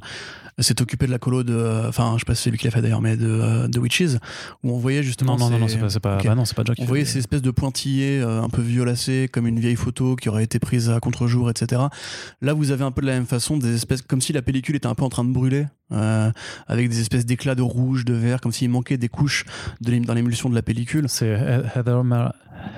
s'est 0.64 0.80
occupé 0.82 1.06
de 1.06 1.12
la 1.12 1.18
colo 1.18 1.42
de 1.42 1.86
enfin 1.88 2.14
je 2.14 2.20
sais 2.20 2.24
pas 2.24 2.34
si 2.34 2.44
c'est 2.44 2.50
lui 2.50 2.58
qui 2.58 2.64
l'a 2.66 2.70
fait 2.70 2.82
d'ailleurs 2.82 3.00
mais 3.00 3.16
de, 3.16 3.28
euh, 3.28 3.68
de 3.68 3.78
Witches 3.78 4.16
où 4.62 4.72
on 4.72 4.78
voyait 4.78 5.02
justement 5.02 5.36
non 5.36 5.50
non 5.50 5.58
non 5.58 5.68
c'est 5.68 5.78
pas 5.78 6.18
pas, 6.18 6.22
bah 6.22 6.34
non, 6.34 6.44
pas 6.44 6.62
on 6.78 6.84
voyait 6.84 7.04
ces 7.04 7.18
espèces 7.18 7.42
de 7.42 7.50
pointillés 7.50 8.20
un 8.20 8.48
peu 8.48 8.62
violacés 8.62 9.28
comme 9.32 9.46
une 9.46 9.60
vieille 9.60 9.76
photo 9.76 10.16
qui 10.16 10.28
aurait 10.28 10.44
été 10.44 10.58
prise 10.58 10.90
à 10.90 11.00
contre-jour 11.00 11.50
etc 11.50 11.82
là 12.42 12.52
vous 12.52 12.70
avez 12.70 12.84
un 12.84 12.90
peu 12.90 13.02
de 13.02 13.06
la 13.06 13.14
même 13.14 13.26
façon 13.26 13.56
des 13.56 13.74
espèces 13.74 14.02
comme 14.02 14.20
si 14.20 14.32
la 14.32 14.42
pellicule 14.42 14.76
était 14.76 14.86
un 14.86 14.94
peu 14.94 15.04
en 15.04 15.10
train 15.10 15.24
de 15.24 15.32
brûler 15.32 15.66
euh, 15.92 16.30
avec 16.66 16.88
des 16.90 17.00
espèces 17.00 17.24
d'éclats 17.24 17.54
de 17.54 17.62
rouge, 17.62 18.04
de 18.04 18.12
vert, 18.12 18.40
comme 18.40 18.52
s'il 18.52 18.68
manquait 18.68 18.98
des 18.98 19.08
couches 19.08 19.44
de 19.80 19.98
dans 19.98 20.12
l'émulsion 20.14 20.50
de 20.50 20.54
la 20.54 20.62
pellicule. 20.62 21.08
C'est 21.08 21.32
Heather, 21.74 22.02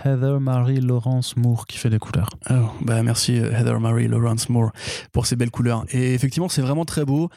Heather 0.04 0.40
Marie 0.40 0.80
Lawrence 0.80 1.36
Moore 1.36 1.66
qui 1.66 1.78
fait 1.78 1.90
les 1.90 1.98
couleurs. 1.98 2.30
Oh, 2.50 2.70
bah 2.82 3.02
merci 3.02 3.38
euh, 3.38 3.50
Heather 3.52 3.80
Marie 3.80 4.08
Lawrence 4.08 4.48
Moore 4.48 4.70
pour 5.12 5.26
ces 5.26 5.36
belles 5.36 5.50
couleurs. 5.50 5.84
Et 5.90 6.14
effectivement, 6.14 6.48
c'est 6.48 6.62
vraiment 6.62 6.84
très 6.84 7.04
beau. 7.04 7.30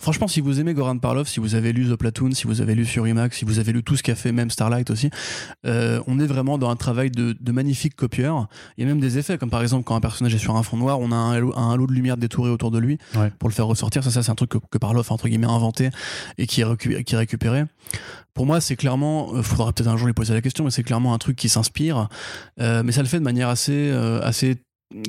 Franchement, 0.00 0.28
si 0.28 0.40
vous 0.40 0.60
aimez 0.60 0.74
Goran 0.74 0.98
Parlov, 0.98 1.28
si 1.28 1.40
vous 1.40 1.54
avez 1.54 1.72
lu 1.72 1.86
The 1.86 1.96
Platoon, 1.96 2.32
si 2.32 2.46
vous 2.46 2.60
avez 2.60 2.74
lu 2.74 2.84
Fury 2.84 3.12
Max, 3.12 3.38
si 3.38 3.44
vous 3.44 3.58
avez 3.58 3.72
lu 3.72 3.82
tout 3.82 3.96
ce 3.96 4.02
qu'a 4.02 4.14
fait 4.14 4.32
même 4.32 4.50
Starlight 4.50 4.90
aussi, 4.90 5.10
euh, 5.66 6.00
on 6.06 6.18
est 6.20 6.26
vraiment 6.26 6.58
dans 6.58 6.70
un 6.70 6.76
travail 6.76 7.10
de, 7.10 7.36
de 7.38 7.52
magnifique 7.52 7.96
copieur. 7.96 8.48
Il 8.76 8.84
y 8.84 8.84
a 8.84 8.88
même 8.88 9.00
des 9.00 9.18
effets, 9.18 9.38
comme 9.38 9.50
par 9.50 9.62
exemple 9.62 9.84
quand 9.84 9.96
un 9.96 10.00
personnage 10.00 10.34
est 10.34 10.38
sur 10.38 10.56
un 10.56 10.62
fond 10.62 10.76
noir, 10.76 11.00
on 11.00 11.12
a 11.12 11.16
un 11.16 11.32
halo, 11.32 11.86
de 11.86 11.92
lumière 11.92 12.16
détouré 12.16 12.50
autour 12.50 12.70
de 12.70 12.78
lui 12.78 12.98
pour 13.38 13.48
le 13.48 13.54
faire 13.54 13.66
ressortir. 13.66 14.04
Ça, 14.04 14.10
ça 14.10 14.22
c'est 14.22 14.30
un 14.30 14.34
truc 14.34 14.50
que, 14.50 14.58
que 14.58 14.78
Parlov 14.78 15.06
a 15.08 15.12
entre 15.12 15.28
guillemets 15.28 15.46
inventé 15.46 15.90
et 16.38 16.46
qui 16.46 16.62
est, 16.62 17.04
qui 17.04 17.14
est 17.14 17.18
récupéré 17.18 17.64
pour 18.38 18.46
moi, 18.46 18.60
c'est 18.60 18.76
clairement, 18.76 19.30
il 19.32 19.38
euh, 19.40 19.42
faudra 19.42 19.72
peut-être 19.72 19.88
un 19.88 19.96
jour 19.96 20.06
lui 20.06 20.14
poser 20.14 20.32
la 20.32 20.40
question, 20.40 20.62
mais 20.62 20.70
c'est 20.70 20.84
clairement 20.84 21.12
un 21.12 21.18
truc 21.18 21.34
qui 21.34 21.48
s'inspire. 21.48 22.08
Euh, 22.60 22.84
mais 22.84 22.92
ça 22.92 23.02
le 23.02 23.08
fait 23.08 23.18
de 23.18 23.24
manière 23.24 23.48
assez, 23.48 23.90
euh, 23.90 24.20
assez 24.22 24.62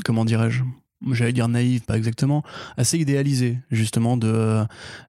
comment 0.03 0.25
dirais-je 0.25 0.63
J'allais 1.11 1.33
dire 1.33 1.47
naïve, 1.47 1.81
pas 1.81 1.97
exactement, 1.97 2.43
assez 2.75 2.97
idéalisée, 2.97 3.59
justement, 3.71 4.17
de 4.17 4.63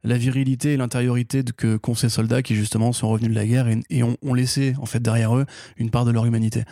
la 0.05 0.19
virilité 0.19 0.75
et 0.75 0.77
l'intériorité 0.77 1.43
qu'ont 1.83 1.95
ces 1.95 2.09
soldats 2.09 2.43
qui, 2.43 2.55
justement, 2.55 2.93
sont 2.93 3.09
revenus 3.09 3.31
de 3.31 3.35
la 3.35 3.47
guerre 3.47 3.67
et, 3.91 4.03
ont, 4.03 4.35
laissé, 4.35 4.75
en 4.81 4.87
fait, 4.87 5.01
derrière 5.01 5.37
eux, 5.37 5.47
une 5.77 5.91
part 5.91 6.05
de 6.05 6.13
leur 6.13 6.27
humanité. 6.27 6.63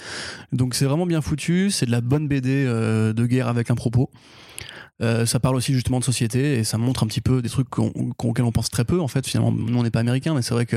Donc, 0.53 0.75
c'est 0.75 0.85
vraiment 0.85 1.07
bien 1.07 1.21
foutu, 1.21 1.71
c'est 1.71 1.87
de 1.87 1.91
la 1.91 2.01
bonne 2.01 2.29
BD 2.29 2.65
de 2.65 3.27
guerre 3.27 3.49
avec 3.49 3.71
un 3.71 3.75
propos. 3.75 4.11
Euh, 5.01 5.27
ça 5.27 5.39
parle 5.39 5.57
aussi 5.57 5.73
justement 5.73 6.01
de 6.01 6.05
société 6.05 6.59
et 6.59 6.65
ça 6.65 6.79
montre 6.79 7.05
un 7.05 7.07
petit 7.07 7.21
peu 7.21 7.41
des 7.41 7.49
trucs 7.49 7.79
auxquels 7.79 8.45
on 8.45 8.53
pense 8.53 8.71
très 8.71 8.85
peu 8.85 9.01
en 9.01 9.09
fait. 9.09 9.27
Finalement, 9.27 9.53
nous 9.53 9.79
on 9.79 9.83
n'est 9.83 9.91
pas 9.91 10.01
américains, 10.01 10.35
mais 10.35 10.43
c'est 10.43 10.55
vrai 10.55 10.67
que 10.67 10.77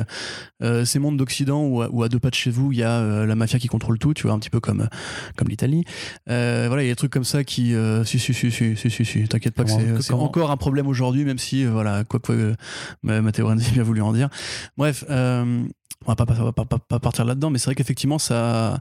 euh, 0.62 0.86
ces 0.86 1.00
mondes 1.00 1.18
d'Occident 1.18 1.66
où, 1.66 2.04
à 2.04 2.10
deux 2.10 2.20
pas 2.20 2.30
de 2.30 2.36
chez 2.36 2.52
vous 2.52 2.72
il 2.72 2.80
y 2.80 2.84
a 2.84 3.00
euh, 3.00 3.26
la 3.26 3.36
mafia 3.36 3.60
qui 3.60 3.68
contrôle 3.68 3.98
tout, 3.98 4.14
tu 4.14 4.24
vois, 4.24 4.34
un 4.34 4.40
petit 4.40 4.50
peu 4.50 4.60
comme 4.60 4.88
comme 5.36 5.48
l'Italie. 5.48 5.84
voilà, 6.28 6.84
il 6.84 6.88
y 6.88 6.90
a 6.90 6.94
des 6.94 6.96
trucs 6.96 7.12
comme 7.12 7.24
ça 7.24 7.44
qui, 7.44 7.74
si 8.06 8.20
si 8.20 8.34
si 8.34 8.52
si 8.52 8.76
si 8.76 8.90
si, 8.90 9.06
si 9.06 9.28
t'inquiète 9.28 9.56
pas 9.56 9.64
que 9.64 10.02
c'est 10.02 10.14
encore 10.14 10.52
un 10.52 10.58
problème 10.58 10.88
aujourd'hui, 10.88 11.26
même 11.26 11.40
si 11.40 11.66
voilà 11.66 12.04
quoi 12.04 12.20
que 12.20 12.56
Matteo 13.04 13.48
Renzi 13.48 13.70
a 13.70 13.72
bien 13.74 13.84
voulu 13.84 14.02
en 14.02 14.14
dire. 14.14 14.30
Bref, 14.78 15.04
on 15.10 15.66
va 16.08 16.16
pas, 16.16 16.26
pas, 16.26 16.52
pas, 16.52 16.80
pas 16.80 17.00
partir 17.00 17.26
là-dedans, 17.26 17.50
mais 17.50 17.58
c'est 17.58 17.66
vrai 17.66 17.76
qu'effectivement 17.76 18.20
ça 18.20 18.80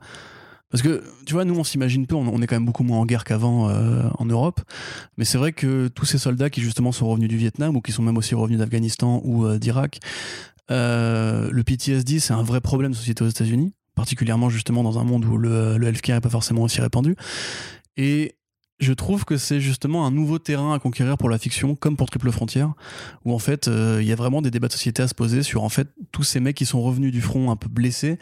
Parce 0.71 0.83
que, 0.83 1.03
tu 1.27 1.35
vois, 1.35 1.45
nous, 1.45 1.59
on 1.59 1.65
s'imagine 1.65 2.07
peu, 2.07 2.15
on, 2.15 2.41
est 2.41 2.47
quand 2.47 2.55
même 2.55 2.65
beaucoup 2.65 2.85
moins 2.85 2.99
en 2.99 3.07
guerre 3.07 3.25
qu'avant 3.25 3.69
euh, 3.69 4.09
en 4.19 4.25
Europe. 4.25 4.61
Mais 5.19 5.25
c'est 5.25 5.37
vrai 5.37 5.53
que 5.53 5.89
tous 5.89 6.05
ces 6.05 6.19
soldats 6.19 6.49
qui, 6.49 6.61
justement, 6.61 6.93
sont 6.93 7.09
revenus 7.09 7.29
du 7.29 7.37
Vietnam 7.37 7.77
ou 7.77 7.81
qui 7.81 7.91
sont 7.91 8.03
même 8.03 8.17
aussi 8.17 8.37
revenus 8.37 8.61
d'Afghanistan 8.61 9.21
ou 9.25 9.47
euh, 9.47 9.59
d'Irak, 9.59 9.99
euh, 10.71 11.51
le 11.51 11.65
PTSD, 11.65 12.21
c'est 12.21 12.35
un 12.35 12.45
vrai 12.45 12.61
problème 12.61 12.93
de 12.93 12.97
société 12.97 13.25
aux 13.25 13.29
États-Unis, 13.29 13.73
particulièrement, 13.97 14.49
justement, 14.49 14.85
dans 14.85 15.01
un 15.01 15.05
monde 15.05 15.25
où 15.25 15.37
le, 15.37 15.77
le 15.77 15.87
healthcare 15.89 16.19
n'est 16.19 16.21
pas 16.21 16.31
forcément 16.31 16.63
aussi 16.63 16.81
répandu. 16.81 17.17
Et 17.97 18.37
je 18.79 18.93
trouve 18.93 19.25
que 19.25 19.37
c'est 19.37 19.61
justement 19.61 20.07
un 20.07 20.13
nouveau 20.13 20.39
terrain 20.39 20.73
à 20.73 20.79
conquérir 20.79 21.19
pour 21.19 21.29
la 21.29 21.39
fiction, 21.39 21.75
comme 21.75 21.97
pour 21.97 22.09
Triple 22.09 22.31
Frontière, 22.31 22.75
où 23.25 23.35
en 23.35 23.41
fait 23.41 23.67
il 23.67 24.07
y 24.07 24.13
a 24.13 24.15
vraiment 24.15 24.41
des 24.41 24.51
débats 24.51 24.69
de 24.69 24.73
société 24.73 25.03
à 25.03 25.09
se 25.09 25.15
poser 25.15 25.43
sur 25.43 25.65
en 25.65 25.69
fait 25.69 25.89
tous 26.13 26.23
ces 26.23 26.41
mecs 26.41 26.57
qui 26.57 26.65
sont 26.65 26.81
revenus 26.81 27.13
du 27.13 27.21
front 27.21 27.51
un 27.51 27.57
peu 27.57 27.69
blessés 27.69 28.19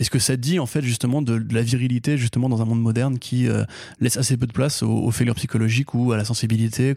est-ce 0.00 0.10
que 0.10 0.18
ça 0.18 0.36
dit 0.36 0.58
en 0.58 0.66
fait 0.66 0.82
justement 0.82 1.22
de, 1.22 1.40
la 1.52 1.62
virilité 1.62 2.16
justement 2.16 2.48
dans 2.48 2.60
un 2.60 2.64
monde 2.64 2.80
moderne 2.80 3.18
qui 3.18 3.48
euh, 3.48 3.64
laisse 4.00 4.16
assez 4.16 4.36
peu 4.36 4.46
de 4.46 4.52
place 4.52 4.82
aux, 4.82 4.90
aux 4.90 5.10
failures 5.10 5.36
psychologiques 5.36 5.94
ou 5.94 6.12
à 6.12 6.16
la 6.16 6.24
sensibilité 6.24 6.96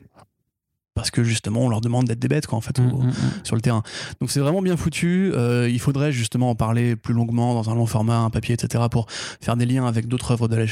parce 0.95 1.11
que 1.11 1.23
justement 1.23 1.61
on 1.61 1.69
leur 1.69 1.81
demande 1.81 2.05
d'être 2.05 2.19
des 2.19 2.27
bêtes 2.27 2.47
quoi 2.47 2.57
en 2.57 2.61
fait 2.61 2.79
mm, 2.79 2.83
mm, 2.83 3.07
mm. 3.07 3.13
sur 3.43 3.55
le 3.55 3.61
terrain. 3.61 3.83
Donc 4.19 4.31
c'est 4.31 4.39
vraiment 4.39 4.61
bien 4.61 4.77
foutu. 4.77 5.31
Euh, 5.33 5.69
il 5.69 5.79
faudrait 5.79 6.11
justement 6.11 6.49
en 6.49 6.55
parler 6.55 6.95
plus 6.95 7.13
longuement 7.13 7.53
dans 7.53 7.69
un 7.69 7.75
long 7.75 7.85
format 7.85 8.17
un 8.17 8.29
papier 8.29 8.53
etc 8.53 8.83
pour 8.89 9.07
faire 9.09 9.55
des 9.57 9.65
liens 9.65 9.85
avec 9.85 10.07
d'autres 10.07 10.31
œuvres 10.31 10.47
de 10.47 10.63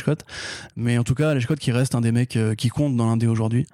mais 0.75 0.97
en 0.97 1.03
tout 1.03 1.15
cas 1.15 1.37
Scott 1.39 1.59
qui 1.59 1.71
reste 1.71 1.95
un 1.95 2.01
des 2.01 2.11
mecs 2.11 2.37
euh, 2.37 2.55
qui 2.55 2.69
compte 2.69 2.95
dans 2.95 3.07
l'indé 3.07 3.27
aujourd'hui 3.27 3.65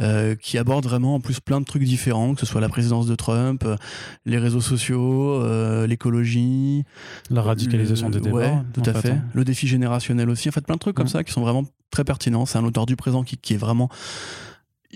euh, 0.00 0.36
qui 0.36 0.58
aborde 0.58 0.84
vraiment 0.84 1.16
en 1.16 1.20
plus 1.20 1.40
plein 1.40 1.60
de 1.60 1.64
trucs 1.64 1.82
différents 1.82 2.34
que 2.34 2.40
ce 2.40 2.46
soit 2.46 2.60
la 2.60 2.68
présidence 2.68 3.06
de 3.06 3.14
Trump 3.14 3.66
les 4.24 4.38
réseaux 4.38 4.60
sociaux 4.60 5.42
l'écologie 5.86 6.84
la 7.30 7.42
radicalisation 7.42 8.10
des 8.10 8.20
débats 8.20 8.36
ouais, 8.36 8.58
tout 8.72 8.82
à 8.84 8.94
fait, 8.94 9.10
hein. 9.10 9.22
le 9.32 9.44
défi 9.44 9.66
générationnel 9.66 10.28
aussi. 10.30 10.48
En 10.48 10.52
fait 10.52 10.64
plein 10.64 10.74
de 10.74 10.80
trucs 10.80 10.96
comme 10.96 11.08
ça 11.08 11.24
qui 11.24 11.32
sont 11.32 11.40
vraiment 11.40 11.64
très 11.90 12.04
pertinents. 12.04 12.46
C'est 12.46 12.58
un 12.58 12.64
auteur 12.64 12.86
du 12.86 12.96
présent 12.96 13.22
qui, 13.22 13.36
qui 13.36 13.54
est 13.54 13.58
vraiment 13.58 13.88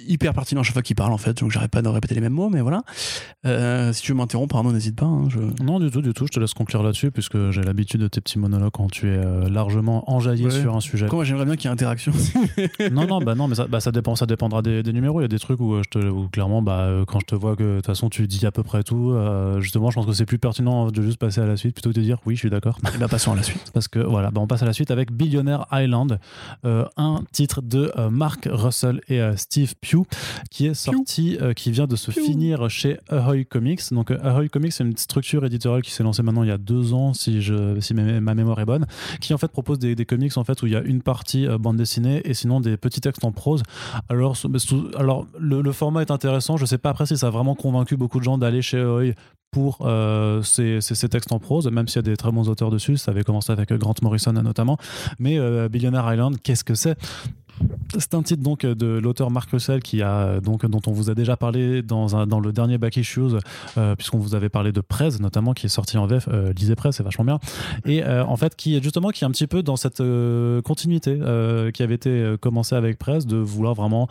hyper 0.07 0.35
pertinent 0.35 0.61
à 0.61 0.65
chaque 0.65 0.75
fois 0.75 0.83
qu'il 0.83 0.97
parle 0.97 1.13
en 1.13 1.19
fait, 1.19 1.39
donc 1.41 1.51
j'arrête 1.51 1.71
pas 1.71 1.83
de 1.83 1.89
répéter 1.89 2.15
les 2.15 2.21
mêmes 2.21 2.33
mots, 2.33 2.49
mais 2.49 2.61
voilà. 2.61 2.83
Euh, 3.47 3.93
si 3.93 4.03
tu 4.03 4.13
veux 4.13 4.19
m'interrompre, 4.19 4.55
pardon, 4.55 4.73
n'hésite 4.73 4.97
pas. 4.97 5.07
Hein, 5.07 5.29
je... 5.29 5.39
Non, 5.63 5.79
du 5.79 5.91
tout, 5.91 6.03
du 6.03 6.13
tout. 6.13 6.27
Je 6.27 6.33
te 6.33 6.41
laisse 6.41 6.55
conclure 6.55 6.83
là-dessus, 6.83 7.11
puisque 7.11 7.51
j'ai 7.51 7.63
l'habitude 7.63 8.01
de 8.01 8.09
tes 8.09 8.21
petits 8.21 8.39
monologues 8.39 8.73
quand 8.73 8.91
tu 8.91 9.09
es 9.09 9.17
euh, 9.17 9.49
largement 9.49 10.11
enjaillé 10.11 10.51
sur 10.51 10.75
un 10.77 10.81
sujet. 10.81 11.07
Moi, 11.11 11.25
j'aimerais 11.25 11.45
bien 11.45 11.57
qu'il 11.57 11.67
y 11.67 11.69
ait 11.69 11.73
interaction. 11.73 12.13
non, 12.93 13.07
non, 13.07 13.21
bah 13.21 13.35
non, 13.35 13.49
mais 13.49 13.55
ça, 13.55 13.67
bah, 13.67 13.81
ça 13.81 13.93
dépend, 13.93 14.17
ça 14.17 14.27
dépendra 14.27 14.63
des, 14.63 14.83
numéros. 14.93 15.21
Il 15.21 15.25
y 15.25 15.27
a 15.27 15.29
des 15.29 15.39
trucs 15.39 15.61
où, 15.61 15.75
euh, 15.75 15.83
je 15.85 15.99
te, 15.99 16.07
où 16.07 16.29
clairement, 16.29 16.63
bah, 16.63 16.89
quand 17.07 17.21
je 17.21 17.27
te 17.27 17.35
vois 17.35 17.57
que 17.57 17.63
de 17.63 17.77
toute 17.77 17.87
façon 17.87 18.09
tu 18.09 18.27
dis 18.27 18.45
à 18.47 18.51
peu 18.51 18.63
près 18.63 18.83
tout, 18.83 19.15
justement, 19.61 19.91
je 19.91 19.97
pense 19.97 20.07
que 20.07 20.13
c'est 20.13 20.27
plus 20.27 20.39
pertinent 20.39 20.91
de 20.91 21.03
juste 21.03 21.19
passer 21.19 21.41
à 21.41 21.47
la 21.47 21.57
suite 21.57 21.75
plutôt 21.75 21.91
que 21.91 21.95
de 21.95 22.03
dire 22.03 22.19
oui, 22.27 22.35
je 22.35 22.41
suis 22.41 22.51
d'accord. 22.51 22.79
Et 22.95 22.99
bah, 22.99 23.09
passons 23.09 23.33
à 23.33 23.37
la 23.37 23.43
suite. 23.43 23.71
Parce 23.75 23.89
que 23.89 23.99
voilà, 23.99 24.31
bah, 24.31 24.41
on 24.41 24.47
passe 24.47 24.63
à 24.63 24.67
la 24.67 24.73
suite 24.73 24.91
avec 24.91 25.13
Billionaire 25.13 25.67
Island, 25.73 26.19
un 26.65 27.21
titre 27.33 27.63
de 27.63 27.93
Mark 28.11 28.49
Russell 28.51 29.01
et 29.09 29.21
Steve 29.37 29.75
Qui 30.51 30.67
est 30.67 30.75
sorti, 30.75 31.39
euh, 31.41 31.53
qui 31.53 31.71
vient 31.71 31.87
de 31.87 31.97
se 31.97 32.11
finir 32.11 32.69
chez 32.69 32.99
Ahoy 33.09 33.47
Comics. 33.47 33.81
Donc 33.93 34.11
euh, 34.11 34.19
Ahoy 34.23 34.49
Comics, 34.49 34.73
c'est 34.73 34.85
une 34.85 34.97
structure 34.97 35.45
éditoriale 35.45 35.83
qui 35.83 35.91
s'est 35.91 36.03
lancée 36.03 36.23
maintenant 36.23 36.43
il 36.43 36.49
y 36.49 36.53
a 36.53 36.59
deux 36.59 36.95
ans, 36.95 37.15
si, 37.15 37.41
je, 37.43 37.79
si 37.81 37.95
ma, 37.95 38.35
mémoire 38.35 38.61
est 38.61 38.65
bonne, 38.65 38.87
qui 39.21 39.35
en 39.35 39.39
fait 39.39 39.49
propose 39.49 39.79
des, 39.79 39.97
comics 40.05 40.37
en 40.37 40.45
fait 40.45 40.63
où 40.63 40.67
il 40.67 40.73
y 40.73 40.77
a 40.77 40.83
une 40.83 41.03
partie 41.03 41.47
euh, 41.47 41.59
bande 41.59 41.77
dessinée 41.77 42.23
et 42.25 42.35
sinon 42.35 42.61
des 42.61 42.77
petits 42.77 43.01
textes 43.01 43.25
en 43.25 43.33
prose. 43.33 43.63
Alors, 44.09 44.37
alors 44.97 45.27
le, 45.39 45.73
format 45.73 46.03
est 46.03 46.11
intéressant. 46.11 46.57
Je 46.57 46.67
sais 46.67 46.79
pas 46.79 46.91
après 46.91 47.07
si 47.07 47.17
ça 47.17 47.29
a 47.29 47.31
vraiment 47.31 47.55
convaincu 47.55 47.97
beaucoup 47.97 48.19
de 48.19 48.25
gens 48.25 48.39
d'aller 48.39 48.63
chez 48.63 48.79
Ahoy 48.79 49.15
pour 49.51 49.79
ces, 50.43 50.81
ces, 50.83 51.09
textes 51.09 51.33
en 51.33 51.39
prose, 51.39 51.71
même 51.71 51.89
s'il 51.89 51.97
y 51.97 51.99
a 52.01 52.03
des 52.03 52.17
très 52.19 52.31
bons 52.31 52.51
auteurs 52.51 52.71
dessus. 52.71 52.99
Ça 52.99 53.13
avait 53.13 53.23
commencé 53.23 53.51
avec 53.51 53.73
Grant 53.73 53.95
Morrison 54.03 54.33
notamment. 54.33 54.77
Mais 55.19 55.39
Billionaire 55.71 56.13
Island, 56.13 56.37
qu'est-ce 56.43 56.65
que 56.65 56.75
c'est? 56.75 56.99
C'est 57.97 58.15
un 58.15 58.23
titre 58.23 58.43
donc 58.43 58.67
de 58.67 58.87
l'auteur 58.99 59.31
Marc 59.31 59.51
Russell 59.51 59.83
qui 59.83 60.03
a 60.03 60.41
donc 60.41 60.67
dont 60.67 60.81
on 60.87 60.93
vous 60.93 61.11
a 61.11 61.15
déjà 61.15 61.37
parlé 61.37 61.83
dans, 61.83 62.17
un, 62.17 62.27
dans 62.27 62.41
le 62.41 62.53
dernier 62.53 62.79
Back 62.79 62.97
Issues 62.97 63.37
euh, 63.77 63.95
puisqu'on 63.97 64.19
vous 64.19 64.35
avait 64.35 64.49
parlé 64.49 64.73
de 64.73 64.81
Prez 64.81 65.11
notamment 65.21 65.55
qui 65.55 65.67
est 65.67 65.71
sorti 65.71 65.97
en 65.97 66.07
VF 66.07 66.29
euh, 66.31 66.53
lisez 66.53 66.75
Prez 66.75 66.93
c'est 66.93 67.03
vachement 67.03 67.25
bien. 67.25 67.39
Et 67.87 68.05
euh, 68.05 68.25
en 68.25 68.37
fait 68.37 68.57
qui 68.57 68.77
est 68.77 68.83
justement 68.83 69.11
qui 69.11 69.25
est 69.25 69.27
un 69.27 69.31
petit 69.31 69.47
peu 69.47 69.63
dans 69.63 69.77
cette 69.77 70.03
continuité 70.65 71.19
qui 71.75 71.83
avait 71.83 71.95
été 71.95 72.35
commencée 72.41 72.75
avec 72.75 72.99
Prez 72.99 73.21
de 73.21 73.37
vouloir 73.37 73.75
vraiment 73.75 74.09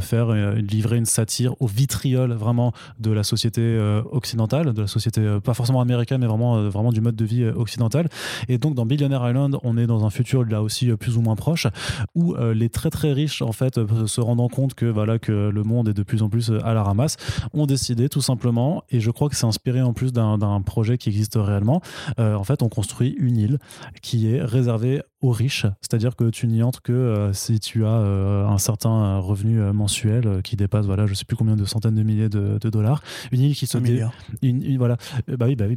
faire 0.00 0.32
livrer 0.54 0.96
une 0.96 1.06
satire 1.06 1.54
au 1.60 1.66
vitriol 1.66 2.32
vraiment 2.32 2.72
de 2.98 3.10
la 3.10 3.22
société 3.22 3.78
occidentale 4.10 4.72
de 4.72 4.82
la 4.82 4.86
société 4.86 5.38
pas 5.42 5.54
forcément 5.54 5.80
américaine 5.80 6.20
mais 6.20 6.26
vraiment 6.26 6.68
vraiment 6.68 6.92
du 6.92 7.00
mode 7.00 7.16
de 7.16 7.24
vie 7.24 7.44
occidental. 7.44 8.08
Et 8.48 8.58
donc 8.58 8.74
dans 8.74 8.86
Billionaire 8.86 9.26
Island 9.28 9.58
on 9.62 9.76
est 9.76 9.86
dans 9.86 10.04
un 10.04 10.10
futur 10.10 10.44
là 10.44 10.62
aussi 10.62 10.90
plus 10.96 11.16
ou 11.16 11.22
moins 11.22 11.36
proche 11.36 11.66
où 12.14 12.34
les 12.34 12.68
traits 12.68 12.89
très 12.90 13.12
riches 13.12 13.42
en 13.42 13.52
fait 13.52 13.78
euh, 13.78 14.06
se 14.06 14.20
rendant 14.20 14.48
compte 14.48 14.74
que 14.74 14.86
voilà 14.86 15.18
que 15.18 15.50
le 15.50 15.62
monde 15.62 15.88
est 15.88 15.94
de 15.94 16.02
plus 16.02 16.22
en 16.22 16.28
plus 16.28 16.50
euh, 16.50 16.64
à 16.64 16.74
la 16.74 16.82
ramasse 16.82 17.16
ont 17.52 17.66
décidé 17.66 18.08
tout 18.08 18.20
simplement 18.20 18.84
et 18.90 19.00
je 19.00 19.10
crois 19.10 19.28
que 19.28 19.36
c'est 19.36 19.46
inspiré 19.46 19.80
en 19.82 19.92
plus 19.92 20.12
d'un 20.12 20.60
projet 20.62 20.98
qui 20.98 21.08
existe 21.08 21.36
réellement 21.36 21.80
euh, 22.18 22.34
en 22.34 22.44
fait 22.44 22.62
on 22.62 22.68
construit 22.68 23.14
une 23.18 23.36
île 23.36 23.58
qui 24.02 24.32
est 24.32 24.42
réservée 24.42 25.02
aux 25.22 25.32
riches, 25.32 25.66
c'est-à-dire 25.82 26.16
que 26.16 26.30
tu 26.30 26.46
n'y 26.46 26.62
entres 26.62 26.80
que 26.80 26.92
euh, 26.92 27.32
si 27.34 27.60
tu 27.60 27.84
as 27.84 27.88
euh, 27.88 28.46
un 28.46 28.56
certain 28.56 28.90
euh, 28.90 29.18
revenu 29.18 29.60
mensuel 29.72 30.40
qui 30.42 30.56
dépasse, 30.56 30.86
voilà, 30.86 31.06
je 31.06 31.12
sais 31.12 31.26
plus 31.26 31.36
combien 31.36 31.56
de 31.56 31.64
centaines 31.66 31.94
de 31.94 32.02
milliers 32.02 32.30
de, 32.30 32.58
dollars. 32.70 33.02
Une 33.30 33.40
île 33.40 33.54
qui 33.54 33.66
se 33.66 33.76
dé... 33.78 34.02
une, 34.42 34.78
voilà, 34.78 34.96
bah 35.28 35.46
oui, 35.46 35.56
bah 35.56 35.66
oui, 35.68 35.76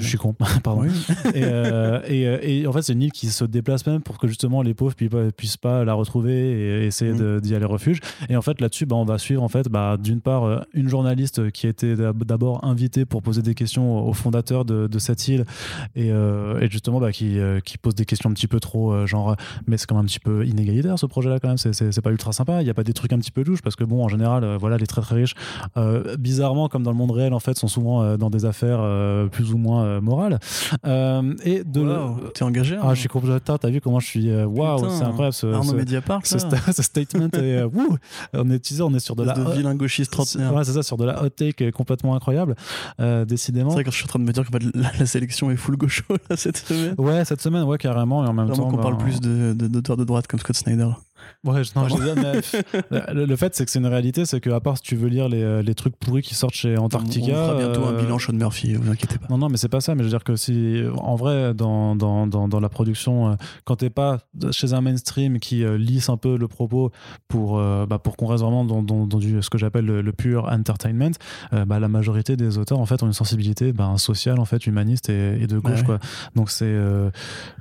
je 0.00 0.06
suis 0.06 0.18
con, 0.18 0.34
pardon. 0.62 0.86
et, 1.34 2.22
et, 2.42 2.66
en 2.66 2.72
fait, 2.72 2.82
c'est 2.82 2.92
une 2.92 3.02
île 3.02 3.12
qui 3.12 3.26
se 3.28 3.44
déplace 3.44 3.86
même 3.86 4.02
pour 4.02 4.18
que 4.18 4.28
justement 4.28 4.62
les 4.62 4.74
pauvres 4.74 4.94
ne 5.00 5.30
puissent 5.30 5.56
pas 5.56 5.84
la 5.84 5.94
retrouver 5.94 6.34
et 6.34 6.86
essayer 6.86 7.12
mm. 7.12 7.40
d'y 7.40 7.54
aller 7.54 7.64
refuge. 7.64 8.00
Et 8.28 8.36
en 8.36 8.42
fait, 8.42 8.60
là-dessus, 8.60 8.86
bah, 8.86 8.96
on 8.96 9.04
va 9.04 9.18
suivre 9.18 9.42
en 9.42 9.48
fait, 9.48 9.68
bah, 9.68 9.96
d'une 10.00 10.20
part, 10.20 10.64
une 10.74 10.88
journaliste 10.88 11.50
qui 11.50 11.66
a 11.66 11.70
été 11.70 11.96
d'abord 11.96 12.64
invitée 12.64 13.04
pour 13.04 13.22
poser 13.22 13.42
des 13.42 13.54
questions 13.54 14.06
au 14.06 14.12
fondateur 14.12 14.64
de, 14.64 14.86
de 14.86 14.98
cette 15.00 15.26
île 15.26 15.44
et, 15.96 16.08
et 16.08 16.70
justement 16.70 17.00
bah, 17.00 17.10
qui, 17.10 17.38
qui 17.64 17.78
pose 17.78 17.96
des 17.96 18.04
questions 18.04 18.30
un 18.30 18.34
petit 18.34 18.48
peu 18.48 18.60
trop 18.60 18.75
euh, 18.92 19.06
genre, 19.06 19.36
mais 19.66 19.76
c'est 19.76 19.86
quand 19.86 19.94
même 19.94 20.04
un 20.04 20.06
petit 20.06 20.20
peu 20.20 20.46
inégalitaire 20.46 20.98
ce 20.98 21.06
projet-là 21.06 21.38
quand 21.40 21.48
même. 21.48 21.56
C'est 21.58 22.00
pas 22.00 22.10
ultra 22.10 22.32
sympa. 22.32 22.60
Il 22.60 22.64
n'y 22.64 22.70
a 22.70 22.74
pas 22.74 22.84
des 22.84 22.92
trucs 22.92 23.12
un 23.12 23.18
petit 23.18 23.30
peu 23.30 23.42
louches 23.42 23.62
parce 23.62 23.76
que 23.76 23.84
bon, 23.84 24.04
en 24.04 24.08
général, 24.08 24.44
euh, 24.44 24.56
voilà, 24.58 24.76
les 24.76 24.86
très 24.86 25.00
très 25.00 25.16
riches, 25.16 25.34
euh, 25.76 26.16
bizarrement, 26.16 26.68
comme 26.68 26.82
dans 26.82 26.90
le 26.90 26.96
monde 26.96 27.10
réel, 27.10 27.32
en 27.32 27.40
fait, 27.40 27.56
sont 27.56 27.68
souvent 27.68 28.16
dans 28.16 28.30
des 28.30 28.44
affaires 28.44 28.80
plus 29.30 29.52
ou 29.52 29.58
moins 29.58 30.00
morales. 30.00 30.38
et 30.84 31.64
de 31.64 31.80
wow, 31.80 32.28
t'es 32.34 32.44
engagé. 32.44 32.76
Ah, 32.80 32.94
je 32.94 33.00
suis 33.00 33.08
complètement. 33.08 33.58
T'as 33.58 33.70
vu 33.70 33.80
comment 33.80 34.00
je 34.00 34.06
suis. 34.06 34.44
Waouh, 34.44 34.88
c'est 34.90 35.04
incroyable. 35.04 35.34
Ce, 35.34 35.46
ce, 36.38 36.38
ce, 36.72 36.82
statement. 36.82 37.28
et, 37.34 37.62
on 38.32 38.50
est, 38.50 38.80
on 38.80 38.94
est 38.94 39.00
sur 39.00 39.16
de 39.16 39.24
la. 39.24 39.34
De 39.34 39.52
vilain 39.52 39.74
gauchiste 39.74 40.12
trentenaire. 40.12 40.54
Ouais, 40.54 40.64
c'est 40.64 40.72
ça, 40.72 40.82
sur 40.82 40.96
de 40.96 41.04
la 41.04 41.22
hot 41.22 41.30
take 41.30 41.70
complètement 41.72 42.14
incroyable. 42.14 42.54
décidément. 43.26 43.70
C'est 43.70 43.76
vrai 43.76 43.84
que 43.84 43.90
je 43.90 43.96
suis 43.96 44.04
en 44.04 44.08
train 44.08 44.18
de 44.18 44.24
me 44.24 44.32
dire 44.32 44.44
que 44.44 44.56
la, 44.74 44.90
la 44.98 45.06
sélection 45.06 45.50
est 45.50 45.56
full 45.56 45.76
gaucho 45.76 46.04
cette 46.36 46.58
semaine. 46.58 46.94
Ouais, 46.98 47.24
cette 47.24 47.40
semaine, 47.40 47.64
ouais, 47.64 47.78
carrément. 47.78 48.24
Et 48.24 48.28
en 48.28 48.32
même 48.32 48.50
temps, 48.50 48.65
qu'on 48.70 48.78
parle 48.78 48.98
plus 48.98 49.20
d'auteurs 49.20 49.96
de, 49.96 50.02
de 50.02 50.06
droite 50.06 50.26
comme 50.26 50.40
Scott 50.40 50.56
Snyder. 50.56 50.90
Ouais, 51.44 51.62
non, 51.74 51.86
le, 53.12 53.36
fait, 53.36 53.54
c'est 53.54 53.64
que 53.64 53.70
c'est 53.70 53.78
une 53.78 53.86
réalité, 53.86 54.24
c'est 54.24 54.40
que 54.40 54.50
à 54.50 54.60
part 54.60 54.76
si 54.76 54.82
tu 54.82 54.96
veux 54.96 55.08
lire 55.08 55.28
les, 55.28 55.62
les, 55.62 55.74
trucs 55.74 55.96
pourris 55.96 56.22
qui 56.22 56.34
sortent 56.34 56.54
chez 56.54 56.76
Antarctica. 56.76 57.32
On 57.32 57.48
fera 57.48 57.58
bientôt 57.58 57.84
un 57.84 57.92
euh, 57.92 58.00
bilan 58.00 58.18
Sean 58.18 58.32
Murphy, 58.32 58.74
vous 58.74 58.90
inquiétez 58.90 59.18
pas. 59.18 59.26
Non, 59.30 59.38
non, 59.38 59.48
mais 59.48 59.56
c'est 59.56 59.68
pas 59.68 59.80
ça. 59.80 59.94
Mais 59.94 60.00
je 60.00 60.04
veux 60.04 60.10
dire 60.10 60.24
que 60.24 60.36
si, 60.36 60.82
en 60.96 61.16
vrai, 61.16 61.54
dans, 61.54 61.96
dans, 61.96 62.26
dans, 62.26 62.48
dans 62.48 62.60
la 62.60 62.68
production, 62.68 63.30
euh, 63.30 63.34
quand 63.64 63.76
t'es 63.76 63.90
pas 63.90 64.18
chez 64.50 64.72
un 64.72 64.80
mainstream 64.80 65.38
qui 65.38 65.64
euh, 65.64 65.76
lisse 65.78 66.08
un 66.08 66.16
peu 66.16 66.36
le 66.36 66.48
propos 66.48 66.90
pour, 67.28 67.58
bah, 67.58 67.98
pour 67.98 68.16
qu'on 68.16 68.26
reste 68.26 68.42
vraiment 68.42 68.64
dans, 68.64 68.82
dans, 68.82 69.18
du, 69.18 69.42
ce 69.42 69.50
que 69.50 69.58
j'appelle 69.58 69.86
le, 69.86 70.12
pur 70.12 70.48
entertainment, 70.50 71.12
bah, 71.52 71.78
la 71.78 71.88
majorité 71.88 72.36
des 72.36 72.58
auteurs, 72.58 72.78
en 72.78 72.86
fait, 72.86 73.02
ont 73.02 73.06
une 73.06 73.12
sensibilité 73.12 73.72
bah, 73.72 73.94
sociale, 73.96 74.38
en 74.38 74.44
fait, 74.44 74.66
humaniste 74.66 75.08
et, 75.08 75.46
de 75.46 75.58
gauche, 75.58 75.82
quoi. 75.82 75.98
Donc 76.34 76.50
c'est. 76.50 76.74
en 76.76 77.10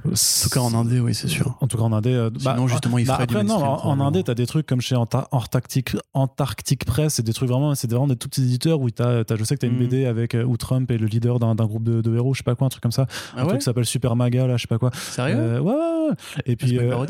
tout 0.10 0.50
cas 0.50 0.60
en 0.60 0.74
Indé, 0.74 1.00
oui, 1.00 1.14
c'est 1.14 1.28
sûr. 1.28 1.58
En 1.62 1.68
tout 1.68 1.78
cas 1.78 1.84
en 1.84 1.94
Indé. 1.94 2.30
Sinon, 2.38 2.66
bah, 2.66 2.68
justement, 2.68 2.98
il 2.98 3.06
ferait 3.06 3.28
du 3.28 3.36
non, 3.60 3.86
en, 3.86 4.00
Inde, 4.00 4.24
tu 4.24 4.32
as 4.32 4.36
des 4.36 4.46
trucs 4.46 4.66
comme 4.66 4.82
chez 4.82 4.96
Antarctic, 4.96 5.96
Antarctic 6.14 6.86
Press, 6.86 7.16
c'est 7.16 7.24
des 7.24 7.34
trucs 7.34 7.50
vraiment, 7.50 7.76
c'est 7.76 7.90
vraiment 7.90 8.08
des 8.08 8.16
tout 8.16 8.30
petits 8.30 8.44
éditeurs 8.44 8.80
où 8.80 8.88
as, 9.00 9.24
je 9.36 9.44
sais 9.44 9.56
que 9.56 9.62
tu 9.62 9.66
as 9.66 9.70
une 9.70 9.76
mm. 9.76 9.88
BD 9.88 10.06
avec 10.06 10.36
euh, 10.36 10.44
où 10.44 10.58
Trump 10.58 10.90
est 10.92 10.98
le 10.98 11.08
leader 11.08 11.40
d'un 11.40 11.56
groupe 11.56 11.84
de, 11.84 12.16
héros, 12.16 12.34
je 12.34 12.40
sais 12.40 12.44
pas 12.44 12.56
quoi, 12.56 12.68
un 12.68 12.70
truc 12.70 12.84
comme 12.84 12.92
ça. 12.92 13.08
Ah 13.36 13.42
un 13.42 13.46
truc 13.46 13.60
qui 13.60 13.66
s'appelle 13.66 13.86
Super 13.86 14.16
Maga, 14.16 14.48
là, 14.48 14.58
je 14.58 14.64
sais 14.64 14.68
pas 14.68 14.78
quoi. 14.78 14.92
Sérieux? 14.94 15.36
Euh, 15.38 15.60
ouais, 15.60 15.74
ouais, 15.74 16.16
Et 16.46 16.56
puis. 16.56 16.78
Euh, 16.80 17.06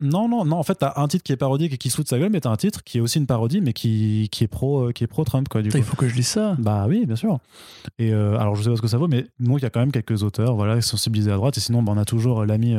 Non, 0.00 0.28
non, 0.28 0.44
non. 0.44 0.56
En 0.56 0.62
fait, 0.62 0.76
t'as 0.76 0.92
un 0.96 1.08
titre 1.08 1.22
qui 1.22 1.32
est 1.32 1.36
parodique 1.36 1.72
et 1.72 1.78
qui 1.78 1.90
se 1.90 2.00
de 2.00 2.08
sa 2.08 2.18
gueule, 2.18 2.30
mais 2.30 2.40
t'as 2.40 2.50
un 2.50 2.56
titre 2.56 2.82
qui 2.84 2.98
est 2.98 3.00
aussi 3.00 3.18
une 3.18 3.26
parodie, 3.26 3.60
mais 3.60 3.72
qui, 3.72 4.28
qui 4.30 4.44
est 4.44 4.48
pro, 4.48 4.88
euh, 4.88 4.92
qui 4.92 5.04
est 5.04 5.06
pro 5.06 5.24
Trump, 5.24 5.48
quoi. 5.48 5.62
Du 5.62 5.70
il 5.74 5.82
faut 5.82 5.96
que 5.96 6.08
je 6.08 6.14
lise 6.14 6.28
ça. 6.28 6.56
Bah 6.58 6.86
oui, 6.88 7.04
bien 7.06 7.16
sûr. 7.16 7.38
Et 7.98 8.12
euh, 8.12 8.38
alors, 8.38 8.54
je 8.54 8.62
sais 8.62 8.70
pas 8.70 8.76
ce 8.76 8.82
que 8.82 8.88
ça 8.88 8.98
vaut, 8.98 9.08
mais 9.08 9.26
donc 9.38 9.58
il 9.58 9.62
y 9.62 9.66
a 9.66 9.70
quand 9.70 9.80
même 9.80 9.92
quelques 9.92 10.22
auteurs, 10.22 10.54
voilà, 10.54 10.76
qui 10.76 10.82
sont 10.82 10.96
sensibilisés 10.96 11.30
à 11.30 11.36
droite. 11.36 11.56
Et 11.58 11.60
sinon, 11.60 11.82
bah, 11.82 11.92
on 11.94 11.98
a 11.98 12.04
toujours 12.04 12.40
euh, 12.40 12.46
l'ami 12.46 12.76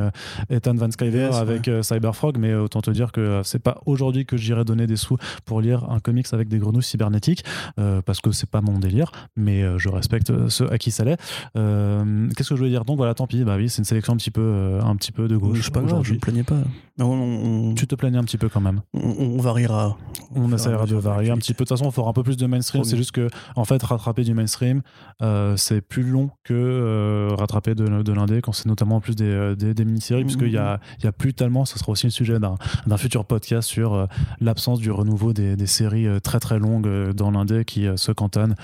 Ethan 0.49 0.73
Van 0.75 0.89
Sciver 0.91 1.27
Yes, 1.27 1.35
avec 1.35 1.67
euh, 1.67 1.83
Cyberfrog, 1.83 2.37
mais 2.37 2.53
autant 2.53 2.81
te 2.81 2.91
dire 2.91 3.11
que 3.11 3.41
c'est 3.43 3.59
pas 3.59 3.79
aujourd'hui 3.85 4.25
que 4.25 4.37
j'irai 4.37 4.65
donner 4.65 4.87
des 4.87 4.95
sous 4.95 5.17
pour 5.45 5.61
lire 5.61 5.89
un 5.89 5.99
comics 5.99 6.27
avec 6.31 6.47
des 6.47 6.57
grenouilles 6.57 6.83
cybernétiques, 6.83 7.43
euh, 7.79 8.01
parce 8.01 8.21
que 8.21 8.31
c'est 8.31 8.49
pas 8.49 8.61
mon 8.61 8.79
délire, 8.79 9.11
mais 9.35 9.63
je 9.77 9.89
respecte 9.89 10.49
ceux 10.49 10.71
à 10.71 10.77
qui 10.77 10.91
ça 10.91 11.03
l'est. 11.03 11.19
Euh, 11.55 12.27
Qu'est-ce 12.35 12.49
que 12.49 12.55
je 12.55 12.59
voulais 12.59 12.71
dire? 12.71 12.85
Donc 12.85 12.97
voilà, 12.97 13.13
tant 13.13 13.27
pis. 13.27 13.43
Bah 13.43 13.55
oui, 13.57 13.69
c'est 13.69 13.79
une 13.79 13.85
sélection 13.85 14.13
un 14.13 14.17
petit 14.17 14.31
peu, 14.31 14.79
un 14.81 14.95
petit 14.95 15.11
peu 15.11 15.27
de 15.27 15.37
gauche 15.37 15.69
pas 15.71 15.81
je 15.81 15.85
aujourd'hui. 15.85 16.13
me 16.15 16.19
plaignais 16.19 16.43
pas. 16.43 16.57
Non, 17.01 17.11
on, 17.13 17.69
on, 17.71 17.73
Tu 17.75 17.87
te 17.87 17.95
plaignais 17.95 18.17
un 18.17 18.23
petit 18.23 18.37
peu 18.37 18.49
quand 18.49 18.61
même. 18.61 18.81
on- 18.93 18.99
on 19.01 19.37
variera. 19.41 19.97
On 20.35 20.51
essaiera 20.53 20.85
de 20.85 20.95
varier 20.95 21.31
un 21.31 21.37
petit 21.37 21.53
peu. 21.53 21.63
De 21.65 21.67
toute 21.67 21.77
façon, 21.77 21.87
on 21.87 21.91
fera 21.91 22.09
un 22.09 22.13
peu 22.13 22.23
plus 22.23 22.37
de 22.37 22.45
mainstream. 22.45 22.83
C'est 22.83 22.95
juste 22.97 23.11
que, 23.11 23.27
en 23.55 23.65
fait, 23.65 23.81
rattraper 23.83 24.23
du 24.23 24.33
mainstream, 24.33 24.81
euh, 25.21 25.57
c'est 25.57 25.81
plus 25.81 26.03
long 26.03 26.29
que 26.43 26.53
euh, 26.53 27.29
rattraper 27.37 27.75
de, 27.75 28.01
de 28.01 28.13
l'indé, 28.13 28.41
quand 28.41 28.51
c'est 28.53 28.67
notamment 28.67 28.97
en 28.97 28.99
plus 29.01 29.15
des, 29.15 29.25
euh, 29.25 29.55
des, 29.55 29.73
des 29.73 29.83
mini-séries, 29.85 30.23
puisqu'il 30.23 30.51
y 30.51 30.57
a, 30.57 30.79
y 31.03 31.07
a 31.07 31.11
plus 31.11 31.33
tellement, 31.33 31.65
ce 31.65 31.77
sera 31.77 31.91
aussi 31.91 32.05
le 32.07 32.11
sujet 32.11 32.39
d'un 32.39 32.97
futur 32.97 33.25
podcast 33.25 33.67
sur 33.67 33.93
euh, 33.93 34.05
l'absence 34.39 34.79
du 34.79 34.91
renouveau 34.91 35.33
des, 35.33 35.55
des 35.57 35.67
séries 35.67 36.07
très 36.21 36.39
très 36.39 36.59
longues 36.59 37.11
dans 37.13 37.31
l'indé 37.31 37.65
qui 37.65 37.87
se 37.95 38.11
cantonnent, 38.11 38.55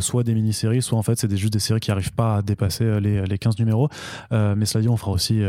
soit 0.00 0.22
des 0.24 0.34
mini-séries, 0.34 0.82
soit 0.82 0.98
en 0.98 1.02
fait, 1.02 1.18
c'est 1.18 1.34
juste 1.36 1.52
des 1.52 1.58
séries 1.58 1.80
qui 1.80 1.90
n'arrivent 1.90 2.12
pas 2.12 2.36
à 2.36 2.42
dépasser 2.42 3.00
les, 3.00 3.24
les 3.24 3.38
15 3.38 3.58
numéros. 3.58 3.88
Mais 4.30 4.66
cela 4.66 4.82
dit, 4.82 4.88
on 4.88 4.96
fera 4.96 5.10
aussi, 5.12 5.40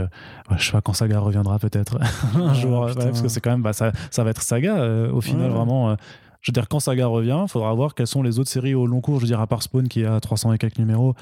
je 0.58 0.64
sais 0.66 0.72
pas 0.72 0.82
quand 0.82 0.94
Saga 0.94 1.20
reviendra 1.20 1.60
peut-être 1.60 1.98
un 2.36 2.54
jour, 2.54 2.82
ouais, 2.86 2.94
parce 2.96 3.22
que 3.22 3.28
c'est 3.28 3.42
quand 3.42 3.52
même, 3.52 3.62
bah, 3.62 3.74
ça, 3.74 3.92
ça 4.12 4.24
va 4.24 4.30
être 4.32 4.42
Saga 4.42 4.78
euh, 4.78 5.12
au 5.12 5.22
final, 5.22 5.50
vraiment. 5.52 5.90
euh, 5.92 5.96
je 6.42 6.52
veux 6.52 6.54
dire, 6.54 6.68
quand 6.70 6.80
Saga 6.80 7.08
revient, 7.08 7.40
il 7.44 7.50
faudra 7.50 7.74
voir 7.74 7.94
quelles 7.96 8.08
sont 8.08 8.24
les 8.24 8.40
autres 8.40 8.50
séries 8.50 8.74
au 8.74 8.86
long 8.88 9.02
cours. 9.02 9.16
Je 9.16 9.22
veux 9.22 9.28
dire, 9.28 9.42
à 9.42 9.48
part 9.48 9.62
Spawn 9.62 9.88
qui 9.90 10.06
a 10.06 10.20
300 10.20 10.54
et 10.54 10.58
quelques 10.58 10.78
numéros. 10.80 11.14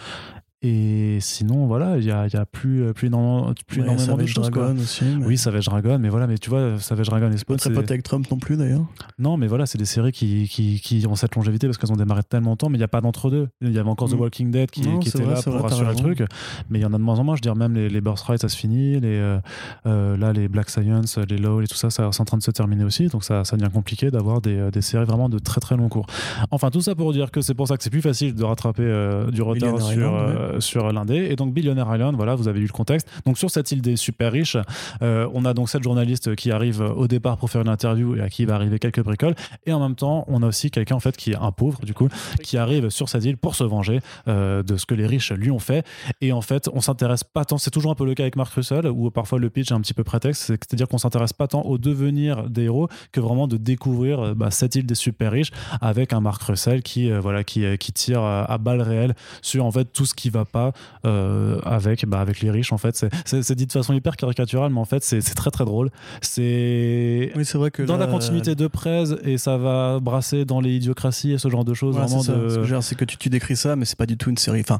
Et 0.63 1.19
sinon, 1.21 1.67
voilà, 1.67 1.97
il 1.97 2.03
y 2.03 2.11
a, 2.11 2.25
y 2.25 2.35
a 2.35 2.45
plus, 2.47 2.83
euh, 2.83 2.91
plus 2.93 3.07
énormément, 3.07 3.53
plus 3.67 3.81
Ouais, 3.81 3.85
énormément 3.85 4.03
de 4.05 4.07
Savage 4.25 4.33
choses. 4.33 4.49
quoi. 4.49 4.63
Dragon 4.63 4.79
aussi. 4.81 5.05
mais 5.19 5.25
Oui, 5.27 5.37
Savage 5.37 5.65
Dragon, 5.65 5.99
mais 5.99 6.09
voilà, 6.09 6.25
mais 6.25 6.39
tu 6.39 6.49
vois, 6.49 6.79
Savage 6.79 7.05
Dragon 7.07 7.31
et 7.31 7.37
Spawn, 7.37 7.57
Pas 7.57 7.63
c'est- 7.63 7.69
pote 7.71 7.91
avec 7.91 8.01
Trump 8.01 8.25
non 8.31 8.37
plus 8.37 8.57
d'ailleurs. 8.57 8.81
non, 9.19 9.37
mais 9.37 9.45
voilà, 9.45 9.67
c'est 9.67 9.77
des 9.77 9.85
séries 9.85 10.11
qui, 10.11 10.47
qui, 10.49 10.79
qui 10.81 11.05
ont 11.07 11.15
cette 11.15 11.35
longévité 11.35 11.67
parce 11.67 11.77
qu'elles 11.77 11.91
ont 11.91 11.95
démarré 11.95 12.23
tellement 12.23 12.49
longtemps, 12.51 12.69
mais 12.69 12.77
il 12.77 12.79
n'y 12.79 12.83
a 12.85 12.87
pas 12.87 13.01
d'entre-deux. 13.01 13.49
Il 13.61 13.71
y 13.71 13.77
avait 13.77 13.87
encore 13.89 14.09
The 14.09 14.13
Mm. 14.13 14.19
Walking 14.19 14.51
Dead 14.51 14.71
qui, 14.71 14.81
Non, 14.81 14.97
qui 14.97 15.09
était 15.09 15.21
vrai, 15.21 15.35
là 15.35 15.41
pour 15.43 15.53
vrai, 15.53 15.61
t'as 15.69 15.75
assurer 15.75 15.89
le 15.91 15.95
truc, 15.95 16.23
mais 16.71 16.79
il 16.79 16.81
y 16.81 16.85
en 16.85 16.93
a 16.93 16.97
de 16.97 17.03
moins 17.03 17.19
en 17.19 17.23
moins. 17.23 17.35
Je 17.35 17.39
veux 17.39 17.41
dire, 17.41 17.55
même 17.55 17.75
les, 17.75 17.87
les 17.87 18.01
Birthright, 18.01 18.41
ça 18.41 18.49
se 18.49 18.57
finit, 18.57 18.99
les, 18.99 19.17
euh, 19.19 19.39
euh, 19.85 20.17
là, 20.17 20.33
les 20.33 20.47
Black 20.47 20.71
Science, 20.71 21.19
les 21.19 21.37
LOL 21.37 21.65
et 21.65 21.67
tout 21.67 21.75
ça, 21.75 21.91
ça 21.91 22.09
c'est 22.11 22.21
en 22.21 22.25
train 22.25 22.37
de 22.37 22.43
se 22.43 22.49
terminer 22.51 22.83
aussi, 22.83 23.07
donc 23.09 23.23
ça, 23.23 23.43
ça 23.43 23.57
devient 23.57 23.71
compliqué 23.71 24.09
d'avoir 24.09 24.41
des, 24.41 24.71
des 24.71 24.81
séries 24.81 25.05
vraiment 25.05 25.29
de 25.29 25.37
très 25.37 25.61
très 25.61 25.77
long 25.77 25.87
cours. 25.87 26.07
Enfin, 26.49 26.71
tout 26.71 26.81
ça 26.81 26.95
pour 26.95 27.13
dire 27.13 27.29
que 27.29 27.41
c'est 27.41 27.53
pour 27.53 27.67
ça 27.67 27.77
que 27.77 27.83
c'est 27.83 27.91
plus 27.91 28.01
facile 28.01 28.33
de 28.33 28.43
rattraper 28.43 28.81
euh, 28.83 29.29
du 29.29 29.43
retard 29.43 29.73
Billionaire 29.73 29.85
sur, 29.85 29.93
Island, 29.97 30.35
euh, 30.35 30.46
sur 30.59 30.91
l'Indé. 30.91 31.27
Et 31.29 31.35
donc, 31.35 31.53
Billionaire 31.53 31.93
Island, 31.93 32.15
voilà, 32.15 32.35
vous 32.35 32.47
avez 32.47 32.59
eu 32.59 32.65
le 32.65 32.71
contexte. 32.71 33.07
Donc, 33.25 33.37
sur 33.37 33.49
cette 33.49 33.71
île 33.71 33.81
des 33.81 33.95
super 33.95 34.31
riches, 34.31 34.57
euh, 35.01 35.27
on 35.33 35.45
a 35.45 35.53
donc 35.53 35.69
cette 35.69 35.83
journaliste 35.83 36.35
qui 36.35 36.51
arrive 36.51 36.81
au 36.81 37.07
départ 37.07 37.37
pour 37.37 37.49
faire 37.49 37.61
une 37.61 37.69
interview 37.69 38.15
et 38.15 38.21
à 38.21 38.29
qui 38.29 38.45
va 38.45 38.55
arriver 38.55 38.79
quelques 38.79 39.03
bricoles. 39.03 39.35
Et 39.65 39.73
en 39.73 39.79
même 39.79 39.95
temps, 39.95 40.25
on 40.27 40.43
a 40.43 40.47
aussi 40.47 40.71
quelqu'un 40.71 40.95
en 40.95 40.99
fait 40.99 41.17
qui 41.17 41.31
est 41.31 41.37
un 41.37 41.51
pauvre 41.51 41.79
du 41.83 41.93
coup, 41.93 42.09
qui 42.43 42.57
arrive 42.57 42.89
sur 42.89 43.09
cette 43.09 43.25
île 43.25 43.37
pour 43.37 43.55
se 43.55 43.63
venger 43.63 43.99
euh, 44.27 44.63
de 44.63 44.77
ce 44.77 44.85
que 44.85 44.95
les 44.95 45.07
riches 45.07 45.31
lui 45.31 45.51
ont 45.51 45.59
fait. 45.59 45.85
Et 46.21 46.31
en 46.31 46.41
fait, 46.41 46.69
on 46.73 46.81
s'intéresse 46.81 47.23
pas 47.23 47.45
tant. 47.45 47.57
C'est 47.57 47.71
toujours 47.71 47.91
un 47.91 47.95
peu 47.95 48.05
le 48.05 48.13
cas 48.13 48.23
avec 48.23 48.35
Mark 48.35 48.53
Russell 48.53 48.87
où 48.87 49.11
parfois 49.11 49.39
le 49.39 49.49
pitch 49.49 49.71
est 49.71 49.73
un 49.73 49.81
petit 49.81 49.93
peu 49.93 50.03
prétexte. 50.03 50.45
C'est-à-dire 50.47 50.87
qu'on 50.87 50.97
s'intéresse 50.97 51.33
pas 51.33 51.47
tant 51.47 51.61
au 51.61 51.77
devenir 51.77 52.49
des 52.49 52.63
héros 52.63 52.87
que 53.11 53.19
vraiment 53.19 53.47
de 53.47 53.57
découvrir 53.57 54.19
euh, 54.19 54.33
bah, 54.33 54.51
cette 54.51 54.75
île 54.75 54.85
des 54.85 54.95
super 54.95 55.31
riches 55.31 55.51
avec 55.81 56.13
un 56.13 56.21
Mark 56.21 56.41
Russell 56.43 56.81
qui 56.83 57.11
euh, 57.11 57.19
voilà 57.19 57.43
qui, 57.43 57.65
euh, 57.65 57.75
qui 57.75 57.91
tire 57.93 58.23
euh, 58.23 58.43
à 58.47 58.57
balles 58.57 58.81
réelles 58.81 59.15
sur 59.41 59.65
en 59.65 59.71
fait 59.71 59.85
tout 59.85 60.05
ce 60.05 60.13
qui 60.13 60.29
va 60.29 60.36
pas 60.45 60.71
euh, 61.05 61.59
avec 61.63 62.05
bah, 62.05 62.19
avec 62.19 62.41
les 62.41 62.51
riches 62.51 62.71
en 62.73 62.77
fait. 62.77 62.95
C'est- 63.25 63.51
dit 63.57 63.65
de 63.65 63.71
façon 63.71 63.93
hyper 63.93 64.15
caricaturale, 64.17 64.71
mais 64.71 64.79
en 64.79 64.85
fait 64.85 65.03
c'est 65.03 65.21
très 65.21 65.49
très 65.51 65.65
drôle. 65.65 65.89
C'est 66.21 67.31
Oui, 67.35 67.45
c'est 67.45 67.57
vrai 67.57 67.71
que 67.71 67.83
dans 67.83 67.97
la 67.97 68.07
continuité 68.07 68.55
de 68.55 68.67
Prez 68.67 69.05
et 69.23 69.37
ça 69.37 69.57
va 69.57 69.99
brasser 69.99 70.45
dans 70.45 70.59
les 70.61 70.75
idiocraties 70.75 71.31
et 71.33 71.37
ce 71.37 71.49
genre 71.49 71.65
de 71.65 71.73
choses 71.73 71.95
Voilà, 71.95 72.07
c'est 72.07 72.31
de 72.31 72.49
Ce 72.81 72.93
que 72.93 72.97
que 72.97 73.05
tu, 73.05 73.17
tu 73.17 73.29
décris 73.29 73.55
ça, 73.55 73.75
mais 73.75 73.85
c'est 73.85 73.97
pas 73.97 74.05
du 74.05 74.17
tout 74.17 74.29
une 74.29 74.37
série. 74.37 74.61
Enfin, 74.61 74.79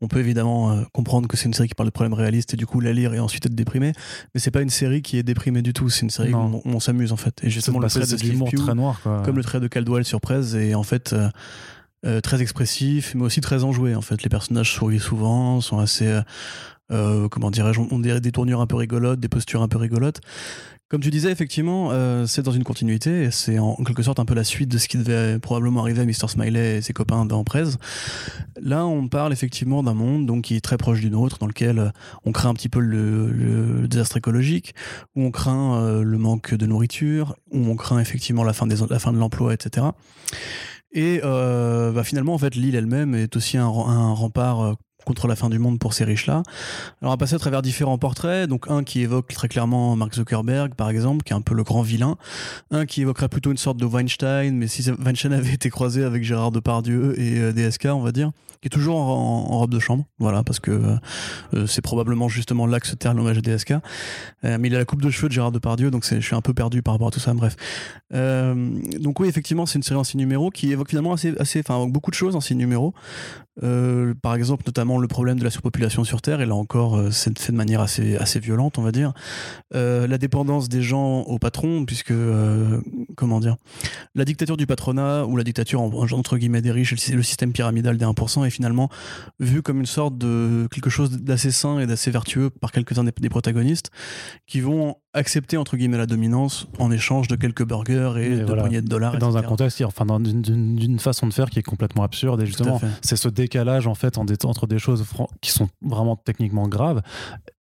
on 0.00 0.08
peut 0.08 0.20
évidemment 0.20 0.70
euh, 0.72 0.82
comprendre 0.92 1.28
que 1.28 1.36
c'est 1.36 1.46
une 1.46 1.54
série 1.54 1.68
qui 1.68 1.74
parle 1.74 1.88
de 1.88 1.92
problèmes 1.92 2.14
réalistes 2.14 2.54
et 2.54 2.56
du 2.56 2.66
coup 2.66 2.80
la 2.80 2.92
lire 2.92 3.14
et 3.14 3.18
ensuite 3.20 3.46
être 3.46 3.54
déprimé, 3.54 3.92
mais 4.34 4.40
c'est 4.40 4.50
pas 4.50 4.62
une 4.62 4.70
série 4.70 5.02
qui 5.02 5.18
est 5.18 5.22
déprimée 5.22 5.62
du 5.62 5.72
tout. 5.72 5.88
C'est 5.88 6.02
une 6.02 6.10
série 6.10 6.32
où 6.32 6.36
on, 6.36 6.62
on 6.64 6.80
s'amuse 6.80 7.12
en 7.12 7.16
fait. 7.16 7.34
Et 7.42 7.50
justement, 7.50 7.78
le 7.80 7.88
trait 7.88 8.00
de 8.00 8.04
Steve 8.06 8.30
l'humour 8.30 8.48
Pugh, 8.50 8.58
très 8.58 8.74
noir 8.74 9.00
quoi. 9.02 9.22
comme 9.24 9.36
le 9.36 9.42
trait 9.44 9.60
de 9.60 9.68
Caldwell 9.68 10.04
sur 10.04 10.20
Prez, 10.20 10.54
est 10.56 10.74
en 10.74 10.82
fait 10.82 11.12
euh, 11.12 11.28
euh, 12.06 12.20
très 12.20 12.42
expressif, 12.42 13.14
mais 13.14 13.22
aussi 13.22 13.40
très 13.40 13.64
enjoué. 13.64 13.94
En 13.94 14.02
fait, 14.02 14.22
les 14.22 14.28
personnages 14.28 14.72
sourient 14.72 15.00
souvent, 15.00 15.62
sont 15.62 15.78
assez, 15.78 16.06
euh, 16.06 16.20
euh, 16.92 17.28
comment 17.28 17.50
dirais-je, 17.50 17.80
ont 17.80 17.98
des, 17.98 18.20
des 18.20 18.30
tournures 18.30 18.60
un 18.60 18.66
peu 18.66 18.76
rigolotes, 18.76 19.20
des 19.20 19.28
postures 19.28 19.62
un 19.62 19.68
peu 19.68 19.78
rigolotes. 19.78 20.20
Comme 20.88 21.00
tu 21.00 21.10
disais, 21.10 21.32
effectivement, 21.32 21.90
c'est 22.26 22.42
dans 22.42 22.52
une 22.52 22.62
continuité, 22.62 23.30
c'est 23.32 23.58
en 23.58 23.74
quelque 23.76 24.02
sorte 24.02 24.20
un 24.20 24.26
peu 24.26 24.34
la 24.34 24.44
suite 24.44 24.70
de 24.70 24.78
ce 24.78 24.86
qui 24.86 24.96
devait 24.98 25.40
probablement 25.40 25.80
arriver 25.80 26.02
à 26.02 26.04
Mr. 26.04 26.28
Smiley 26.28 26.76
et 26.76 26.82
ses 26.82 26.92
copains 26.92 27.24
dans 27.24 27.42
Prez. 27.42 27.64
Là, 28.60 28.86
on 28.86 29.08
parle 29.08 29.32
effectivement 29.32 29.82
d'un 29.82 29.94
monde 29.94 30.26
donc, 30.26 30.44
qui 30.44 30.56
est 30.56 30.60
très 30.60 30.76
proche 30.76 31.00
du 31.00 31.10
nôtre, 31.10 31.38
dans 31.38 31.48
lequel 31.48 31.90
on 32.24 32.32
craint 32.32 32.50
un 32.50 32.54
petit 32.54 32.68
peu 32.68 32.78
le, 32.78 33.88
désastre 33.88 34.18
écologique, 34.18 34.74
où 35.16 35.22
on 35.22 35.30
craint 35.32 36.02
le 36.02 36.18
manque 36.18 36.54
de 36.54 36.66
nourriture, 36.66 37.34
où 37.50 37.66
on 37.66 37.74
craint 37.74 37.98
effectivement 37.98 38.44
la 38.44 38.52
fin 38.52 38.66
de 38.66 39.18
l'emploi, 39.18 39.54
etc. 39.54 39.86
Et 40.94 41.20
euh, 41.24 41.90
bah, 41.90 42.04
finalement, 42.04 42.34
en 42.34 42.38
fait, 42.38 42.54
l'île 42.54 42.76
elle-même 42.76 43.14
est 43.14 43.36
aussi 43.36 43.58
un 43.58 43.66
rempart 43.66 44.60
euh, 44.60 44.74
contre 45.04 45.28
la 45.28 45.36
fin 45.36 45.50
du 45.50 45.58
monde 45.58 45.78
pour 45.78 45.94
ces 45.94 46.04
riches-là. 46.04 46.42
Alors, 47.00 47.02
on 47.02 47.10
va 47.10 47.16
passer 47.16 47.34
à 47.34 47.38
travers 47.38 47.62
différents 47.62 47.98
portraits. 47.98 48.48
Donc, 48.48 48.66
un 48.68 48.82
qui 48.84 49.00
évoque 49.00 49.32
très 49.32 49.48
clairement 49.48 49.96
Mark 49.96 50.14
Zuckerberg, 50.14 50.74
par 50.74 50.90
exemple, 50.90 51.24
qui 51.24 51.32
est 51.32 51.36
un 51.36 51.42
peu 51.42 51.54
le 51.54 51.62
grand 51.62 51.82
vilain. 51.82 52.16
Un 52.70 52.86
qui 52.86 53.02
évoquerait 53.02 53.28
plutôt 53.28 53.50
une 53.50 53.56
sorte 53.56 53.76
de 53.76 53.84
Weinstein, 53.84 54.56
mais 54.56 54.68
si 54.68 54.90
Weinstein 54.90 55.32
avait 55.32 55.54
été 55.54 55.70
croisé 55.70 56.04
avec 56.04 56.24
Gérard 56.24 56.50
Depardieu 56.50 57.18
et 57.18 57.38
euh, 57.38 57.52
DSK, 57.52 57.86
on 57.86 58.00
va 58.00 58.12
dire, 58.12 58.30
qui 58.60 58.68
est 58.68 58.70
toujours 58.70 58.96
en, 58.96 59.58
robe 59.58 59.70
de 59.70 59.78
chambre, 59.78 60.04
voilà, 60.18 60.42
parce 60.42 60.60
que 60.60 60.70
euh, 60.70 60.96
euh, 61.54 61.66
c'est 61.66 61.82
probablement 61.82 62.28
justement 62.28 62.66
là 62.66 62.80
que 62.80 62.86
se 62.86 62.94
termine 62.94 63.22
l'hommage 63.22 63.38
à 63.38 63.40
DSK. 63.40 63.74
Mais 64.42 64.68
il 64.68 64.74
a 64.74 64.78
la 64.78 64.84
coupe 64.84 65.02
de 65.02 65.10
cheveux 65.10 65.28
de 65.28 65.34
Gérard 65.34 65.52
Depardieu, 65.52 65.90
donc 65.90 66.04
je 66.04 66.20
suis 66.20 66.34
un 66.34 66.40
peu 66.40 66.54
perdu 66.54 66.82
par 66.82 66.94
rapport 66.94 67.08
à 67.08 67.10
tout 67.10 67.20
ça, 67.20 67.32
bref. 67.34 67.56
Donc 68.10 69.20
oui, 69.20 69.28
effectivement, 69.28 69.66
c'est 69.66 69.78
une 69.78 69.82
série 69.82 69.98
en 69.98 70.04
six 70.04 70.16
numéros 70.16 70.50
qui 70.50 70.70
évoque 70.70 70.90
finalement 70.90 71.12
assez, 71.12 71.34
assez, 71.38 71.60
enfin, 71.60 71.86
beaucoup 71.86 72.10
de 72.10 72.16
choses 72.16 72.36
en 72.36 72.40
six 72.40 72.54
numéros. 72.54 72.94
Par 73.60 74.34
exemple, 74.34 74.64
notamment 74.66 74.93
le 74.98 75.08
problème 75.08 75.38
de 75.38 75.44
la 75.44 75.50
surpopulation 75.50 76.04
sur 76.04 76.22
Terre, 76.22 76.40
et 76.40 76.46
là 76.46 76.54
encore, 76.54 76.96
euh, 76.96 77.10
c'est 77.10 77.38
fait 77.38 77.52
de 77.52 77.56
manière 77.56 77.80
assez, 77.80 78.16
assez 78.16 78.40
violente, 78.40 78.78
on 78.78 78.82
va 78.82 78.92
dire. 78.92 79.12
Euh, 79.74 80.06
la 80.06 80.18
dépendance 80.18 80.68
des 80.68 80.82
gens 80.82 81.20
au 81.22 81.38
patron, 81.38 81.84
puisque, 81.84 82.10
euh, 82.10 82.80
comment 83.16 83.40
dire, 83.40 83.56
la 84.14 84.24
dictature 84.24 84.56
du 84.56 84.66
patronat, 84.66 85.24
ou 85.26 85.36
la 85.36 85.44
dictature, 85.44 85.80
en- 85.80 85.90
entre 86.12 86.36
guillemets, 86.38 86.62
des 86.62 86.72
riches, 86.72 86.92
le, 87.10 87.22
système 87.22 87.52
pyramidal 87.52 87.96
des 87.96 88.04
1%, 88.04 88.44
est 88.44 88.50
finalement 88.50 88.88
vu 89.40 89.62
comme 89.62 89.80
une 89.80 89.86
sorte 89.86 90.18
de 90.18 90.68
quelque 90.70 90.90
chose 90.90 91.10
d'assez 91.22 91.50
sain 91.50 91.78
et 91.78 91.86
d'assez 91.86 92.10
vertueux 92.10 92.50
par 92.50 92.72
quelques-uns 92.72 93.04
des 93.04 93.28
protagonistes, 93.28 93.90
qui 94.46 94.60
vont 94.60 94.96
accepter, 95.14 95.56
entre 95.56 95.76
guillemets, 95.76 95.96
la 95.98 96.06
dominance 96.06 96.66
en 96.78 96.90
échange 96.90 97.28
de 97.28 97.36
quelques 97.36 97.64
burgers 97.64 98.14
et 98.18 98.26
Et 98.26 98.36
de 98.38 98.44
voilà. 98.44 98.62
poignées 98.62 98.82
de 98.82 98.88
dollars. 98.88 99.16
Dans 99.18 99.36
un 99.36 99.42
contexte, 99.42 99.80
enfin, 99.82 100.04
d'une- 100.20 100.98
façon 100.98 101.26
de 101.26 101.32
faire 101.32 101.48
qui 101.50 101.58
est 101.58 101.62
complètement 101.62 102.02
absurde. 102.02 102.40
Et 102.42 102.46
justement, 102.46 102.80
c'est 103.00 103.16
ce 103.16 103.28
décalage 103.28 103.86
en 103.86 103.94
fait 103.94 104.18
en 104.18 104.24
des- 104.24 104.44
entre 104.44 104.66
des 104.66 104.78
choses 104.78 105.04
qui 105.40 105.50
sont 105.50 105.68
vraiment 105.82 106.16
techniquement 106.16 106.68
graves 106.68 107.00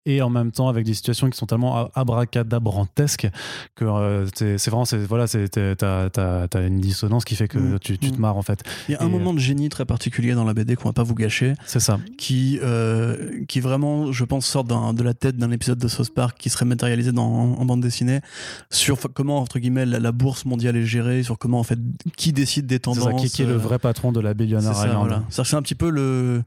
et 0.05 0.21
en 0.21 0.29
même 0.29 0.51
temps 0.51 0.67
avec 0.67 0.85
des 0.85 0.93
situations 0.93 1.29
qui 1.29 1.37
sont 1.37 1.45
tellement 1.45 1.89
abracadabrantesques 1.95 3.29
que 3.75 3.85
euh, 3.85 4.25
c'est 4.35 4.57
c'est 4.57 4.69
vraiment, 4.69 4.85
c'est- 4.85 4.97
voilà, 5.05 5.27
c'est- 5.27 5.47
t'as 5.49 6.67
une 6.67 6.79
dissonance 6.79 7.25
qui 7.25 7.35
fait 7.35 7.47
que 7.47 7.57
Mm. 7.57 7.79
tu, 7.79 7.97
tu 7.97 8.11
te 8.11 8.17
Mm. 8.17 8.19
marres 8.19 8.37
en 8.37 8.41
fait. 8.41 8.63
Il 8.89 8.93
y 8.93 8.95
a 8.95 9.01
un 9.03 9.07
Et, 9.07 9.09
moment 9.09 9.33
de 9.33 9.39
génie 9.39 9.69
très 9.69 9.85
particulier 9.85 10.33
dans 10.33 10.43
la 10.43 10.53
BD 10.53 10.75
qu'on 10.75 10.89
va 10.89 10.93
pas 10.93 11.03
vous 11.03 11.15
gâcher, 11.15 11.53
C'est 11.65 11.79
ça. 11.79 11.99
qui, 12.17 12.59
euh, 12.61 13.43
qui 13.47 13.59
vraiment, 13.59 14.11
je 14.11 14.23
pense, 14.25 14.45
sort 14.45 14.63
de 14.63 15.03
la 15.03 15.13
tête 15.13 15.37
d'un 15.37 15.51
épisode 15.51 15.77
de 15.79 15.87
South 15.87 16.13
Park 16.13 16.37
qui 16.39 16.49
serait 16.49 16.65
matérialisé 16.65 17.11
dans, 17.11 17.23
en 17.23 17.65
bande 17.65 17.81
dessinée 17.81 18.19
sur 18.71 18.97
comment, 19.13 19.37
entre 19.39 19.59
guillemets, 19.59 19.85
la, 19.85 19.99
la 19.99 20.11
bourse 20.11 20.45
mondiale 20.45 20.75
est 20.75 20.85
gérée, 20.85 21.23
sur 21.23 21.37
comment, 21.37 21.59
en 21.59 21.63
fait, 21.63 21.79
qui 22.17 22.33
décide 22.33 22.65
des 22.65 22.75
C'est 22.75 22.79
tendances. 22.79 23.03
ça 23.03 23.13
qui, 23.13 23.29
qui 23.29 23.41
est 23.41 23.45
le 23.45 23.53
euh, 23.53 23.57
vrai 23.57 23.79
patron 23.79 24.11
de 24.11 24.19
la 24.19 24.33
c'est 24.33 24.73
ça, 24.73 24.87
Island. 24.87 24.97
voilà. 24.99 25.23
C'est 25.29 25.55
un 25.55 25.61
petit 25.61 25.75
peu 25.75 25.89
le 25.89 26.43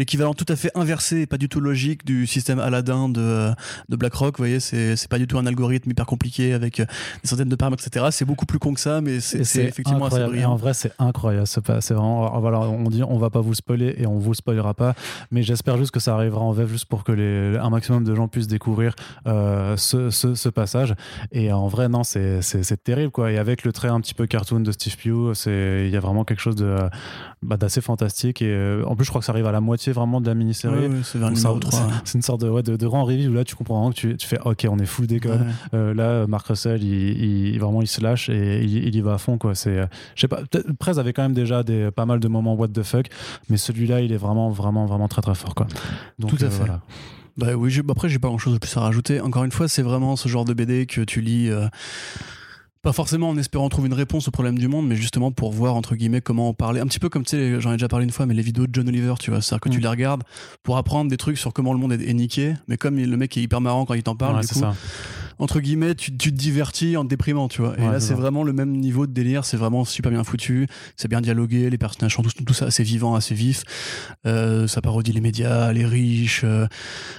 l'équivalent 0.00 0.34
tout 0.34 0.46
à 0.48 0.56
fait 0.56 0.70
inversé 0.74 1.20
et 1.20 1.26
pas 1.26 1.36
du 1.36 1.48
tout 1.48 1.60
logique 1.60 2.04
du 2.04 2.26
système 2.26 2.58
Aladdin 2.58 3.08
de, 3.08 3.50
de 3.88 3.96
BlackRock. 3.96 4.36
Vous 4.38 4.42
voyez, 4.42 4.58
c'est 4.58 5.08
pas 5.08 5.18
du 5.18 5.26
tout 5.26 5.38
un 5.38 5.46
algorithme 5.46 5.90
hyper 5.90 6.06
compliqué 6.06 6.54
avec 6.54 6.78
des 6.78 6.86
centaines 7.28 7.48
de 7.48 7.56
paramètres, 7.56 7.86
etc. 7.86 8.06
C'est 8.10 8.24
beaucoup 8.24 8.46
plus 8.46 8.58
con 8.58 8.74
que 8.74 8.80
ça, 8.80 9.00
mais 9.00 9.20
c'est 9.20 9.40
effectivement 9.64 10.06
assez 10.06 10.24
brillant. 10.24 10.52
en 10.52 10.56
vrai, 10.56 10.74
c'est 10.74 10.92
incroyable. 10.98 11.46
C'est 11.46 11.92
vraiment, 11.92 12.40
voilà, 12.40 12.60
on 12.60 12.88
dit 12.88 13.02
on 13.02 13.18
va 13.18 13.30
pas 13.30 13.40
vous 13.40 13.54
spoiler 13.54 13.94
et 13.98 14.06
on 14.06 14.18
vous 14.18 14.34
spoilera 14.34 14.74
pas, 14.74 14.94
mais 15.30 15.42
j'espère 15.42 15.76
juste 15.76 15.90
que 15.90 16.00
ça 16.00 16.14
arrivera 16.14 16.42
en 16.42 16.52
VF 16.52 16.70
juste 16.70 16.86
pour 16.86 17.04
que 17.04 17.12
les, 17.12 17.58
un 17.58 17.70
maximum 17.70 18.04
de 18.04 18.14
gens 18.14 18.26
puissent 18.26 18.48
découvrir 18.48 18.94
euh, 19.26 19.76
ce, 19.76 20.10
ce, 20.10 20.48
passage. 20.48 20.94
Et 21.30 21.52
en 21.52 21.68
vrai, 21.68 21.88
non, 21.88 22.02
c'est 22.04 22.82
terrible 22.82 23.12
quoi. 23.12 23.30
Et 23.30 23.38
avec 23.38 23.64
le 23.64 23.72
trait 23.72 23.88
un 23.88 24.00
petit 24.00 24.14
peu 24.14 24.26
cartoon 24.26 24.60
de 24.60 24.72
Steve 24.72 24.96
Pugh, 24.96 25.32
il 25.46 25.90
y 25.90 25.96
a 25.96 26.00
vraiment 26.00 26.24
quelque 26.24 26.40
chose 26.40 26.56
bah, 27.42 27.56
d'assez 27.56 27.80
fantastique. 27.80 28.42
Et 28.42 28.50
euh, 28.50 28.84
en 28.86 28.96
plus, 28.96 29.04
je 29.04 29.10
crois 29.10 29.20
que 29.20 29.24
ça 29.24 29.32
arrive 29.32 29.46
à 29.46 29.52
la 29.52 29.60
moitié 29.60 29.89
vraiment 29.92 30.20
de 30.20 30.26
la 30.26 30.34
mini-série. 30.34 30.88
c'est 31.02 31.18
une 31.18 32.22
sorte 32.22 32.40
de, 32.40 32.48
ouais, 32.48 32.62
de, 32.62 32.86
reveal 32.86 33.30
où 33.30 33.34
là, 33.34 33.44
tu 33.44 33.54
comprends 33.54 33.76
vraiment 33.76 33.90
que 33.90 33.98
tu, 33.98 34.16
tu 34.16 34.26
fais 34.26 34.38
OK, 34.44 34.66
on 34.68 34.78
est 34.78 34.86
full 34.86 35.06
déconne. 35.06 35.52
Euh, 35.74 35.94
là, 35.94 36.26
Mark 36.26 36.46
Russell, 36.46 36.82
il, 36.82 37.58
vraiment, 37.58 37.82
il 37.82 37.86
se 37.86 38.00
lâche 38.00 38.28
et 38.28 38.62
il, 38.62 38.94
y 38.94 39.00
va 39.00 39.14
à 39.14 39.18
fond. 39.18 39.38
Quoi. 39.38 39.54
C'est, 39.54 39.78
euh, 39.78 39.86
je 40.14 40.22
sais 40.22 40.28
pas, 40.28 40.40
Prez 40.78 40.98
avait 40.98 41.12
quand 41.12 41.22
même 41.22 41.34
déjà 41.34 41.62
des, 41.62 41.90
pas 41.90 42.06
mal 42.06 42.20
de 42.20 42.28
moments 42.28 42.54
what 42.54 42.68
the 42.68 42.82
fuck, 42.82 43.06
mais 43.48 43.56
celui-là, 43.56 44.00
il 44.00 44.12
est 44.12 44.16
vraiment, 44.16 44.50
vraiment, 44.50 44.86
vraiment 44.86 45.08
très, 45.08 45.22
très 45.22 45.34
fort. 45.34 45.54
Quoi. 45.54 45.66
Donc, 46.18 46.30
Tout 46.30 46.44
à 46.44 46.50
fait. 46.50 46.58
Voilà. 46.58 46.80
Bah 47.36 47.54
oui, 47.56 47.80
après, 47.88 48.08
j'ai 48.08 48.18
pas 48.18 48.28
grand 48.28 48.38
chose 48.38 48.54
de 48.54 48.58
plus 48.58 48.76
à 48.76 48.80
rajouter. 48.80 49.20
Encore 49.20 49.44
une 49.44 49.52
fois, 49.52 49.68
c'est 49.68 49.82
vraiment 49.82 50.16
ce 50.16 50.28
genre 50.28 50.44
de 50.44 50.52
BD 50.52 50.86
que 50.86 51.02
tu 51.02 51.20
lis. 51.20 51.50
Pas 52.82 52.94
forcément 52.94 53.28
en 53.28 53.36
espérant 53.36 53.68
trouver 53.68 53.88
une 53.88 53.94
réponse 53.94 54.26
au 54.28 54.30
problème 54.30 54.56
du 54.56 54.66
monde, 54.66 54.88
mais 54.88 54.96
justement 54.96 55.32
pour 55.32 55.52
voir, 55.52 55.74
entre 55.74 55.96
guillemets, 55.96 56.22
comment 56.22 56.48
en 56.48 56.54
parler. 56.54 56.80
Un 56.80 56.86
petit 56.86 56.98
peu 56.98 57.10
comme, 57.10 57.24
tu 57.24 57.36
sais, 57.36 57.60
j'en 57.60 57.72
ai 57.72 57.74
déjà 57.74 57.88
parlé 57.88 58.06
une 58.06 58.10
fois, 58.10 58.24
mais 58.24 58.32
les 58.32 58.42
vidéos 58.42 58.66
de 58.66 58.74
John 58.74 58.88
Oliver, 58.88 59.14
tu 59.20 59.30
vois. 59.30 59.42
C'est-à-dire 59.42 59.60
que 59.60 59.68
tu 59.68 59.78
mm. 59.78 59.82
les 59.82 59.88
regardes 59.88 60.22
pour 60.62 60.78
apprendre 60.78 61.10
des 61.10 61.18
trucs 61.18 61.36
sur 61.36 61.52
comment 61.52 61.74
le 61.74 61.78
monde 61.78 61.92
est, 61.92 62.14
niqué, 62.14 62.54
mais 62.68 62.78
comme 62.78 62.96
le 62.96 63.16
mec 63.18 63.36
est 63.36 63.42
hyper 63.42 63.60
marrant 63.60 63.84
quand 63.84 63.92
il 63.92 64.02
t'en 64.02 64.16
parle, 64.16 64.40
du 64.40 64.46
coup, 64.46 64.60
ça. 64.60 64.74
entre 65.38 65.60
guillemets, 65.60 65.94
tu, 65.94 66.16
tu, 66.16 66.32
te 66.32 66.36
divertis 66.38 66.96
en 66.96 67.04
te 67.04 67.10
déprimant, 67.10 67.48
tu 67.48 67.60
vois. 67.60 67.78
Et 67.78 67.82
là, 67.82 68.00
c'est 68.00 68.14
vraiment 68.14 68.44
le 68.44 68.54
même 68.54 68.72
niveau 68.72 69.06
de 69.06 69.12
délire, 69.12 69.44
c'est 69.44 69.58
vraiment 69.58 69.84
super 69.84 70.10
bien 70.10 70.24
foutu, 70.24 70.66
c'est 70.96 71.08
bien 71.08 71.20
dialogué, 71.20 71.68
les 71.68 71.78
personnages 71.78 72.14
sont 72.14 72.22
tout, 72.22 72.32
tout 72.46 72.54
ça 72.54 72.64
assez 72.66 72.82
vivant, 72.82 73.14
assez 73.14 73.34
vif. 73.34 73.62
Euh, 74.26 74.66
ça 74.66 74.80
parodie 74.80 75.12
les 75.12 75.20
médias, 75.20 75.70
les 75.72 75.84
riches. 75.84 76.44
Euh. 76.44 76.66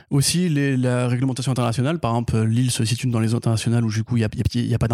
Aussi, 0.10 0.50
les, 0.50 0.76
la 0.76 1.08
réglementation 1.08 1.52
internationale, 1.52 2.00
par 2.00 2.14
exemple, 2.14 2.42
l'île 2.42 2.72
se 2.72 2.84
situe 2.84 3.06
dans 3.06 3.20
les 3.20 3.36
internationales 3.36 3.86
où, 3.86 3.92
du 3.92 4.04
coup, 4.04 4.18
il 4.18 4.22
n'y 4.22 4.26
a, 4.26 4.30
y 4.56 4.74
a 4.74 4.80
pas 4.80 4.88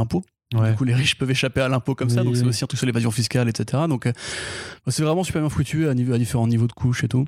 Du 0.54 0.76
coup, 0.76 0.84
les 0.86 0.94
riches 0.94 1.18
peuvent 1.18 1.30
échapper 1.32 1.60
à 1.62 1.68
l'impôt 1.68 1.94
comme 1.94 2.10
ça, 2.10 2.24
donc 2.24 2.38
c'est 2.38 2.46
aussi 2.46 2.64
un 2.64 2.68
truc 2.68 2.78
sur 2.78 2.86
l'évasion 2.88 3.12
fiscale, 3.12 3.50
etc. 3.50 3.84
Donc, 3.90 4.06
euh, 4.06 4.14
c'est 4.88 5.04
vraiment 5.04 5.24
super 5.24 5.42
bien 5.42 5.50
foutu 5.50 5.90
à, 5.90 5.94
niveau, 5.94 6.14
à 6.14 6.18
différents 6.18 6.48
niveaux 6.48 6.68
de 6.68 6.74
couches 6.74 7.04
et 7.04 7.10
tout. 7.10 7.26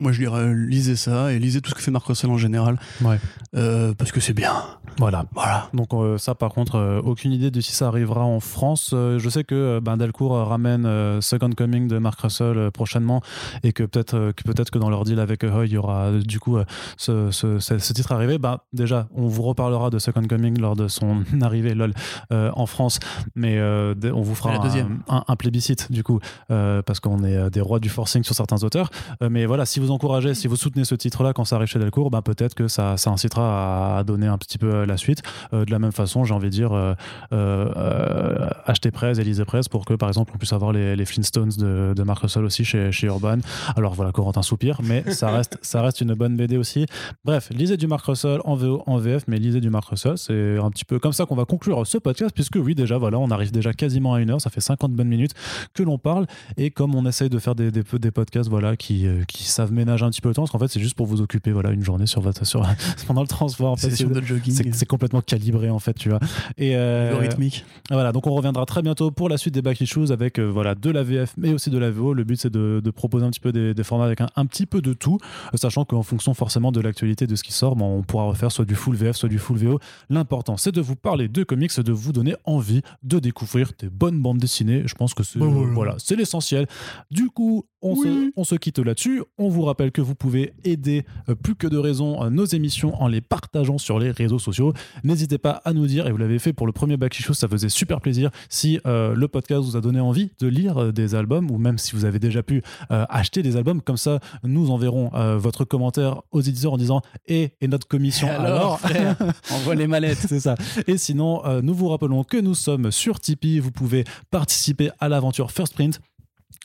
Moi, 0.00 0.12
je 0.12 0.18
dirais, 0.18 0.52
lisez 0.54 0.96
ça 0.96 1.32
et 1.32 1.38
lisez 1.38 1.60
tout 1.60 1.70
ce 1.70 1.74
que 1.74 1.80
fait 1.80 1.90
Marc 1.90 2.06
Russell 2.06 2.30
en 2.30 2.36
général. 2.36 2.78
Ouais. 3.02 3.18
Euh, 3.54 3.94
parce 3.94 4.12
que 4.12 4.20
c'est 4.20 4.34
bien. 4.34 4.52
Voilà. 4.98 5.24
voilà. 5.34 5.68
Donc, 5.72 5.92
euh, 5.92 6.18
ça, 6.18 6.34
par 6.34 6.50
contre, 6.50 6.76
euh, 6.76 7.00
aucune 7.02 7.32
idée 7.32 7.50
de 7.50 7.60
si 7.60 7.72
ça 7.72 7.88
arrivera 7.88 8.24
en 8.24 8.40
France. 8.40 8.90
je 8.92 9.28
sais 9.28 9.44
que 9.44 9.80
ben, 9.80 9.96
Delcourt 9.96 10.32
ramène 10.32 11.20
Second 11.20 11.50
Coming 11.50 11.88
de 11.88 11.98
Mark 11.98 12.20
Russell 12.20 12.70
prochainement 12.72 13.20
et 13.62 13.72
que 13.72 13.82
peut-être 13.84 14.32
que, 14.32 14.42
peut 14.42 14.54
que 14.54 14.78
dans 14.78 14.90
leur 14.90 15.04
deal 15.04 15.20
avec 15.20 15.44
Hoy, 15.44 15.66
il 15.66 15.72
y 15.72 15.76
aura 15.76 16.12
du 16.12 16.40
coup 16.40 16.58
ce, 16.96 17.30
ce, 17.30 17.58
ce, 17.58 17.92
titre 17.92 18.12
arrivé. 18.12 18.38
Ben, 18.38 18.58
déjà, 18.72 19.08
on 19.14 19.26
vous 19.26 19.42
reparlera 19.42 19.90
de 19.90 19.98
Second 19.98 20.26
Coming 20.26 20.58
lors 20.60 20.76
de 20.76 20.88
son 20.88 21.22
arrivée 21.42 21.74
lol, 21.74 21.92
en 22.30 22.66
France, 22.66 22.98
mais 23.34 23.60
on 23.60 24.22
vous 24.22 24.34
fera 24.34 24.54
un, 24.54 25.24
un, 25.26 25.36
plébiscite 25.36 25.90
du 25.90 26.02
coup, 26.02 26.20
parce 26.48 27.00
qu'on 27.00 27.24
est 27.24 27.50
des 27.50 27.60
rois 27.60 27.80
du 27.80 27.88
forcing 27.88 28.22
sur 28.22 28.34
certains 28.34 28.62
auteurs. 28.62 28.90
mais 29.20 29.46
voilà, 29.46 29.63
si 29.64 29.80
vous 29.80 29.90
encouragez, 29.90 30.34
si 30.34 30.48
vous 30.48 30.56
soutenez 30.56 30.84
ce 30.84 30.94
titre-là 30.94 31.32
quand 31.32 31.44
ça 31.44 31.56
arrive 31.56 31.68
chez 31.68 31.78
Delcourt, 31.78 32.10
ben 32.10 32.22
peut-être 32.22 32.54
que 32.54 32.68
ça, 32.68 32.96
ça, 32.96 33.10
incitera 33.10 33.98
à 33.98 34.04
donner 34.04 34.26
un 34.26 34.38
petit 34.38 34.58
peu 34.58 34.84
la 34.84 34.96
suite. 34.96 35.22
Euh, 35.52 35.64
de 35.64 35.70
la 35.70 35.78
même 35.78 35.92
façon, 35.92 36.24
j'ai 36.24 36.34
envie 36.34 36.48
de 36.48 36.54
dire, 36.54 36.72
euh, 36.72 36.94
euh, 37.32 38.48
acheter 38.64 38.90
Prez 38.90 39.12
et 39.20 39.24
lisez 39.24 39.44
Prez 39.44 39.60
pour 39.70 39.84
que, 39.84 39.94
par 39.94 40.08
exemple, 40.08 40.32
on 40.34 40.38
puisse 40.38 40.52
avoir 40.52 40.72
les, 40.72 40.96
les 40.96 41.04
Flintstones 41.04 41.52
de, 41.56 41.94
de 41.94 42.02
Mark 42.02 42.22
Russell 42.22 42.44
aussi 42.44 42.64
chez, 42.64 42.92
chez 42.92 43.06
Urban. 43.06 43.38
Alors 43.76 43.94
voilà, 43.94 44.12
Corentin 44.12 44.42
soupir, 44.42 44.80
mais 44.82 45.04
ça 45.12 45.30
reste, 45.30 45.58
ça 45.62 45.82
reste 45.82 46.00
une 46.00 46.14
bonne 46.14 46.36
BD 46.36 46.56
aussi. 46.56 46.86
Bref, 47.24 47.50
lisez 47.50 47.76
du 47.76 47.86
Mark 47.86 48.04
Russell 48.04 48.40
en, 48.44 48.56
VO, 48.56 48.82
en 48.86 48.98
VF, 48.98 49.24
mais 49.28 49.38
lisez 49.38 49.60
du 49.60 49.70
Mark 49.70 49.88
Russell. 49.88 50.18
C'est 50.18 50.58
un 50.58 50.70
petit 50.70 50.84
peu 50.84 50.98
comme 50.98 51.12
ça 51.12 51.26
qu'on 51.26 51.36
va 51.36 51.44
conclure 51.44 51.86
ce 51.86 51.98
podcast, 51.98 52.32
puisque 52.34 52.56
oui, 52.56 52.74
déjà, 52.74 52.98
voilà, 52.98 53.18
on 53.18 53.30
arrive 53.30 53.52
déjà 53.52 53.72
quasiment 53.72 54.14
à 54.14 54.20
une 54.20 54.30
heure, 54.30 54.40
ça 54.40 54.50
fait 54.50 54.60
50 54.60 54.92
bonnes 54.92 55.08
minutes 55.08 55.32
que 55.72 55.82
l'on 55.82 55.98
parle. 55.98 56.26
Et 56.56 56.70
comme 56.70 56.94
on 56.94 57.06
essaye 57.06 57.30
de 57.30 57.38
faire 57.38 57.54
des, 57.54 57.70
des, 57.70 57.82
des 57.82 58.10
podcasts 58.10 58.50
voilà, 58.50 58.76
qui, 58.76 59.06
qui 59.28 59.43
savent 59.50 59.72
ménager 59.72 60.04
un 60.04 60.10
petit 60.10 60.20
peu 60.20 60.28
le 60.28 60.34
temps, 60.34 60.42
parce 60.42 60.50
qu'en 60.50 60.58
fait, 60.58 60.68
c'est 60.68 60.80
juste 60.80 60.96
pour 60.96 61.06
vous 61.06 61.20
occuper 61.20 61.52
voilà, 61.52 61.70
une 61.70 61.82
journée 61.82 62.06
sur 62.06 62.20
votre, 62.20 62.46
sur, 62.46 62.62
pendant 63.06 63.22
le 63.22 63.28
transport. 63.28 63.72
En 63.72 63.76
fait, 63.76 63.90
c'est 63.90 64.86
complètement 64.86 65.20
calibré, 65.20 65.70
en 65.70 65.78
fait, 65.78 65.94
tu 65.94 66.08
vois. 66.08 66.20
Et 66.58 66.76
euh, 66.76 67.16
rythmique. 67.18 67.64
Voilà, 67.90 68.12
donc 68.12 68.26
on 68.26 68.34
reviendra 68.34 68.64
très 68.66 68.82
bientôt 68.82 69.10
pour 69.10 69.28
la 69.28 69.36
suite 69.36 69.54
des 69.54 69.62
Back 69.62 69.80
Issues 69.80 70.10
avec 70.10 70.38
euh, 70.38 70.44
voilà, 70.44 70.74
de 70.74 70.90
la 70.90 71.02
VF, 71.02 71.34
mais 71.36 71.52
aussi 71.52 71.70
de 71.70 71.78
la 71.78 71.90
VO. 71.90 72.14
Le 72.14 72.24
but, 72.24 72.36
c'est 72.36 72.50
de, 72.50 72.80
de, 72.82 72.90
proposer 72.90 73.24
un 73.24 73.30
petit 73.30 73.40
peu 73.40 73.52
des, 73.52 73.74
des 73.74 73.84
formats 73.84 74.06
avec 74.06 74.20
un, 74.20 74.28
un, 74.36 74.46
petit 74.46 74.66
peu 74.66 74.80
de 74.80 74.92
tout, 74.92 75.18
euh, 75.52 75.56
sachant 75.56 75.84
qu'en 75.84 76.02
fonction 76.02 76.34
forcément 76.34 76.72
de 76.72 76.80
l'actualité 76.80 77.26
de 77.26 77.36
ce 77.36 77.42
qui 77.42 77.52
sort, 77.52 77.76
bon, 77.76 77.98
on 77.98 78.02
pourra 78.02 78.24
refaire 78.24 78.52
soit 78.52 78.64
du 78.64 78.74
full 78.74 78.96
VF, 78.96 79.16
soit 79.16 79.28
du 79.28 79.38
full 79.38 79.58
VO. 79.58 79.78
L'important, 80.10 80.56
c'est 80.56 80.72
de 80.72 80.80
vous 80.80 80.96
parler 80.96 81.28
de 81.28 81.42
comics, 81.42 81.78
de 81.78 81.92
vous 81.92 82.12
donner 82.12 82.34
envie 82.44 82.82
de 83.02 83.18
découvrir 83.18 83.72
des 83.78 83.88
bonnes 83.88 84.20
bandes 84.20 84.38
dessinées. 84.38 84.82
Je 84.86 84.94
pense 84.94 85.14
que 85.14 85.22
c'est 85.22 85.38
bah 85.38 85.46
voilà, 85.46 85.96
c'est 85.98 86.16
l'essentiel. 86.16 86.66
Du 87.10 87.30
coup, 87.30 87.66
on, 87.84 87.94
se, 87.94 88.32
on 88.34 88.44
se 88.44 88.54
quitte 88.54 88.78
là-dessus. 88.78 89.22
On 89.38 89.48
vous 89.48 89.62
rappelle 89.62 89.92
que 89.92 90.00
vous 90.00 90.14
pouvez 90.14 90.54
aider 90.64 91.04
euh, 91.28 91.34
plus 91.34 91.54
que 91.54 91.66
de 91.66 91.76
raison 91.76 92.24
euh, 92.24 92.30
nos 92.30 92.46
émissions 92.46 93.00
en 93.00 93.06
les 93.06 93.20
partageant 93.20 93.78
sur 93.78 93.98
les 93.98 94.10
réseaux 94.10 94.38
sociaux. 94.38 94.72
N'hésitez 95.04 95.38
pas 95.38 95.60
à 95.64 95.72
nous 95.72 95.86
dire, 95.86 96.06
et 96.06 96.10
vous 96.10 96.16
l'avez 96.16 96.38
fait 96.38 96.52
pour 96.52 96.66
le 96.66 96.72
premier 96.72 96.96
Back 96.96 97.14
Show, 97.14 97.34
ça 97.34 97.46
faisait 97.46 97.68
super 97.68 98.00
plaisir, 98.00 98.30
si 98.48 98.80
euh, 98.86 99.14
le 99.14 99.28
podcast 99.28 99.62
vous 99.62 99.76
a 99.76 99.80
donné 99.80 100.00
envie 100.00 100.30
de 100.40 100.48
lire 100.48 100.92
des 100.92 101.14
albums, 101.14 101.50
ou 101.50 101.58
même 101.58 101.78
si 101.78 101.94
vous 101.94 102.04
avez 102.04 102.18
déjà 102.18 102.42
pu 102.42 102.62
acheter 102.88 103.42
des 103.42 103.56
albums, 103.56 103.82
comme 103.82 103.96
ça 103.96 104.20
nous 104.42 104.70
enverrons 104.70 105.10
votre 105.36 105.64
commentaire 105.64 106.22
aux 106.32 106.40
éditeurs 106.40 106.72
en 106.72 106.78
disant 106.78 107.02
et, 107.26 107.50
et 107.60 107.68
notre 107.68 107.86
commission 107.86 108.28
alors, 108.28 108.80
on 109.52 109.58
voit 109.58 109.74
les 109.74 109.86
mallettes. 109.86 110.18
C'est 110.28 110.40
ça. 110.40 110.54
Et 110.86 110.96
sinon, 110.96 111.42
nous 111.62 111.74
vous 111.74 111.88
rappelons 111.88 112.24
que 112.24 112.36
nous 112.36 112.54
sommes 112.54 112.90
sur 112.90 113.20
Tipeee, 113.20 113.58
vous 113.58 113.70
pouvez 113.70 114.04
participer 114.30 114.90
à 115.00 115.08
l'aventure 115.08 115.50
First 115.50 115.74
Print 115.74 116.00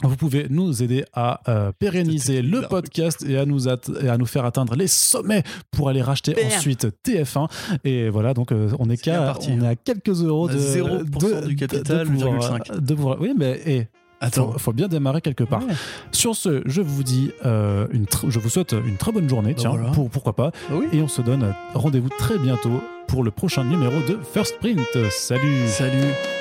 vous 0.04 0.16
pouvez 0.16 0.47
nous 0.50 0.82
aider 0.82 1.04
à 1.14 1.41
euh, 1.50 1.72
pérenniser 1.78 2.41
le 2.41 2.62
podcast 2.62 3.26
et 3.28 3.38
à, 3.38 3.45
nous 3.45 3.68
et 3.68 4.10
à 4.10 4.18
nous 4.18 4.26
faire 4.26 4.45
atteindre 4.45 4.76
les 4.76 4.88
sommets 4.88 5.43
pour 5.72 5.89
aller 5.89 6.02
racheter 6.02 6.36
ensuite 6.45 6.88
TF1. 7.06 7.50
Et 7.84 8.10
voilà, 8.10 8.34
donc 8.34 8.52
euh, 8.52 8.72
on, 8.80 8.89
est, 8.89 8.97
qu'à, 8.97 9.36
on 9.50 9.62
est 9.62 9.68
à 9.68 9.76
quelques 9.76 10.24
euros 10.24 10.47
de, 10.47 10.58
0% 10.58 11.47
du 11.47 11.56
capital, 11.56 12.08
de, 12.08 12.93
pouvoir, 12.93 13.20
oui, 13.20 13.34
mais 13.38 13.62
et, 13.66 13.88
Attends, 14.22 14.52
faut, 14.52 14.60
faut 14.60 14.74
bien 14.74 14.88
démarrer 14.88 15.22
quelque 15.22 15.45
part. 15.45 15.64
Sur 16.12 16.36
ce, 16.36 16.62
je 16.66 16.82
vous 16.82 17.04
dis, 17.04 17.32
euh, 17.45 17.88
une 17.91 18.06
je 18.28 18.39
vous 18.39 18.50
souhaite 18.50 18.74
une 18.74 18.97
très 18.97 19.12
bonne 19.12 19.30
journée, 19.30 19.54
bah 19.54 19.60
tiens, 19.60 19.76
pour, 19.93 20.10
pourquoi 20.10 20.34
pas. 20.34 20.52
Bah 20.70 20.76
et 20.91 21.02
on 21.02 21.08
se 21.08 21.22
donne 21.22 21.54
rendez-vous 21.74 22.10
très 22.10 22.38
bientôt 22.38 22.82
pour 23.08 23.24
le 23.24 23.32
prochain 23.32 23.64
numéro 23.64 24.02
de 24.08 24.20
First 24.34 24.58
Print. 24.60 24.82
Salut. 25.10 25.68
Salut 25.68 26.39